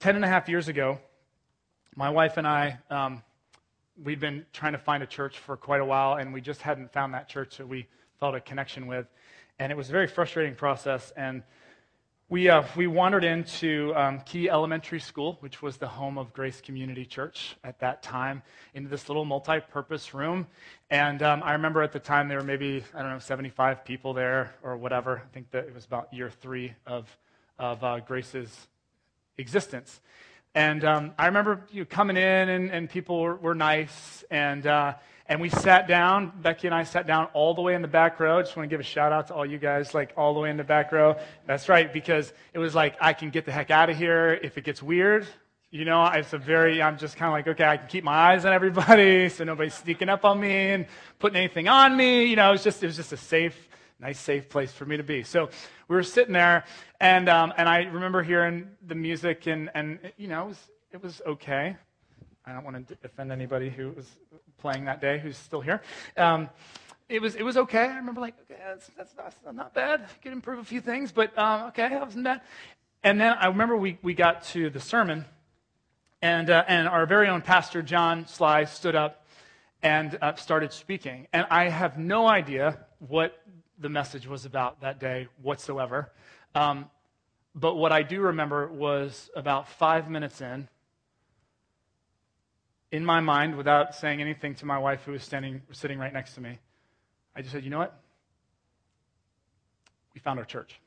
Ten 0.00 0.16
and 0.16 0.24
a 0.24 0.28
half 0.28 0.48
years 0.48 0.68
ago, 0.68 0.98
my 1.96 2.10
wife 2.10 2.36
and 2.36 2.46
I, 2.46 2.78
um, 2.90 3.22
we'd 4.02 4.20
been 4.20 4.44
trying 4.52 4.72
to 4.72 4.78
find 4.78 5.02
a 5.02 5.06
church 5.06 5.38
for 5.38 5.56
quite 5.56 5.80
a 5.80 5.84
while, 5.84 6.14
and 6.14 6.32
we 6.32 6.40
just 6.40 6.60
hadn't 6.62 6.92
found 6.92 7.14
that 7.14 7.28
church 7.28 7.58
that 7.58 7.68
we 7.68 7.86
felt 8.18 8.34
a 8.34 8.40
connection 8.40 8.86
with. 8.86 9.06
And 9.58 9.70
it 9.70 9.76
was 9.76 9.88
a 9.88 9.92
very 9.92 10.08
frustrating 10.08 10.56
process. 10.56 11.12
And 11.16 11.44
we, 12.28 12.48
uh, 12.48 12.64
we 12.74 12.88
wandered 12.88 13.22
into 13.22 13.92
um, 13.94 14.20
Key 14.22 14.50
Elementary 14.50 14.98
School, 14.98 15.36
which 15.38 15.62
was 15.62 15.76
the 15.76 15.86
home 15.86 16.18
of 16.18 16.32
Grace 16.32 16.60
Community 16.60 17.04
Church 17.04 17.54
at 17.62 17.78
that 17.78 18.02
time, 18.02 18.42
into 18.72 18.88
this 18.88 19.08
little 19.08 19.24
multi 19.24 19.60
purpose 19.60 20.14
room. 20.14 20.48
And 20.90 21.22
um, 21.22 21.42
I 21.44 21.52
remember 21.52 21.82
at 21.82 21.92
the 21.92 22.00
time 22.00 22.26
there 22.26 22.38
were 22.38 22.44
maybe, 22.44 22.82
I 22.92 23.02
don't 23.02 23.12
know, 23.12 23.18
75 23.20 23.84
people 23.84 24.14
there 24.14 24.52
or 24.64 24.76
whatever. 24.76 25.22
I 25.24 25.32
think 25.32 25.52
that 25.52 25.66
it 25.66 25.74
was 25.74 25.84
about 25.84 26.12
year 26.12 26.30
three 26.30 26.72
of, 26.86 27.16
of 27.56 27.84
uh, 27.84 28.00
Grace's 28.00 28.66
existence. 29.38 30.00
And 30.54 30.84
um, 30.84 31.12
I 31.18 31.26
remember 31.26 31.66
you 31.72 31.80
know, 31.80 31.86
coming 31.86 32.16
in, 32.16 32.48
and, 32.48 32.70
and 32.70 32.88
people 32.88 33.20
were, 33.20 33.36
were 33.36 33.54
nice. 33.54 34.24
And, 34.30 34.66
uh, 34.66 34.94
and 35.26 35.40
we 35.40 35.48
sat 35.48 35.88
down. 35.88 36.32
Becky 36.42 36.68
and 36.68 36.74
I 36.74 36.84
sat 36.84 37.06
down 37.06 37.26
all 37.32 37.54
the 37.54 37.62
way 37.62 37.74
in 37.74 37.82
the 37.82 37.88
back 37.88 38.20
row. 38.20 38.40
Just 38.42 38.56
want 38.56 38.68
to 38.68 38.72
give 38.72 38.80
a 38.80 38.84
shout 38.84 39.10
out 39.10 39.28
to 39.28 39.34
all 39.34 39.46
you 39.46 39.58
guys, 39.58 39.94
like 39.94 40.12
all 40.16 40.34
the 40.34 40.40
way 40.40 40.50
in 40.50 40.56
the 40.56 40.64
back 40.64 40.92
row. 40.92 41.16
That's 41.46 41.68
right, 41.68 41.92
because 41.92 42.32
it 42.52 42.58
was 42.58 42.74
like 42.74 42.96
I 43.00 43.14
can 43.14 43.30
get 43.30 43.46
the 43.46 43.52
heck 43.52 43.70
out 43.70 43.90
of 43.90 43.96
here 43.96 44.38
if 44.42 44.58
it 44.58 44.64
gets 44.64 44.82
weird. 44.82 45.26
You 45.70 45.84
know, 45.84 46.06
it's 46.06 46.32
a 46.32 46.38
very, 46.38 46.80
I'm 46.80 46.98
just 46.98 47.16
kind 47.16 47.28
of 47.28 47.32
like, 47.32 47.48
okay, 47.48 47.64
I 47.64 47.78
can 47.78 47.88
keep 47.88 48.04
my 48.04 48.12
eyes 48.12 48.44
on 48.44 48.52
everybody 48.52 49.28
so 49.30 49.42
nobody's 49.42 49.74
sneaking 49.74 50.08
up 50.08 50.24
on 50.24 50.38
me 50.38 50.70
and 50.70 50.86
putting 51.18 51.36
anything 51.36 51.66
on 51.66 51.96
me. 51.96 52.26
You 52.26 52.36
know, 52.36 52.50
it 52.50 52.52
was 52.52 52.62
just, 52.62 52.80
it 52.84 52.86
was 52.86 52.94
just 52.94 53.12
a 53.12 53.16
safe, 53.16 53.68
nice, 54.00 54.18
safe 54.18 54.48
place 54.48 54.72
for 54.72 54.84
me 54.84 54.96
to 54.96 55.02
be. 55.02 55.22
So 55.22 55.48
we 55.88 55.96
were 55.96 56.02
sitting 56.02 56.32
there, 56.32 56.64
and, 57.00 57.28
um, 57.28 57.52
and 57.56 57.68
I 57.68 57.82
remember 57.84 58.22
hearing 58.22 58.68
the 58.86 58.94
music, 58.94 59.46
and, 59.46 59.70
and 59.74 59.98
you 60.16 60.28
know, 60.28 60.44
it 60.44 60.48
was, 60.48 60.58
it 60.92 61.02
was 61.02 61.22
okay. 61.26 61.76
I 62.46 62.52
don't 62.52 62.64
want 62.64 62.88
to 62.88 62.96
offend 63.04 63.32
anybody 63.32 63.70
who 63.70 63.90
was 63.90 64.06
playing 64.58 64.84
that 64.84 65.00
day 65.00 65.18
who's 65.18 65.36
still 65.36 65.60
here. 65.60 65.80
Um, 66.16 66.50
it 67.08 67.20
was, 67.20 67.34
it 67.34 67.42
was 67.42 67.56
okay. 67.56 67.84
I 67.84 67.96
remember, 67.96 68.20
like, 68.20 68.34
okay, 68.42 68.60
that's, 68.66 68.90
that's, 68.96 69.14
not, 69.44 69.54
not 69.54 69.74
bad. 69.74 70.06
Could 70.22 70.32
improve 70.32 70.58
a 70.58 70.64
few 70.64 70.80
things, 70.80 71.12
but 71.12 71.36
um, 71.38 71.68
okay, 71.68 71.88
that 71.88 72.00
wasn't 72.00 72.24
bad. 72.24 72.40
And 73.02 73.20
then 73.20 73.36
I 73.38 73.46
remember 73.46 73.76
we, 73.76 73.98
we 74.02 74.14
got 74.14 74.44
to 74.46 74.70
the 74.70 74.80
sermon 74.80 75.26
and, 76.22 76.48
uh, 76.48 76.64
and 76.66 76.88
our 76.88 77.04
very 77.04 77.28
own 77.28 77.42
pastor, 77.42 77.82
John 77.82 78.26
Sly, 78.26 78.64
stood 78.64 78.96
up 78.96 79.26
and 79.82 80.18
uh, 80.22 80.34
started 80.36 80.72
speaking. 80.72 81.28
And 81.34 81.46
I 81.50 81.68
have 81.68 81.98
no 81.98 82.26
idea 82.26 82.78
what 82.98 83.38
the 83.78 83.88
message 83.88 84.26
was 84.26 84.44
about 84.44 84.80
that 84.80 85.00
day 85.00 85.28
whatsoever. 85.42 86.12
Um, 86.54 86.90
but 87.54 87.76
what 87.76 87.92
I 87.92 88.02
do 88.02 88.20
remember 88.20 88.68
was 88.68 89.30
about 89.36 89.68
five 89.68 90.10
minutes 90.10 90.40
in, 90.40 90.68
in 92.90 93.04
my 93.04 93.20
mind, 93.20 93.56
without 93.56 93.94
saying 93.94 94.20
anything 94.20 94.54
to 94.56 94.66
my 94.66 94.78
wife 94.78 95.02
who 95.04 95.12
was 95.12 95.22
standing, 95.22 95.62
sitting 95.72 95.98
right 95.98 96.12
next 96.12 96.34
to 96.34 96.40
me, 96.40 96.58
I 97.34 97.40
just 97.42 97.52
said, 97.52 97.64
you 97.64 97.70
know 97.70 97.78
what? 97.78 98.00
We 100.14 100.20
found 100.20 100.38
our 100.38 100.44
church. 100.44 100.80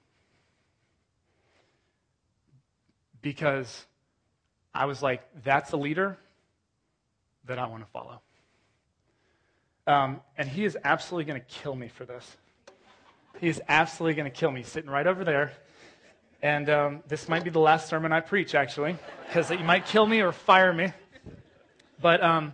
Because 3.21 3.85
I 4.73 4.85
was 4.85 5.03
like, 5.03 5.21
that's 5.43 5.73
a 5.73 5.77
leader 5.77 6.17
that 7.45 7.59
I 7.59 7.67
want 7.67 7.83
to 7.83 7.91
follow. 7.91 8.21
Um, 9.85 10.21
and 10.37 10.47
he 10.47 10.63
is 10.63 10.77
absolutely 10.83 11.25
going 11.25 11.41
to 11.41 11.47
kill 11.47 11.75
me 11.75 11.89
for 11.89 12.05
this. 12.05 12.37
He 13.39 13.47
is 13.47 13.61
absolutely 13.67 14.15
going 14.15 14.31
to 14.31 14.35
kill 14.37 14.51
me, 14.51 14.63
sitting 14.63 14.89
right 14.89 15.05
over 15.05 15.23
there. 15.23 15.53
And 16.41 16.69
um, 16.69 17.03
this 17.07 17.27
might 17.29 17.43
be 17.43 17.49
the 17.49 17.59
last 17.59 17.89
sermon 17.89 18.11
I 18.11 18.19
preach, 18.19 18.55
actually, 18.55 18.97
because 19.25 19.49
he 19.49 19.57
might 19.57 19.85
kill 19.85 20.05
me 20.05 20.21
or 20.21 20.31
fire 20.31 20.73
me. 20.73 20.93
But 22.01 22.23
um, 22.23 22.53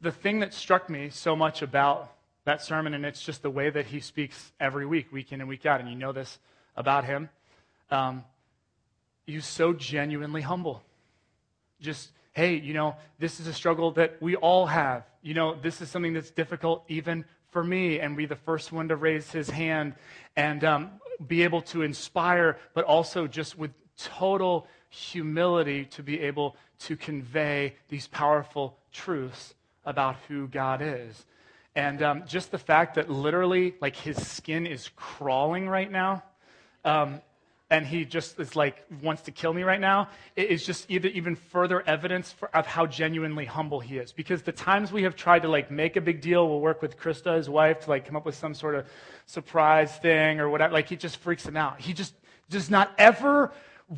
the 0.00 0.12
thing 0.12 0.40
that 0.40 0.54
struck 0.54 0.88
me 0.88 1.10
so 1.10 1.36
much 1.36 1.62
about 1.62 2.12
that 2.44 2.62
sermon, 2.62 2.94
and 2.94 3.04
it's 3.04 3.22
just 3.22 3.42
the 3.42 3.50
way 3.50 3.70
that 3.70 3.86
he 3.86 4.00
speaks 4.00 4.52
every 4.58 4.86
week, 4.86 5.12
week 5.12 5.32
in 5.32 5.40
and 5.40 5.48
week 5.48 5.66
out, 5.66 5.80
and 5.80 5.88
you 5.88 5.96
know 5.96 6.12
this 6.12 6.38
about 6.76 7.04
him, 7.04 7.28
um, 7.90 8.24
He's 9.26 9.46
so 9.46 9.72
genuinely 9.72 10.40
humble. 10.40 10.82
Just, 11.80 12.10
hey, 12.32 12.56
you 12.56 12.74
know, 12.74 12.96
this 13.18 13.40
is 13.40 13.46
a 13.46 13.52
struggle 13.52 13.92
that 13.92 14.20
we 14.20 14.36
all 14.36 14.66
have. 14.66 15.04
You 15.22 15.34
know, 15.34 15.54
this 15.54 15.80
is 15.80 15.90
something 15.90 16.12
that's 16.12 16.30
difficult 16.30 16.84
even 16.88 17.24
for 17.52 17.62
me, 17.62 18.00
and 18.00 18.16
be 18.16 18.26
the 18.26 18.34
first 18.34 18.72
one 18.72 18.88
to 18.88 18.96
raise 18.96 19.30
his 19.30 19.48
hand 19.48 19.94
and 20.34 20.64
um, 20.64 20.90
be 21.26 21.44
able 21.44 21.62
to 21.62 21.82
inspire, 21.82 22.58
but 22.74 22.84
also 22.84 23.28
just 23.28 23.56
with 23.56 23.70
total 23.96 24.66
humility 24.88 25.84
to 25.84 26.02
be 26.02 26.20
able 26.20 26.56
to 26.78 26.96
convey 26.96 27.76
these 27.88 28.08
powerful 28.08 28.76
truths 28.90 29.54
about 29.84 30.16
who 30.28 30.48
God 30.48 30.80
is. 30.82 31.24
And 31.74 32.02
um, 32.02 32.24
just 32.26 32.50
the 32.50 32.58
fact 32.58 32.96
that 32.96 33.08
literally, 33.08 33.74
like, 33.80 33.96
his 33.96 34.26
skin 34.26 34.66
is 34.66 34.90
crawling 34.96 35.68
right 35.68 35.90
now. 35.90 36.22
Um, 36.84 37.20
and 37.72 37.86
he 37.86 38.04
just 38.04 38.38
is 38.38 38.54
like 38.54 38.84
wants 39.00 39.22
to 39.22 39.30
kill 39.30 39.54
me 39.54 39.62
right 39.62 39.80
now 39.80 40.06
it 40.36 40.50
is 40.50 40.64
just 40.64 40.84
either 40.90 41.08
even 41.08 41.34
further 41.34 41.80
evidence 41.86 42.30
for, 42.30 42.54
of 42.54 42.66
how 42.66 42.84
genuinely 42.84 43.46
humble 43.46 43.80
he 43.80 43.96
is. 43.96 44.12
Because 44.12 44.42
the 44.42 44.52
times 44.52 44.92
we 44.92 45.04
have 45.04 45.16
tried 45.16 45.40
to 45.42 45.48
like 45.48 45.70
make 45.70 45.96
a 45.96 46.00
big 46.02 46.20
deal 46.20 46.46
we'll 46.48 46.60
work 46.60 46.82
with 46.82 46.98
krista 46.98 47.34
his 47.34 47.48
wife 47.48 47.80
to 47.80 47.90
like 47.90 48.04
come 48.06 48.14
up 48.14 48.26
with 48.26 48.34
some 48.34 48.52
sort 48.52 48.74
of 48.74 48.86
surprise 49.24 49.96
thing 49.96 50.38
or 50.38 50.50
whatever 50.50 50.74
like 50.74 50.88
he 50.88 50.96
just 50.96 51.16
freaks 51.16 51.46
him 51.46 51.56
out. 51.56 51.80
He 51.80 51.94
just 51.94 52.14
does 52.50 52.68
not 52.68 52.92
ever 52.98 53.50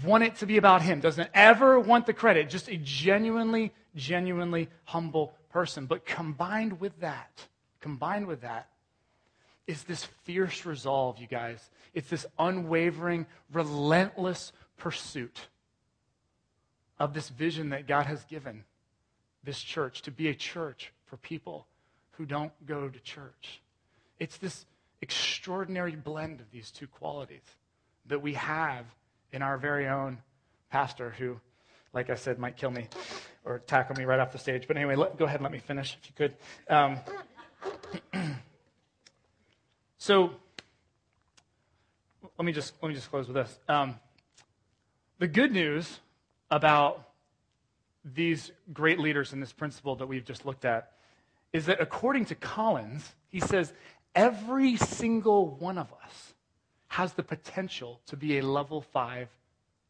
want 0.04 0.22
it 0.22 0.36
to 0.36 0.46
be 0.46 0.56
about 0.56 0.80
him 0.80 1.00
doesn't 1.00 1.30
ever 1.34 1.80
want 1.80 2.06
the 2.06 2.12
credit. 2.12 2.48
Just 2.48 2.68
a 2.68 2.76
genuinely 2.76 3.72
genuinely 3.96 4.68
humble 4.84 5.34
person. 5.50 5.86
But 5.86 6.06
combined 6.06 6.78
with 6.80 7.00
that 7.00 7.48
combined 7.80 8.28
with 8.28 8.42
that 8.42 8.68
is 9.66 9.84
this 9.84 10.04
fierce 10.24 10.66
resolve 10.66 11.18
you 11.18 11.26
guys 11.26 11.70
it's 11.94 12.08
this 12.08 12.26
unwavering, 12.38 13.26
relentless 13.52 14.52
pursuit 14.76 15.48
of 16.98 17.14
this 17.14 17.28
vision 17.28 17.70
that 17.70 17.86
God 17.86 18.06
has 18.06 18.24
given 18.24 18.64
this 19.44 19.60
church 19.60 20.02
to 20.02 20.10
be 20.10 20.28
a 20.28 20.34
church 20.34 20.92
for 21.06 21.16
people 21.16 21.66
who 22.12 22.26
don't 22.26 22.52
go 22.66 22.88
to 22.88 23.00
church. 23.00 23.60
It's 24.18 24.36
this 24.38 24.66
extraordinary 25.02 25.94
blend 25.94 26.40
of 26.40 26.50
these 26.50 26.70
two 26.70 26.86
qualities 26.86 27.42
that 28.06 28.20
we 28.20 28.34
have 28.34 28.84
in 29.32 29.42
our 29.42 29.56
very 29.56 29.86
own 29.86 30.18
pastor 30.70 31.10
who, 31.10 31.38
like 31.92 32.10
I 32.10 32.14
said, 32.14 32.38
might 32.38 32.56
kill 32.56 32.70
me 32.70 32.88
or 33.44 33.60
tackle 33.60 33.96
me 33.96 34.04
right 34.04 34.18
off 34.18 34.32
the 34.32 34.38
stage. 34.38 34.66
But 34.66 34.76
anyway, 34.76 34.96
let, 34.96 35.16
go 35.16 35.26
ahead 35.26 35.36
and 35.36 35.44
let 35.44 35.52
me 35.52 35.58
finish 35.58 35.96
if 36.00 36.08
you 36.08 36.14
could. 36.16 36.36
Um, 36.68 36.98
so, 40.04 40.32
let 42.36 42.44
me 42.44 42.52
just 42.52 42.74
let 42.82 42.90
me 42.90 42.94
just 42.94 43.08
close 43.08 43.26
with 43.26 43.36
this. 43.36 43.58
Um, 43.70 43.98
the 45.18 45.26
good 45.26 45.50
news 45.50 45.98
about 46.50 47.08
these 48.04 48.52
great 48.70 48.98
leaders 48.98 49.32
and 49.32 49.40
this 49.40 49.54
principle 49.54 49.96
that 49.96 50.06
we've 50.06 50.26
just 50.26 50.44
looked 50.44 50.66
at 50.66 50.92
is 51.54 51.64
that 51.64 51.80
according 51.80 52.26
to 52.26 52.34
Collins, 52.34 53.14
he 53.30 53.40
says 53.40 53.72
every 54.14 54.76
single 54.76 55.48
one 55.48 55.78
of 55.78 55.90
us 56.04 56.34
has 56.88 57.14
the 57.14 57.22
potential 57.22 58.02
to 58.08 58.14
be 58.14 58.36
a 58.36 58.42
level 58.42 58.82
five 58.82 59.30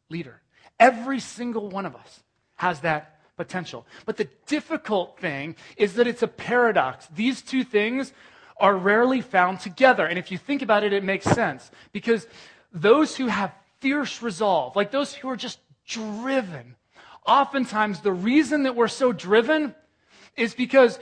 leader. 0.07 0.39
Every 0.79 1.19
single 1.19 1.67
one 1.67 1.85
of 1.85 1.93
us 1.93 2.23
has 2.55 2.79
that 2.79 3.19
potential. 3.35 3.85
But 4.05 4.15
the 4.15 4.29
difficult 4.45 5.19
thing 5.19 5.57
is 5.75 5.95
that 5.95 6.07
it's 6.07 6.23
a 6.23 6.27
paradox. 6.29 7.05
These 7.13 7.41
two 7.41 7.65
things 7.65 8.13
are 8.57 8.75
rarely 8.75 9.21
found 9.21 9.59
together. 9.59 10.05
And 10.05 10.17
if 10.17 10.31
you 10.31 10.37
think 10.37 10.61
about 10.61 10.83
it, 10.83 10.93
it 10.93 11.03
makes 11.03 11.25
sense. 11.25 11.69
Because 11.91 12.27
those 12.71 13.15
who 13.15 13.27
have 13.27 13.53
fierce 13.79 14.21
resolve, 14.21 14.75
like 14.75 14.91
those 14.91 15.13
who 15.13 15.29
are 15.29 15.35
just 15.35 15.59
driven, 15.87 16.75
oftentimes 17.25 18.01
the 18.01 18.13
reason 18.13 18.63
that 18.63 18.75
we're 18.75 18.87
so 18.87 19.11
driven 19.11 19.75
is 20.37 20.53
because 20.53 20.99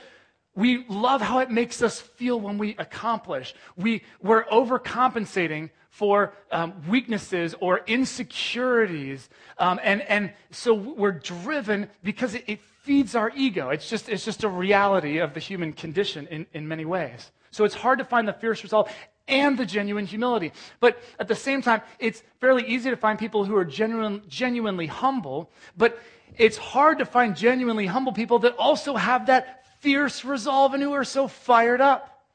we 0.56 0.86
love 0.88 1.22
how 1.22 1.40
it 1.40 1.50
makes 1.50 1.82
us 1.82 2.00
feel 2.00 2.40
when 2.40 2.58
we 2.58 2.76
accomplish. 2.78 3.56
We, 3.76 4.04
we're 4.22 4.46
overcompensating 4.46 5.72
for 5.90 6.34
um, 6.52 6.74
weaknesses 6.88 7.56
or 7.60 7.82
insecurities. 7.86 9.30
Um, 9.58 9.80
and, 9.84 10.02
and 10.02 10.34
so 10.52 10.74
we're 10.74 11.12
driven 11.12 11.90
because 12.04 12.36
it, 12.36 12.44
it 12.48 12.60
feeds 12.82 13.16
our 13.16 13.32
ego. 13.36 13.70
It's 13.70 13.90
just, 13.90 14.10
it's 14.10 14.26
just 14.26 14.44
a 14.44 14.50
reality 14.50 15.20
of 15.20 15.34
the 15.34 15.40
human 15.40 15.74
condition 15.74 16.28
in, 16.28 16.46
in 16.54 16.68
many 16.68 16.86
ways. 16.86 17.32
So 17.54 17.66
it's 17.66 17.76
hard 17.76 18.00
to 18.00 18.06
find 18.06 18.28
the 18.28 18.34
fierce 18.34 18.64
resolve 18.64 18.92
and 19.28 19.58
the 19.58 19.66
genuine 19.66 20.08
humility. 20.08 20.52
But 20.80 21.00
at 21.20 21.28
the 21.28 21.36
same 21.36 21.62
time, 21.62 21.82
it's 22.00 22.24
fairly 22.42 22.66
easy 22.68 22.90
to 22.90 22.98
find 22.98 23.20
people 23.20 23.46
who 23.46 23.56
are 23.56 23.64
genuine, 23.64 24.24
genuinely 24.28 24.88
humble, 24.88 25.52
but 25.78 26.00
it's 26.36 26.58
hard 26.58 26.98
to 26.98 27.06
find 27.06 27.36
genuinely 27.36 27.86
humble 27.86 28.12
people 28.12 28.40
that 28.40 28.56
also 28.58 28.96
have 28.96 29.28
that 29.28 29.66
fierce 29.82 30.26
resolve 30.26 30.74
and 30.74 30.82
who 30.82 30.94
are 30.94 31.04
so 31.04 31.28
fired 31.28 31.80
up. 31.80 32.26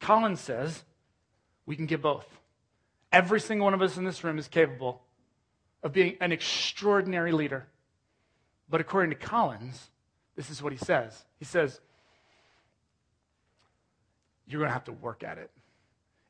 Collins 0.00 0.40
says 0.40 0.82
we 1.66 1.76
can 1.76 1.84
get 1.84 2.00
both. 2.00 2.26
Every 3.12 3.40
single 3.40 3.66
one 3.66 3.74
of 3.74 3.82
us 3.82 3.98
in 3.98 4.04
this 4.04 4.24
room 4.24 4.38
is 4.38 4.48
capable 4.48 5.02
of 5.82 5.92
being 5.92 6.16
an 6.22 6.32
extraordinary 6.32 7.32
leader. 7.32 7.66
But 8.70 8.80
according 8.80 9.10
to 9.10 9.16
Collins, 9.16 9.90
this 10.36 10.48
is 10.48 10.62
what 10.62 10.72
he 10.72 10.78
says. 10.78 11.26
He 11.38 11.44
says, 11.44 11.80
you're 14.46 14.60
going 14.60 14.68
to 14.68 14.74
have 14.74 14.84
to 14.84 14.92
work 14.92 15.22
at 15.24 15.38
it. 15.38 15.50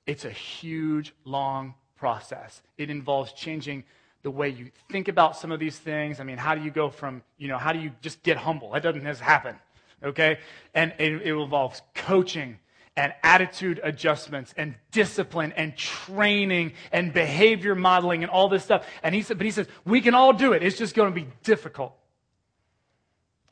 It's 0.07 0.25
a 0.25 0.31
huge, 0.31 1.15
long 1.25 1.75
process. 1.97 2.63
It 2.77 2.91
involves 2.91 3.33
changing 3.33 3.85
the 4.23 4.31
way 4.31 4.49
you 4.49 4.71
think 4.91 5.09
about 5.09 5.37
some 5.37 5.53
of 5.53 5.61
these 5.61 5.79
things. 5.79 6.21
I 6.21 6.25
mean, 6.25 6.39
how 6.39 6.55
do 6.55 6.63
you 6.63 6.71
go 6.71 6.89
from, 6.89 7.23
you 7.39 7.49
know, 7.49 7.59
how 7.59 7.73
do 7.73 7.79
you 7.79 7.93
just 8.01 8.23
get 8.23 8.37
humble? 8.37 8.71
That 8.71 8.83
doesn't 8.83 9.03
just 9.05 9.21
happen, 9.21 9.57
okay? 10.03 10.39
And 10.75 10.93
it, 10.99 11.13
it 11.13 11.35
involves 11.35 11.83
coaching 11.95 12.59
and 12.97 13.13
attitude 13.23 13.81
adjustments 13.83 14.55
and 14.57 14.75
discipline 14.93 15.53
and 15.57 15.77
training 15.77 16.73
and 16.93 17.13
behavior 17.13 17.75
modeling 17.75 18.23
and 18.23 18.31
all 18.31 18.49
this 18.49 18.63
stuff. 18.63 18.87
And 19.03 19.15
he 19.15 19.23
said, 19.23 19.37
but 19.37 19.45
he 19.45 19.51
says, 19.51 19.67
we 19.85 20.01
can 20.01 20.15
all 20.15 20.33
do 20.33 20.53
it. 20.53 20.63
It's 20.63 20.79
just 20.79 20.95
going 20.95 21.13
to 21.13 21.15
be 21.15 21.29
difficult. 21.43 21.93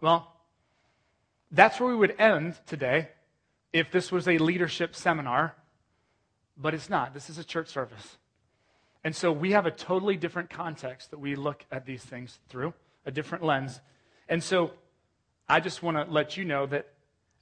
Well, 0.00 0.32
that's 1.50 1.78
where 1.80 1.90
we 1.90 1.96
would 1.96 2.14
end 2.18 2.58
today 2.66 3.08
if 3.72 3.90
this 3.90 4.12
was 4.12 4.28
a 4.28 4.38
leadership 4.38 4.94
seminar, 4.94 5.54
but 6.56 6.74
it's 6.74 6.90
not. 6.90 7.14
This 7.14 7.30
is 7.30 7.38
a 7.38 7.44
church 7.44 7.68
service. 7.68 8.18
And 9.04 9.16
so 9.16 9.32
we 9.32 9.52
have 9.52 9.66
a 9.66 9.70
totally 9.70 10.16
different 10.16 10.50
context 10.50 11.10
that 11.10 11.18
we 11.18 11.34
look 11.34 11.64
at 11.72 11.86
these 11.86 12.04
things 12.04 12.38
through, 12.48 12.74
a 13.04 13.10
different 13.10 13.44
lens. 13.44 13.80
And 14.28 14.42
so 14.42 14.72
I 15.48 15.60
just 15.60 15.82
want 15.82 15.96
to 15.96 16.04
let 16.10 16.36
you 16.36 16.44
know 16.44 16.66
that 16.66 16.88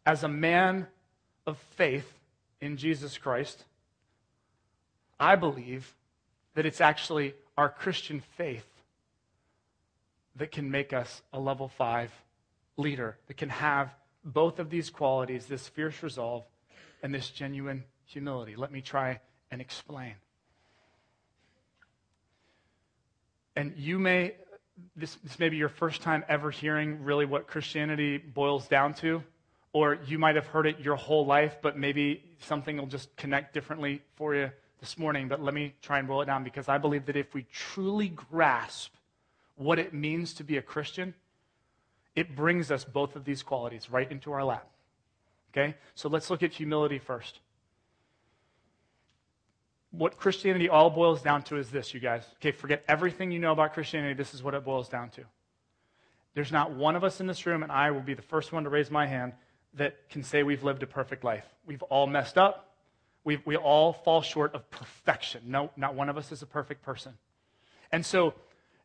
as 0.07 0.23
a 0.23 0.29
man 0.29 0.87
of 1.47 1.59
faith 1.77 2.11
in 2.61 2.77
Jesus 2.77 3.19
Christ, 3.19 3.65
I 5.19 5.37
believe 5.37 5.95
that 6.55 6.65
it's 6.65 6.81
actually 6.81 7.35
our 7.59 7.69
Christian 7.69 8.23
faith 8.37 8.67
that 10.37 10.51
can 10.51 10.71
make 10.71 10.93
us 10.93 11.21
a 11.33 11.39
level 11.39 11.69
five 11.69 12.11
leader, 12.77 13.19
that 13.27 13.37
can 13.37 13.51
have 13.51 13.95
both 14.25 14.59
of 14.59 14.71
these 14.71 14.91
qualities 14.91 15.47
this 15.47 15.69
fierce 15.69 16.03
resolve 16.03 16.45
and 17.03 17.15
this 17.15 17.31
genuine 17.31 17.85
humility. 18.05 18.57
Let 18.57 18.73
me 18.73 18.81
try 18.81 19.21
and 19.51 19.61
explain. 19.61 20.15
And 23.57 23.75
you 23.77 23.99
may, 23.99 24.35
this, 24.97 25.17
this 25.17 25.39
may 25.39 25.49
be 25.49 25.57
your 25.57 25.69
first 25.69 26.03
time 26.03 26.25
ever 26.29 26.51
hearing 26.51 27.03
really 27.05 27.27
what 27.27 27.47
Christianity 27.47 28.17
boils 28.17 28.69
down 28.69 28.95
to, 28.95 29.23
or 29.73 29.99
you 30.07 30.19
might 30.19 30.37
have 30.37 30.47
heard 30.47 30.67
it 30.67 30.81
your 30.81 30.97
whole 30.97 31.27
life, 31.27 31.57
but 31.63 31.77
maybe 31.77 32.25
something 32.41 32.77
will 32.77 32.87
just 32.87 33.15
connect 33.17 33.55
differently 33.55 34.03
for 34.17 34.35
you 34.35 34.51
this 34.81 34.99
morning. 34.99 35.29
But 35.29 35.43
let 35.43 35.55
me 35.55 35.75
try 35.83 35.99
and 35.99 36.09
roll 36.09 36.23
it 36.23 36.27
down 36.27 36.45
because 36.45 36.69
I 36.69 36.79
believe 36.79 37.07
that 37.07 37.17
if 37.17 37.35
we 37.35 37.47
truly 37.53 38.09
grasp 38.09 38.95
what 39.57 39.79
it 39.79 39.93
means 39.93 40.33
to 40.35 40.45
be 40.45 40.57
a 40.57 40.63
Christian, 40.63 41.15
it 42.15 42.35
brings 42.35 42.71
us 42.71 42.85
both 42.85 43.17
of 43.17 43.25
these 43.25 43.43
qualities 43.43 43.91
right 43.91 44.11
into 44.11 44.33
our 44.33 44.45
lap. 44.45 44.69
Okay? 45.53 45.75
So 45.95 46.09
let's 46.09 46.31
look 46.31 46.43
at 46.43 46.53
humility 46.53 46.99
first. 46.99 47.41
What 49.91 50.17
Christianity 50.17 50.69
all 50.69 50.91
boils 50.91 51.23
down 51.23 51.43
to 51.45 51.57
is 51.57 51.71
this, 51.71 51.93
you 51.93 52.01
guys. 52.01 52.25
Okay, 52.37 52.53
forget 52.53 52.85
everything 52.87 53.33
you 53.33 53.41
know 53.41 53.53
about 53.53 53.75
Christianity. 53.75 54.15
This 54.15 54.35
is 54.35 54.43
what 54.43 54.55
it 54.55 54.65
boils 54.65 54.89
down 54.89 55.11
to. 55.11 55.23
There's 56.35 56.53
not 56.53 56.71
one 56.71 56.95
of 56.95 57.03
us 57.03 57.21
in 57.21 57.27
this 57.27 57.45
room, 57.45 57.65
and 57.65 57.73
I 57.73 57.91
will 57.91 58.01
be 58.01 58.15
the 58.15 58.23
first 58.23 58.53
one 58.53 58.63
to 58.63 58.71
raise 58.71 58.89
my 58.91 59.07
hand, 59.07 59.33
that 59.75 60.09
can 60.09 60.23
say 60.23 60.43
we've 60.43 60.63
lived 60.63 60.83
a 60.83 60.87
perfect 60.87 61.25
life. 61.25 61.45
We've 61.67 61.83
all 61.85 62.07
messed 62.07 62.39
up. 62.39 62.75
we 63.25 63.41
we 63.45 63.57
all 63.57 63.93
fall 63.93 64.23
short 64.23 64.55
of 64.55 64.69
perfection. 64.71 65.43
No, 65.47 65.71
not 65.77 65.95
one 65.95 66.09
of 66.09 66.17
us 66.17 66.33
is 66.33 66.43
a 66.43 66.47
perfect 66.47 66.83
person. 66.83 67.15
And 67.93 68.07
so, 68.07 68.35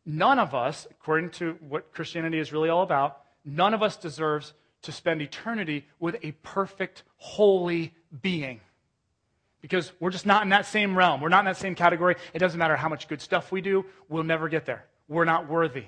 none 0.06 0.38
of 0.38 0.54
us, 0.54 0.86
according 0.90 1.30
to 1.30 1.58
what 1.68 1.92
Christianity 1.92 2.38
is 2.38 2.52
really 2.52 2.68
all 2.68 2.82
about, 2.82 3.20
none 3.44 3.74
of 3.74 3.82
us 3.82 3.96
deserves 3.96 4.54
to 4.82 4.92
spend 4.92 5.20
eternity 5.20 5.86
with 5.98 6.16
a 6.22 6.32
perfect, 6.42 7.02
holy 7.16 7.92
being. 8.22 8.60
Because 9.60 9.90
we're 9.98 10.10
just 10.10 10.26
not 10.26 10.44
in 10.44 10.50
that 10.50 10.64
same 10.64 10.96
realm. 10.96 11.20
We're 11.20 11.28
not 11.28 11.40
in 11.40 11.46
that 11.46 11.56
same 11.56 11.74
category. 11.74 12.14
It 12.32 12.38
doesn't 12.38 12.58
matter 12.58 12.76
how 12.76 12.88
much 12.88 13.08
good 13.08 13.20
stuff 13.20 13.50
we 13.50 13.60
do, 13.60 13.84
we'll 14.08 14.22
never 14.22 14.48
get 14.48 14.64
there. 14.64 14.86
We're 15.08 15.24
not 15.24 15.48
worthy. 15.48 15.86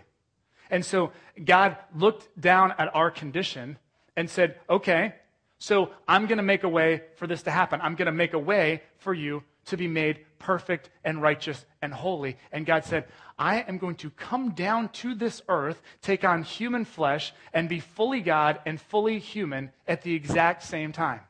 And 0.70 0.84
so 0.84 1.12
God 1.42 1.76
looked 1.94 2.28
down 2.40 2.74
at 2.76 2.94
our 2.94 3.10
condition 3.10 3.78
and 4.16 4.28
said, 4.28 4.58
okay, 4.68 5.14
so 5.58 5.90
I'm 6.06 6.26
going 6.26 6.38
to 6.38 6.44
make 6.44 6.64
a 6.64 6.68
way 6.68 7.02
for 7.16 7.26
this 7.26 7.42
to 7.44 7.50
happen. 7.50 7.80
I'm 7.82 7.94
going 7.94 8.06
to 8.06 8.12
make 8.12 8.32
a 8.32 8.38
way 8.38 8.82
for 8.98 9.14
you 9.14 9.42
to 9.68 9.76
be 9.76 9.88
made 9.88 10.20
perfect 10.38 10.90
and 11.04 11.20
righteous 11.22 11.64
and 11.82 11.92
holy. 11.92 12.36
And 12.52 12.66
God 12.66 12.84
said, 12.84 13.06
I 13.38 13.62
am 13.62 13.78
going 13.78 13.96
to 13.96 14.10
come 14.10 14.50
down 14.50 14.88
to 14.90 15.14
this 15.14 15.42
earth, 15.48 15.80
take 16.02 16.24
on 16.24 16.42
human 16.42 16.84
flesh, 16.84 17.32
and 17.52 17.68
be 17.68 17.80
fully 17.80 18.20
God 18.20 18.60
and 18.66 18.80
fully 18.80 19.18
human 19.18 19.70
at 19.86 20.02
the 20.02 20.14
exact 20.14 20.62
same 20.62 20.92
time. 20.92 21.20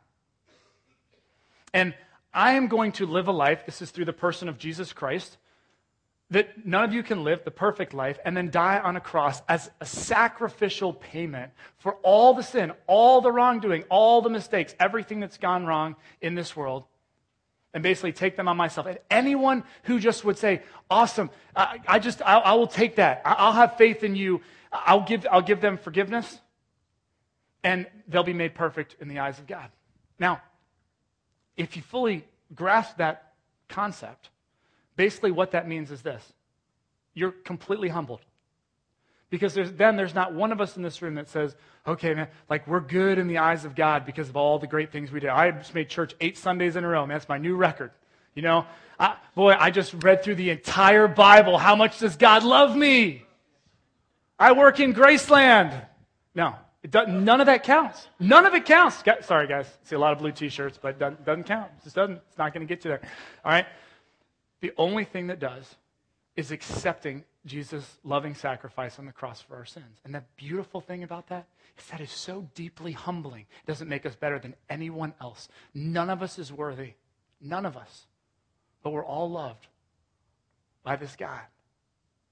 And 1.72 1.94
I 2.32 2.52
am 2.52 2.68
going 2.68 2.92
to 2.92 3.06
live 3.06 3.28
a 3.28 3.32
life, 3.32 3.66
this 3.66 3.82
is 3.82 3.90
through 3.90 4.06
the 4.06 4.12
person 4.12 4.48
of 4.48 4.58
Jesus 4.58 4.92
Christ, 4.92 5.36
that 6.30 6.66
none 6.66 6.84
of 6.84 6.92
you 6.92 7.02
can 7.02 7.24
live 7.24 7.42
the 7.44 7.50
perfect 7.50 7.94
life 7.94 8.18
and 8.24 8.36
then 8.36 8.50
die 8.50 8.78
on 8.78 8.96
a 8.96 9.00
cross 9.00 9.40
as 9.48 9.70
a 9.80 9.86
sacrificial 9.86 10.92
payment 10.92 11.52
for 11.78 11.94
all 12.02 12.34
the 12.34 12.42
sin, 12.42 12.72
all 12.86 13.20
the 13.20 13.32
wrongdoing, 13.32 13.84
all 13.88 14.20
the 14.20 14.28
mistakes, 14.28 14.74
everything 14.78 15.20
that's 15.20 15.38
gone 15.38 15.64
wrong 15.64 15.96
in 16.20 16.34
this 16.34 16.54
world 16.54 16.84
and 17.74 17.82
basically 17.82 18.12
take 18.12 18.36
them 18.36 18.48
on 18.48 18.56
myself. 18.56 18.86
And 18.86 18.98
anyone 19.10 19.64
who 19.84 20.00
just 20.00 20.24
would 20.24 20.38
say, 20.38 20.62
awesome, 20.90 21.30
I, 21.54 21.78
I 21.86 21.98
just, 21.98 22.22
I, 22.22 22.38
I, 22.38 22.54
will 22.54 22.66
take 22.66 22.96
that. 22.96 23.22
I, 23.24 23.34
I'll 23.34 23.52
have 23.52 23.76
faith 23.76 24.02
in 24.02 24.16
you. 24.16 24.40
I'll 24.72 25.02
give, 25.02 25.26
I'll 25.30 25.42
give 25.42 25.60
them 25.60 25.76
forgiveness 25.76 26.40
and 27.62 27.86
they'll 28.06 28.22
be 28.22 28.32
made 28.32 28.54
perfect 28.54 28.96
in 29.00 29.08
the 29.08 29.18
eyes 29.18 29.38
of 29.38 29.46
God. 29.46 29.70
Now, 30.18 30.40
if 31.56 31.76
you 31.76 31.82
fully 31.82 32.24
grasp 32.54 32.96
that 32.98 33.32
concept, 33.68 34.30
basically 34.96 35.30
what 35.30 35.52
that 35.52 35.68
means 35.68 35.90
is 35.90 36.02
this 36.02 36.32
you're 37.14 37.32
completely 37.32 37.88
humbled. 37.88 38.20
Because 39.30 39.52
there's, 39.52 39.72
then 39.72 39.96
there's 39.96 40.14
not 40.14 40.32
one 40.32 40.52
of 40.52 40.60
us 40.60 40.76
in 40.76 40.82
this 40.82 41.02
room 41.02 41.16
that 41.16 41.28
says, 41.28 41.54
okay, 41.86 42.14
man, 42.14 42.28
like 42.48 42.66
we're 42.66 42.80
good 42.80 43.18
in 43.18 43.28
the 43.28 43.38
eyes 43.38 43.64
of 43.64 43.74
God 43.74 44.06
because 44.06 44.28
of 44.28 44.36
all 44.36 44.58
the 44.58 44.66
great 44.66 44.90
things 44.90 45.12
we 45.12 45.20
did. 45.20 45.28
I 45.28 45.50
just 45.50 45.74
made 45.74 45.90
church 45.90 46.14
eight 46.20 46.38
Sundays 46.38 46.76
in 46.76 46.84
a 46.84 46.88
row. 46.88 47.06
Man, 47.06 47.16
that's 47.16 47.28
my 47.28 47.36
new 47.36 47.54
record. 47.54 47.90
You 48.34 48.42
know, 48.42 48.66
I, 48.98 49.16
boy, 49.34 49.54
I 49.58 49.70
just 49.70 49.94
read 50.02 50.22
through 50.22 50.36
the 50.36 50.50
entire 50.50 51.08
Bible. 51.08 51.58
How 51.58 51.76
much 51.76 51.98
does 51.98 52.16
God 52.16 52.42
love 52.42 52.74
me? 52.74 53.24
I 54.38 54.52
work 54.52 54.80
in 54.80 54.94
Graceland. 54.94 55.84
No, 56.34 56.54
none 56.92 57.40
of 57.40 57.46
that 57.46 57.64
counts. 57.64 58.06
None 58.20 58.46
of 58.46 58.54
it 58.54 58.64
counts. 58.64 59.02
Sorry, 59.22 59.46
guys. 59.46 59.66
I 59.66 59.88
see 59.88 59.96
a 59.96 59.98
lot 59.98 60.12
of 60.12 60.20
blue 60.20 60.32
t-shirts, 60.32 60.78
but 60.80 60.90
it 60.90 60.98
doesn't, 60.98 61.24
doesn't 61.24 61.44
count. 61.44 61.70
It 61.78 61.84
just 61.84 61.96
doesn't. 61.96 62.20
It's 62.28 62.38
not 62.38 62.54
going 62.54 62.66
to 62.66 62.74
get 62.74 62.84
you 62.84 62.90
there. 62.90 63.00
All 63.44 63.50
right? 63.50 63.66
The 64.60 64.72
only 64.76 65.04
thing 65.04 65.26
that 65.26 65.40
does 65.40 65.76
is 66.36 66.50
accepting 66.50 67.24
Jesus' 67.46 67.98
loving 68.04 68.34
sacrifice 68.34 68.98
on 68.98 69.06
the 69.06 69.12
cross 69.12 69.40
for 69.40 69.56
our 69.56 69.64
sins. 69.64 70.00
And 70.04 70.14
the 70.14 70.24
beautiful 70.36 70.80
thing 70.80 71.02
about 71.02 71.28
that 71.28 71.46
is 71.78 71.86
that 71.86 72.00
is 72.00 72.10
so 72.10 72.48
deeply 72.54 72.92
humbling. 72.92 73.46
It 73.64 73.66
doesn't 73.66 73.88
make 73.88 74.04
us 74.04 74.16
better 74.16 74.38
than 74.38 74.54
anyone 74.68 75.14
else. 75.20 75.48
None 75.72 76.10
of 76.10 76.22
us 76.22 76.38
is 76.38 76.52
worthy. 76.52 76.94
None 77.40 77.64
of 77.64 77.76
us. 77.76 78.06
But 78.82 78.90
we're 78.90 79.04
all 79.04 79.30
loved 79.30 79.66
by 80.82 80.96
this 80.96 81.16
God 81.16 81.42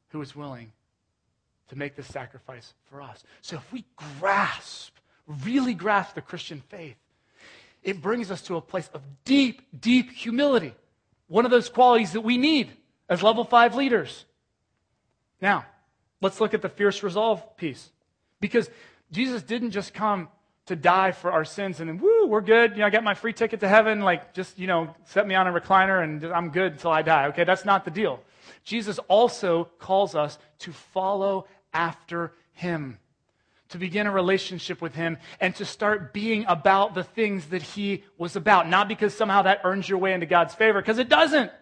who 0.08 0.20
is 0.20 0.34
willing 0.34 0.72
to 1.68 1.76
make 1.76 1.96
this 1.96 2.06
sacrifice 2.06 2.74
for 2.90 3.02
us. 3.02 3.24
So 3.42 3.56
if 3.56 3.72
we 3.72 3.84
grasp, 4.18 4.94
really 5.44 5.74
grasp 5.74 6.14
the 6.14 6.22
Christian 6.22 6.62
faith, 6.68 6.96
it 7.82 8.02
brings 8.02 8.30
us 8.30 8.42
to 8.42 8.56
a 8.56 8.60
place 8.60 8.90
of 8.94 9.02
deep, 9.24 9.62
deep 9.78 10.10
humility. 10.10 10.74
One 11.28 11.44
of 11.44 11.50
those 11.50 11.68
qualities 11.68 12.12
that 12.12 12.20
we 12.22 12.36
need 12.38 12.70
as 13.08 13.22
level 13.22 13.44
five 13.44 13.74
leaders. 13.74 14.24
Now, 15.40 15.64
let's 16.20 16.40
look 16.40 16.54
at 16.54 16.62
the 16.62 16.68
fierce 16.68 17.02
resolve 17.02 17.56
piece. 17.56 17.90
Because 18.40 18.70
Jesus 19.10 19.42
didn't 19.42 19.70
just 19.70 19.94
come 19.94 20.28
to 20.66 20.76
die 20.76 21.12
for 21.12 21.30
our 21.30 21.44
sins 21.44 21.78
and 21.80 21.88
then, 21.88 21.98
woo, 21.98 22.26
we're 22.26 22.40
good. 22.40 22.72
You 22.72 22.78
know, 22.78 22.86
I 22.86 22.90
got 22.90 23.04
my 23.04 23.14
free 23.14 23.32
ticket 23.32 23.60
to 23.60 23.68
heaven. 23.68 24.00
Like, 24.00 24.34
just, 24.34 24.58
you 24.58 24.66
know, 24.66 24.94
set 25.04 25.26
me 25.26 25.34
on 25.34 25.46
a 25.46 25.52
recliner 25.52 26.02
and 26.02 26.24
I'm 26.24 26.50
good 26.50 26.72
until 26.72 26.90
I 26.90 27.02
die. 27.02 27.26
Okay, 27.26 27.44
that's 27.44 27.64
not 27.64 27.84
the 27.84 27.90
deal. 27.90 28.20
Jesus 28.64 28.98
also 29.08 29.68
calls 29.78 30.14
us 30.14 30.38
to 30.60 30.72
follow 30.72 31.46
after 31.72 32.32
him, 32.52 32.98
to 33.68 33.78
begin 33.78 34.06
a 34.06 34.10
relationship 34.10 34.80
with 34.80 34.94
him, 34.94 35.18
and 35.40 35.54
to 35.56 35.64
start 35.64 36.12
being 36.12 36.44
about 36.48 36.94
the 36.94 37.04
things 37.04 37.46
that 37.46 37.62
he 37.62 38.02
was 38.18 38.34
about. 38.34 38.68
Not 38.68 38.88
because 38.88 39.14
somehow 39.14 39.42
that 39.42 39.60
earns 39.62 39.88
your 39.88 39.98
way 39.98 40.14
into 40.14 40.26
God's 40.26 40.54
favor, 40.54 40.80
because 40.80 40.98
it 40.98 41.08
doesn't 41.08 41.52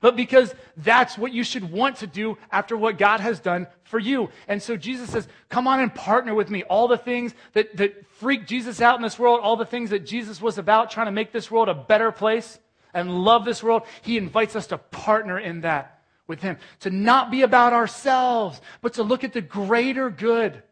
but 0.00 0.16
because 0.16 0.54
that's 0.76 1.16
what 1.16 1.32
you 1.32 1.44
should 1.44 1.70
want 1.70 1.96
to 1.96 2.06
do 2.06 2.36
after 2.50 2.76
what 2.76 2.98
God 2.98 3.20
has 3.20 3.40
done 3.40 3.66
for 3.84 3.98
you. 3.98 4.30
And 4.48 4.62
so 4.62 4.76
Jesus 4.76 5.10
says, 5.10 5.28
Come 5.48 5.66
on 5.66 5.80
and 5.80 5.94
partner 5.94 6.34
with 6.34 6.50
me. 6.50 6.62
All 6.64 6.88
the 6.88 6.98
things 6.98 7.34
that, 7.52 7.76
that 7.76 8.06
freak 8.06 8.46
Jesus 8.46 8.80
out 8.80 8.96
in 8.96 9.02
this 9.02 9.18
world, 9.18 9.40
all 9.42 9.56
the 9.56 9.64
things 9.64 9.90
that 9.90 10.06
Jesus 10.06 10.40
was 10.40 10.58
about, 10.58 10.90
trying 10.90 11.06
to 11.06 11.12
make 11.12 11.32
this 11.32 11.50
world 11.50 11.68
a 11.68 11.74
better 11.74 12.12
place 12.12 12.58
and 12.92 13.24
love 13.24 13.44
this 13.44 13.62
world, 13.62 13.82
he 14.02 14.16
invites 14.16 14.56
us 14.56 14.68
to 14.68 14.78
partner 14.78 15.38
in 15.38 15.62
that 15.62 16.02
with 16.26 16.40
him. 16.40 16.58
To 16.80 16.90
not 16.90 17.30
be 17.30 17.42
about 17.42 17.72
ourselves, 17.72 18.60
but 18.80 18.94
to 18.94 19.02
look 19.02 19.24
at 19.24 19.32
the 19.32 19.40
greater 19.40 20.10
good, 20.10 20.62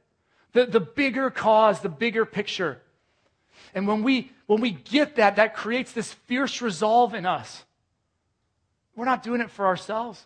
the, 0.52 0.66
the 0.66 0.80
bigger 0.80 1.30
cause, 1.30 1.80
the 1.80 1.88
bigger 1.88 2.24
picture. 2.24 2.80
And 3.74 3.86
when 3.86 4.02
we, 4.02 4.30
when 4.46 4.60
we 4.60 4.70
get 4.70 5.16
that, 5.16 5.36
that 5.36 5.54
creates 5.54 5.92
this 5.92 6.12
fierce 6.12 6.60
resolve 6.60 7.14
in 7.14 7.26
us 7.26 7.64
we're 8.96 9.04
not 9.04 9.22
doing 9.22 9.40
it 9.40 9.50
for 9.50 9.66
ourselves. 9.66 10.24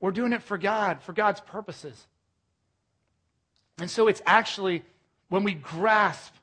We're 0.00 0.12
doing 0.12 0.32
it 0.32 0.42
for 0.42 0.58
God, 0.58 1.02
for 1.02 1.12
God's 1.12 1.40
purposes. 1.40 2.06
And 3.78 3.90
so 3.90 4.08
it's 4.08 4.22
actually 4.26 4.84
when 5.28 5.44
we 5.44 5.54
grasp 5.54 6.34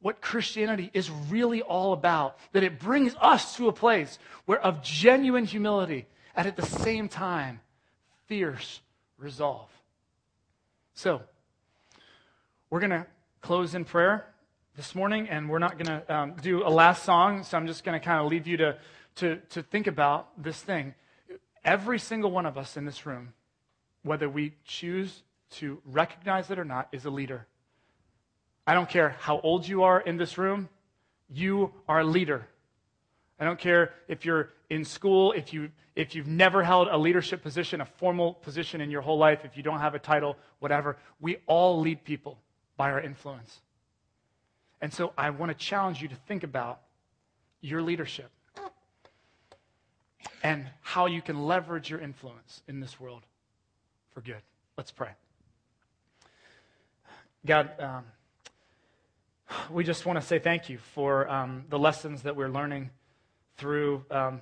what 0.00 0.20
Christianity 0.20 0.90
is 0.92 1.10
really 1.10 1.62
all 1.62 1.92
about, 1.92 2.38
that 2.52 2.62
it 2.62 2.78
brings 2.78 3.14
us 3.20 3.56
to 3.56 3.68
a 3.68 3.72
place 3.72 4.18
where 4.44 4.60
of 4.60 4.82
genuine 4.82 5.44
humility 5.44 6.06
and 6.34 6.46
at 6.46 6.56
the 6.56 6.66
same 6.66 7.08
time, 7.08 7.60
fierce 8.26 8.80
resolve. 9.18 9.68
So, 10.94 11.22
we're 12.70 12.80
going 12.80 12.90
to 12.90 13.06
close 13.40 13.74
in 13.74 13.84
prayer, 13.84 14.26
this 14.76 14.94
morning, 14.94 15.28
and 15.30 15.48
we're 15.48 15.58
not 15.58 15.78
going 15.78 15.86
to 15.86 16.14
um, 16.14 16.34
do 16.42 16.66
a 16.66 16.68
last 16.68 17.02
song, 17.02 17.42
so 17.44 17.56
I'm 17.56 17.66
just 17.66 17.82
going 17.82 17.98
to 17.98 18.04
kind 18.04 18.20
of 18.20 18.30
leave 18.30 18.46
you 18.46 18.58
to, 18.58 18.76
to, 19.16 19.36
to 19.50 19.62
think 19.62 19.86
about 19.86 20.42
this 20.42 20.60
thing. 20.60 20.94
Every 21.64 21.98
single 21.98 22.30
one 22.30 22.46
of 22.46 22.56
us 22.56 22.76
in 22.76 22.84
this 22.84 23.06
room, 23.06 23.32
whether 24.02 24.28
we 24.28 24.54
choose 24.64 25.22
to 25.50 25.80
recognize 25.84 26.50
it 26.50 26.58
or 26.58 26.64
not, 26.64 26.88
is 26.92 27.04
a 27.04 27.10
leader. 27.10 27.46
I 28.66 28.74
don't 28.74 28.88
care 28.88 29.16
how 29.20 29.40
old 29.40 29.66
you 29.66 29.82
are 29.82 30.00
in 30.00 30.16
this 30.16 30.38
room, 30.38 30.68
you 31.28 31.72
are 31.88 32.00
a 32.00 32.04
leader. 32.04 32.46
I 33.38 33.44
don't 33.44 33.58
care 33.58 33.92
if 34.08 34.24
you're 34.24 34.50
in 34.70 34.84
school, 34.84 35.32
if, 35.32 35.52
you, 35.52 35.70
if 35.94 36.14
you've 36.14 36.26
never 36.26 36.62
held 36.62 36.88
a 36.88 36.96
leadership 36.96 37.42
position, 37.42 37.80
a 37.80 37.84
formal 37.84 38.34
position 38.34 38.80
in 38.80 38.90
your 38.90 39.02
whole 39.02 39.18
life, 39.18 39.44
if 39.44 39.56
you 39.56 39.62
don't 39.62 39.80
have 39.80 39.94
a 39.94 39.98
title, 39.98 40.36
whatever. 40.58 40.96
We 41.20 41.38
all 41.46 41.80
lead 41.80 42.04
people 42.04 42.38
by 42.76 42.90
our 42.90 43.00
influence. 43.00 43.60
And 44.80 44.92
so 44.92 45.12
I 45.18 45.30
want 45.30 45.50
to 45.50 45.58
challenge 45.58 46.00
you 46.00 46.08
to 46.08 46.16
think 46.26 46.44
about 46.44 46.80
your 47.60 47.82
leadership 47.82 48.30
and 50.42 50.66
how 50.80 51.06
you 51.06 51.22
can 51.22 51.46
leverage 51.46 51.90
your 51.90 52.00
influence 52.00 52.62
in 52.68 52.80
this 52.80 53.00
world 53.00 53.22
for 54.10 54.20
good. 54.20 54.42
Let's 54.76 54.90
pray. 54.90 55.10
God, 57.44 57.70
um, 57.78 58.04
we 59.70 59.84
just 59.84 60.06
want 60.06 60.20
to 60.20 60.26
say 60.26 60.38
thank 60.38 60.68
you 60.68 60.78
for 60.94 61.28
um, 61.30 61.64
the 61.68 61.78
lessons 61.78 62.22
that 62.22 62.36
we're 62.36 62.48
learning 62.48 62.90
through 63.56 64.04
um, 64.10 64.40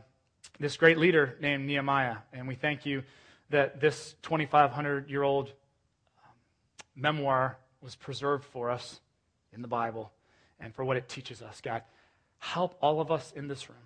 this 0.59 0.77
great 0.77 0.99
leader 0.99 1.37
named 1.41 1.67
Nehemiah. 1.67 2.17
And 2.33 2.49
we 2.49 2.55
thank 2.55 2.87
you 2.87 3.03
that 3.51 3.81
this 3.81 4.15
2,500 4.23 5.11
year 5.11 5.23
old 5.23 5.49
um, 5.49 6.33
memoir 6.97 7.59
was 7.81 7.95
preserved 7.95 8.45
for 8.45 8.71
us 8.71 9.01
in 9.53 9.63
the 9.63 9.69
Bible 9.69 10.13
and 10.59 10.75
for 10.75 10.85
what 10.85 10.97
it 10.97 11.09
teaches 11.09 11.43
us. 11.43 11.61
God, 11.61 11.83
help 12.39 12.77
all 12.81 13.01
of 13.01 13.11
us 13.11 13.33
in 13.37 13.49
this 13.49 13.69
room, 13.69 13.79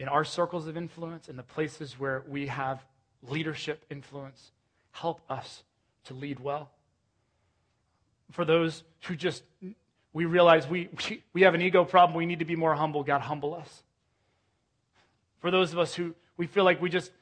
in 0.00 0.08
our 0.08 0.24
circles 0.24 0.66
of 0.66 0.78
influence, 0.78 1.28
in 1.28 1.36
the 1.36 1.42
places 1.42 2.00
where 2.00 2.24
we 2.26 2.46
have 2.46 2.82
leadership 3.28 3.84
influence, 3.90 4.50
help 4.92 5.20
us 5.28 5.62
to 6.04 6.14
lead 6.14 6.40
well. 6.40 6.70
For 8.32 8.46
those 8.46 8.82
who 9.04 9.14
just, 9.14 9.42
we 10.14 10.24
realize 10.24 10.66
we, 10.66 10.88
we, 11.34 11.42
have 11.42 11.52
an 11.52 11.60
ego 11.60 11.84
problem, 11.84 12.16
we 12.16 12.24
need 12.24 12.38
to 12.38 12.46
be 12.46 12.56
more 12.56 12.74
humble, 12.74 13.04
God, 13.04 13.20
humble 13.20 13.54
us. 13.54 13.82
For 15.40 15.50
those 15.50 15.72
of 15.72 15.78
us 15.78 15.94
who 15.94 16.14
we 16.38 16.46
feel 16.46 16.64
like 16.64 16.80
we 16.80 16.88
just, 16.88 17.12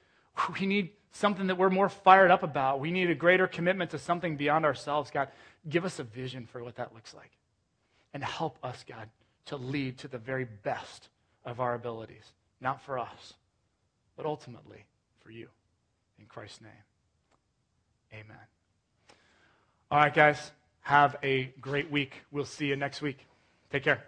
we 0.60 0.64
need 0.64 0.90
something 1.10 1.48
that 1.48 1.58
we're 1.58 1.70
more 1.70 1.88
fired 1.88 2.30
up 2.30 2.44
about. 2.44 2.78
We 2.78 2.92
need 2.92 3.10
a 3.10 3.14
greater 3.14 3.48
commitment 3.48 3.90
to 3.90 3.98
something 3.98 4.36
beyond 4.36 4.64
ourselves. 4.64 5.10
God, 5.10 5.28
give 5.68 5.84
us 5.84 5.98
a 5.98 6.04
vision 6.04 6.46
for 6.46 6.62
what 6.62 6.76
that 6.76 6.94
looks 6.94 7.12
like. 7.12 7.32
And 8.14 8.22
help 8.22 8.56
us, 8.62 8.84
God, 8.88 9.08
to 9.46 9.56
lead 9.56 9.98
to 9.98 10.08
the 10.08 10.18
very 10.18 10.44
best 10.44 11.08
of 11.44 11.58
our 11.58 11.74
abilities. 11.74 12.32
Not 12.60 12.82
for 12.82 12.98
us, 12.98 13.34
but 14.16 14.26
ultimately 14.26 14.84
for 15.20 15.30
you. 15.30 15.48
In 16.18 16.26
Christ's 16.26 16.60
name, 16.60 16.70
amen. 18.12 18.36
All 19.90 20.00
right, 20.00 20.12
guys, 20.12 20.50
have 20.82 21.16
a 21.22 21.52
great 21.60 21.90
week. 21.90 22.22
We'll 22.30 22.44
see 22.44 22.66
you 22.66 22.76
next 22.76 23.00
week. 23.00 23.18
Take 23.70 23.84
care. 23.84 24.04